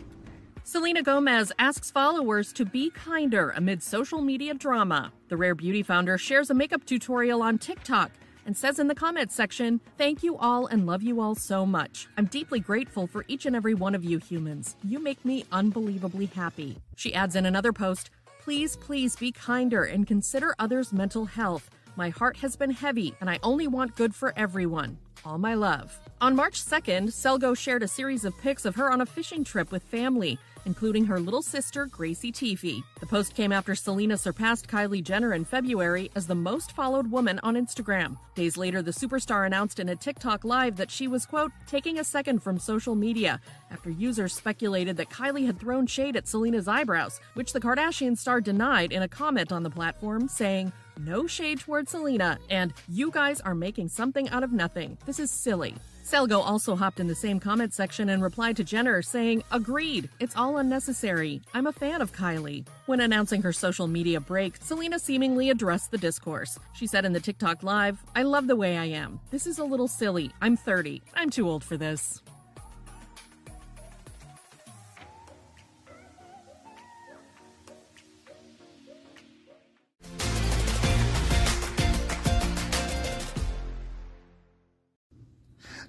Selena 0.64 1.02
Gomez 1.02 1.52
asks 1.58 1.90
followers 1.90 2.54
to 2.54 2.66
be 2.66 2.92
kinder 2.92 3.50
amid 3.56 3.82
social 3.82 4.22
media 4.22 4.54
drama. 4.54 5.12
The 5.30 5.38
Rare 5.38 5.56
Beauty 5.56 5.82
founder 5.82 6.20
shares 6.20 6.52
a 6.52 6.54
makeup 6.54 6.86
tutorial 6.86 7.42
on 7.42 7.58
TikTok. 7.58 8.12
And 8.46 8.56
says 8.56 8.80
in 8.80 8.88
the 8.88 8.96
comments 8.96 9.36
section, 9.36 9.82
Thank 9.98 10.24
you 10.24 10.38
all 10.38 10.68
and 10.68 10.86
love 10.86 11.04
you 11.04 11.22
all 11.22 11.36
so 11.36 11.66
much. 11.66 12.08
I'm 12.18 12.26
deeply 12.26 12.60
grateful 12.60 13.08
for 13.08 13.26
each 13.28 13.46
and 13.46 13.56
every 13.56 13.74
one 13.74 13.96
of 13.96 14.04
you 14.04 14.18
humans. 14.18 14.76
You 14.84 15.00
make 15.00 15.24
me 15.26 15.46
unbelievably 15.52 16.28
happy. 16.28 16.78
She 16.96 17.14
adds 17.14 17.36
in 17.36 17.46
another 17.46 17.74
post, 17.74 18.10
Please, 18.42 18.76
please 18.78 19.16
be 19.16 19.32
kinder 19.32 19.84
and 19.84 20.08
consider 20.08 20.56
others' 20.58 20.92
mental 20.92 21.26
health. 21.26 21.70
My 21.96 22.10
heart 22.10 22.38
has 22.38 22.56
been 22.56 22.72
heavy, 22.72 23.14
and 23.22 23.30
I 23.30 23.40
only 23.44 23.68
want 23.68 23.96
good 23.96 24.16
for 24.16 24.34
everyone. 24.36 24.98
All 25.24 25.38
my 25.38 25.54
love. 25.54 26.00
On 26.20 26.36
March 26.36 26.64
2nd, 26.64 27.10
Selgo 27.10 27.56
shared 27.56 27.84
a 27.84 27.88
series 27.88 28.26
of 28.26 28.38
pics 28.40 28.66
of 28.66 28.76
her 28.76 28.92
on 28.92 29.02
a 29.02 29.06
fishing 29.06 29.44
trip 29.44 29.72
with 29.72 29.84
family, 29.84 30.40
including 30.66 31.06
her 31.06 31.20
little 31.20 31.42
sister, 31.42 31.86
Gracie 31.86 32.32
Teefy. 32.32 32.84
The 33.00 33.06
post 33.06 33.36
came 33.36 33.52
after 33.52 33.76
Selena 33.76 34.18
surpassed 34.18 34.68
Kylie 34.68 35.04
Jenner 35.04 35.34
in 35.34 35.46
February 35.46 36.12
as 36.16 36.28
the 36.28 36.36
most 36.36 36.74
followed 36.74 37.12
woman 37.12 37.40
on 37.44 37.56
Instagram. 37.56 38.18
Days 38.36 38.58
later, 38.58 38.82
the 38.82 38.92
superstar 38.92 39.46
announced 39.46 39.80
in 39.80 39.90
a 39.90 39.96
TikTok 39.96 40.44
live 40.46 40.78
that 40.78 40.92
she 40.92 41.08
was, 41.08 41.26
quote, 41.26 41.52
taking 41.68 42.00
a 42.00 42.04
second 42.04 42.44
from 42.44 42.60
social 42.60 42.96
media 42.96 43.40
after 43.72 43.90
users 43.90 44.34
speculated 44.34 44.98
that 44.98 45.10
Kylie 45.10 45.46
had 45.46 45.60
thrown 45.60 45.88
shade 45.88 46.16
at 46.16 46.28
Selena's 46.28 46.68
eyebrows, 46.68 47.20
which 47.34 47.54
the 47.54 47.62
Kardashian 47.62 48.18
star 48.18 48.42
denied 48.42 48.92
in 48.92 49.02
a 49.02 49.08
comment 49.08 49.52
on 49.52 49.64
the 49.64 49.70
platform, 49.70 50.28
saying, 50.28 50.72
no 51.00 51.26
shade 51.26 51.60
towards 51.60 51.92
Selena, 51.92 52.38
and 52.50 52.74
you 52.88 53.12
guys 53.12 53.42
are 53.42 53.56
making 53.56 53.90
something 53.90 54.30
out 54.30 54.44
of 54.44 54.52
nothing. 54.52 54.98
This 55.06 55.20
is 55.20 55.32
silly. 55.32 55.76
Selgo 56.12 56.46
also 56.46 56.76
hopped 56.76 57.00
in 57.00 57.08
the 57.08 57.16
same 57.16 57.40
comment 57.40 57.74
section 57.74 58.10
and 58.10 58.22
replied 58.22 58.58
to 58.58 58.66
Jenner, 58.66 59.02
saying, 59.02 59.44
Agreed, 59.50 60.10
it's 60.20 60.36
all 60.36 60.58
unnecessary. 60.58 61.42
I'm 61.54 61.68
a 61.68 61.72
fan 61.72 62.02
of 62.02 62.12
Kylie. 62.12 62.68
When 62.86 63.00
announcing 63.00 63.42
her 63.44 63.54
social 63.54 63.88
media 63.88 64.20
break, 64.20 64.58
Selena 64.58 65.00
seemingly 65.00 65.52
addressed 65.52 65.90
the 65.90 65.98
discourse. 65.98 66.60
She 66.74 66.86
said 66.86 67.06
in 67.06 67.14
the 67.14 67.22
TikTok 67.22 67.64
live, 67.64 68.04
I 68.14 68.24
love 68.24 68.48
the 68.48 68.58
way 68.58 68.78
I 68.78 68.88
am. 68.88 69.22
This 69.30 69.48
is 69.48 69.60
a 69.60 69.64
little 69.64 69.88
silly. 69.88 70.32
I'm 70.42 70.58
30. 70.58 71.02
I'm 71.16 71.30
too 71.30 71.48
old 71.48 71.64
for 71.64 71.78
this. 71.78 72.22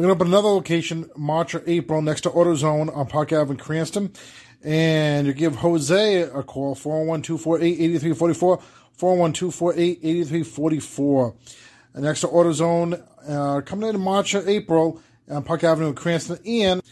they're 0.00 0.06
going 0.06 0.08
to 0.08 0.14
open 0.14 0.28
another 0.28 0.48
location 0.48 1.10
March 1.14 1.54
or 1.54 1.62
April 1.66 2.00
next 2.00 2.22
to 2.22 2.30
AutoZone 2.30 2.96
on 2.96 3.06
Park 3.06 3.34
Avenue, 3.34 3.58
Cranston. 3.58 4.14
And 4.62 5.26
you 5.26 5.32
give 5.32 5.56
Jose 5.56 6.22
a 6.22 6.42
call, 6.42 6.74
401 6.74 7.22
248 7.22 7.72
8344, 7.72 8.58
401 8.92 9.32
248 9.32 9.98
8344. 10.02 11.34
And 11.94 12.04
next 12.04 12.20
to 12.20 12.28
AutoZone, 12.28 13.02
uh, 13.28 13.60
coming 13.62 13.88
in 13.88 14.00
March 14.00 14.34
or 14.34 14.48
April 14.48 15.00
on 15.28 15.42
Park 15.42 15.64
Avenue 15.64 15.94
Cranston, 15.94 16.38
and 16.46 16.82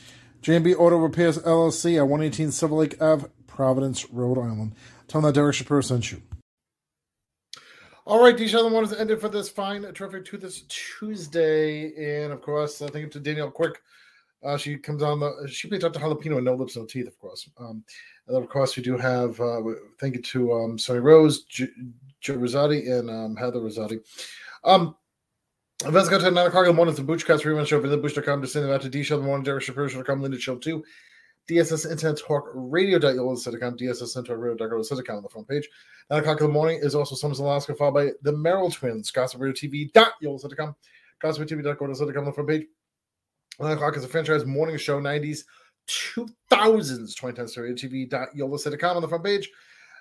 J&B 0.43 0.75
Auto 0.75 0.97
Repairs 0.97 1.39
LLC 1.39 1.99
at 1.99 2.03
118 2.03 2.53
Silver 2.53 2.77
Lake 2.77 3.01
Ave, 3.03 3.27
Providence, 3.47 4.09
Rhode 4.11 4.39
Island. 4.39 4.75
Tell 5.09 5.21
them 5.21 5.29
that 5.29 5.35
Derek 5.35 5.55
Shapiro 5.55 5.81
sent 5.81 6.13
you. 6.13 6.23
All 8.07 8.23
right, 8.23 8.37
these 8.37 8.55
are 8.55 8.63
the 8.63 8.75
ones 8.75 8.93
ended 8.93 9.21
for 9.21 9.29
this 9.29 9.51
fine, 9.51 9.83
terrific 9.93 10.25
to 10.27 10.39
this 10.39 10.63
Tuesday. 10.69 12.23
And 12.23 12.33
of 12.33 12.41
course, 12.41 12.81
I 12.81 12.89
think 12.89 13.13
to 13.13 13.21
Danielle 13.21 13.51
Quick. 13.51 13.83
Uh, 14.43 14.57
she 14.57 14.77
comes 14.77 15.03
on 15.03 15.21
the. 15.21 15.49
She 15.49 15.69
plays 15.69 15.81
Dr. 15.81 15.99
Jalapeno 15.99 16.37
and 16.37 16.45
No 16.45 16.55
Lips, 16.55 16.77
No 16.77 16.85
Teeth, 16.85 17.09
of 17.09 17.19
course. 17.19 17.49
Um, 17.59 17.83
and 18.29 18.37
of 18.37 18.49
course, 18.49 18.77
we 18.77 18.83
do 18.83 18.97
have. 18.97 19.41
Uh, 19.41 19.61
thank 20.01 20.15
you 20.15 20.23
to 20.23 20.53
um, 20.53 20.79
Sonny 20.79 21.01
Rose, 21.01 21.45
Joe 21.45 21.67
Rosati, 22.29 22.91
and 22.91 23.11
um, 23.11 23.37
Heather 23.37 23.61
Rosati. 23.61 24.01
Um, 24.65 24.95
events 25.85 26.09
got 26.09 26.21
to 26.21 26.31
9 26.31 26.47
o'clock 26.47 26.63
in 26.63 26.69
the 26.69 26.75
morning. 26.75 26.93
It's 26.93 27.01
the 27.01 27.07
Boochcast 27.07 27.43
rerun 27.43 27.67
show. 27.67 27.81
Visit 27.81 28.01
Booch.com 28.01 28.43
to 28.43 28.47
send 28.47 28.65
them 28.65 28.73
out 28.73 28.83
to 28.83 28.89
D 28.89 29.03
Show 29.03 29.17
in 29.17 29.23
the 29.23 29.27
morning. 29.27 29.45
Derek 29.45 29.63
Shapiro 29.63 29.89
Show.com, 29.89 30.23
Linda 30.23 30.39
Show 30.39 30.57
2. 30.57 30.85
DSS 31.51 31.91
Internet 31.91 32.19
Talk 32.19 32.51
Radio. 32.55 32.99
Radio.com, 32.99 33.77
DSS 33.77 34.17
Internet 34.17 34.39
Radio.com 34.39 35.17
on 35.17 35.23
the 35.23 35.29
front 35.29 35.49
page. 35.49 35.69
9 36.11 36.21
o'clock 36.21 36.41
in 36.41 36.47
the 36.47 36.53
morning 36.53 36.79
is 36.83 36.95
also 36.95 37.15
Summers 37.15 37.41
Alaska, 37.41 37.75
followed 37.75 37.95
by 37.95 38.11
the 38.23 38.33
Merrell 38.33 38.73
Twins, 38.73 39.11
Gossip 39.11 39.41
Radio 39.41 39.55
TV.com, 39.55 40.77
Gossip 41.21 41.49
TV.com 41.49 41.91
on 41.91 42.25
the 42.25 42.33
front 42.33 42.49
page. 42.49 42.67
9 43.59 43.73
o'clock 43.73 43.97
is 43.97 44.05
a 44.05 44.09
franchise 44.09 44.45
morning 44.45 44.77
show, 44.77 45.01
90s, 45.01 45.45
2000s, 45.89 47.15
2010 47.15 47.49
stereo 47.49 47.75
TV.yolasita.com 47.75 48.97
on 48.97 49.03
the 49.03 49.09
front 49.09 49.25
page. 49.25 49.51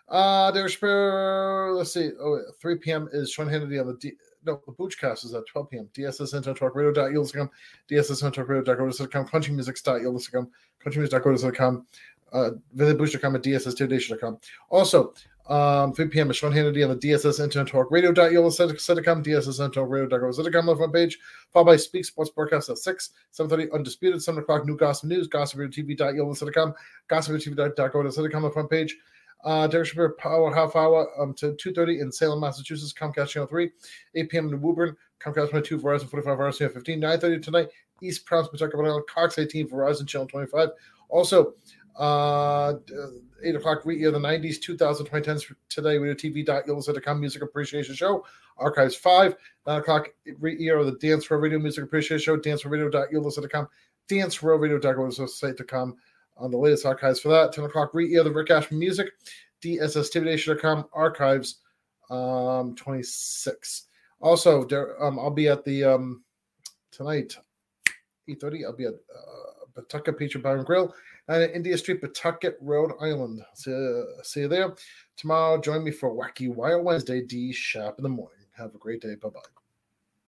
Uh, 0.10 0.52
Derek 0.52 0.72
Shapiro, 0.72 1.74
let's 1.74 1.94
see. 1.94 2.12
Oh, 2.20 2.40
3 2.62 2.78
p.m. 2.78 3.10
is 3.12 3.32
Sean 3.32 3.48
Hannity 3.48 3.80
on 3.80 3.88
the 3.88 3.94
D, 3.96 4.14
no, 4.46 4.62
the 4.66 4.72
Boochcast 4.74 5.26
is 5.26 5.34
at 5.34 5.46
12 5.48 5.70
p.m. 5.70 5.90
DSS 5.94 6.34
Internet 6.34 6.58
Talk 6.58 6.76
Radio.yolasita.com, 6.76 7.50
DSS 7.92 8.24
Internet 8.24 8.34
Talk 8.34 8.50
Radio.yolasita.com, 8.50 9.28
countrymusics.yolasita.com, 9.28 10.50
countrymusic.yolasita.com, 10.86 11.86
uh, 12.32 12.50
visit 12.74 12.98
Booch.com 12.98 13.36
at 13.36 13.44
DSS.com. 13.44 14.38
Also, 14.70 15.14
um, 15.50 15.94
3 15.94 16.08
p.m. 16.08 16.30
is 16.30 16.38
Sean 16.38 16.52
Hannity 16.52 16.84
on 16.84 16.90
the 16.90 17.08
DSS 17.08 17.42
Internet 17.42 17.72
Talk 17.72 17.88
Radio.yolasita.com, 17.90 19.24
DSS 19.24 19.64
Internet 19.64 19.90
Radio.yolasita.com 19.90 20.70
on 20.70 20.76
the 20.76 20.76
front 20.76 20.94
page, 20.94 21.18
followed 21.54 21.66
by 21.66 21.76
Speak 21.78 22.06
Sports 22.06 22.32
Broadcast 22.32 22.70
at 22.70 22.78
6, 22.78 23.10
7.30 23.34 23.72
Undisputed, 23.74 24.22
7 24.22 24.42
o'clock 24.42 24.66
New 24.66 24.76
Gossip 24.76 25.10
News, 25.10 25.28
Gossip 25.28 25.60
Radio 25.60 25.84
TV.yolasita.com, 25.84 26.74
Gossip 27.08 27.34
Radio 27.34 27.54
TV.yolasita.com 27.54 28.44
on 28.44 28.50
the 28.50 28.52
front 28.52 28.70
page. 28.70 28.98
Uh, 29.44 29.68
Derek 29.68 29.88
Shapiro 29.88 30.12
Power 30.18 30.54
Half 30.54 30.76
Hour 30.76 31.08
um, 31.22 31.34
to 31.36 31.54
2.30 31.54 32.02
in 32.02 32.12
Salem, 32.12 32.40
Massachusetts, 32.40 32.94
Comcast 32.94 33.30
Channel 33.30 33.48
3, 33.48 33.70
8 34.16 34.30
p.m. 34.30 34.50
in 34.50 34.62
Woburn, 34.62 34.98
Comcast 35.20 35.52
22, 35.52 35.80
Verizon 35.80 36.10
45, 36.10 36.38
Verizon 36.38 36.74
15, 36.74 37.02
9.30 37.02 37.42
tonight, 37.42 37.70
East 38.02 38.26
Province, 38.26 38.50
Pawtucket, 38.50 39.08
Cox 39.08 39.38
18, 39.38 39.70
Verizon 39.70 40.08
Channel 40.08 40.28
25. 40.28 40.70
Also, 41.10 41.54
uh, 41.98 42.74
8 43.44 43.56
o'clock 43.56 43.86
re-air 43.86 44.12
the 44.12 44.20
90s, 44.20 44.62
2000, 44.62 45.06
2010s 45.06 45.54
today, 45.70 45.98
we 46.00 46.14
do 46.14 46.30
radio.tv.yolasita.com 46.30 47.20
Music 47.20 47.42
Appreciation 47.42 47.96
Show, 47.96 48.26
Archives 48.58 48.96
5, 48.96 49.36
9 49.66 49.80
o'clock 49.80 50.10
re-air 50.40 50.78
of 50.78 50.86
the 50.86 50.94
Dance 50.94 51.26
for 51.26 51.40
Radio 51.40 51.60
Music 51.60 51.84
Appreciation 51.84 52.24
Show, 52.24 52.38
Dance 52.38 52.62
for 52.62 52.70
Radio.yolasita.com, 52.70 53.68
Dance 54.08 54.36
for 54.36 54.58
Radio.yolasita.com 54.58 55.96
on 56.38 56.52
the 56.52 56.58
latest 56.58 56.86
archives 56.86 57.20
for 57.20 57.30
that. 57.30 57.52
10 57.52 57.66
o'clock 57.66 57.94
re-air 57.94 58.24
the 58.24 58.32
Rick 58.32 58.52
Ashman 58.52 58.80
Music, 58.80 59.08
DSSTVNation.com, 59.64 60.86
Archives 60.94 61.62
um, 62.10 62.76
26. 62.76 63.84
Also, 64.20 64.66
there, 64.66 65.02
um, 65.04 65.20
I'll 65.20 65.30
be 65.30 65.48
at 65.48 65.64
the 65.64 65.84
um, 65.84 66.24
tonight, 66.92 67.38
8.30, 68.30 68.66
I'll 68.66 68.76
be 68.76 68.86
at 68.86 68.94
uh, 68.94 69.66
Pawtucket 69.76 70.18
Pizza 70.18 70.40
Bar 70.40 70.58
and 70.58 70.66
Grill, 70.66 70.94
and 71.28 71.44
at 71.44 71.52
India 71.54 71.78
Street, 71.78 72.02
Pawtucket, 72.02 72.58
Rhode 72.62 72.94
Island. 73.02 73.42
See, 73.54 73.74
uh, 73.74 74.24
see 74.24 74.42
you 74.42 74.48
there. 74.48 74.76
Tomorrow, 75.16 75.60
join 75.60 75.84
me 75.84 75.92
for 75.92 76.14
Wacky 76.14 76.54
Wild 76.54 76.86
Wednesday, 76.86 77.22
D 77.22 77.52
Shop 77.52 77.96
in 77.98 78.04
the 78.04 78.10
morning. 78.10 78.46
Have 78.58 78.74
a 78.74 78.78
great 78.78 79.02
day. 79.02 79.16
Bye-bye. 79.16 79.57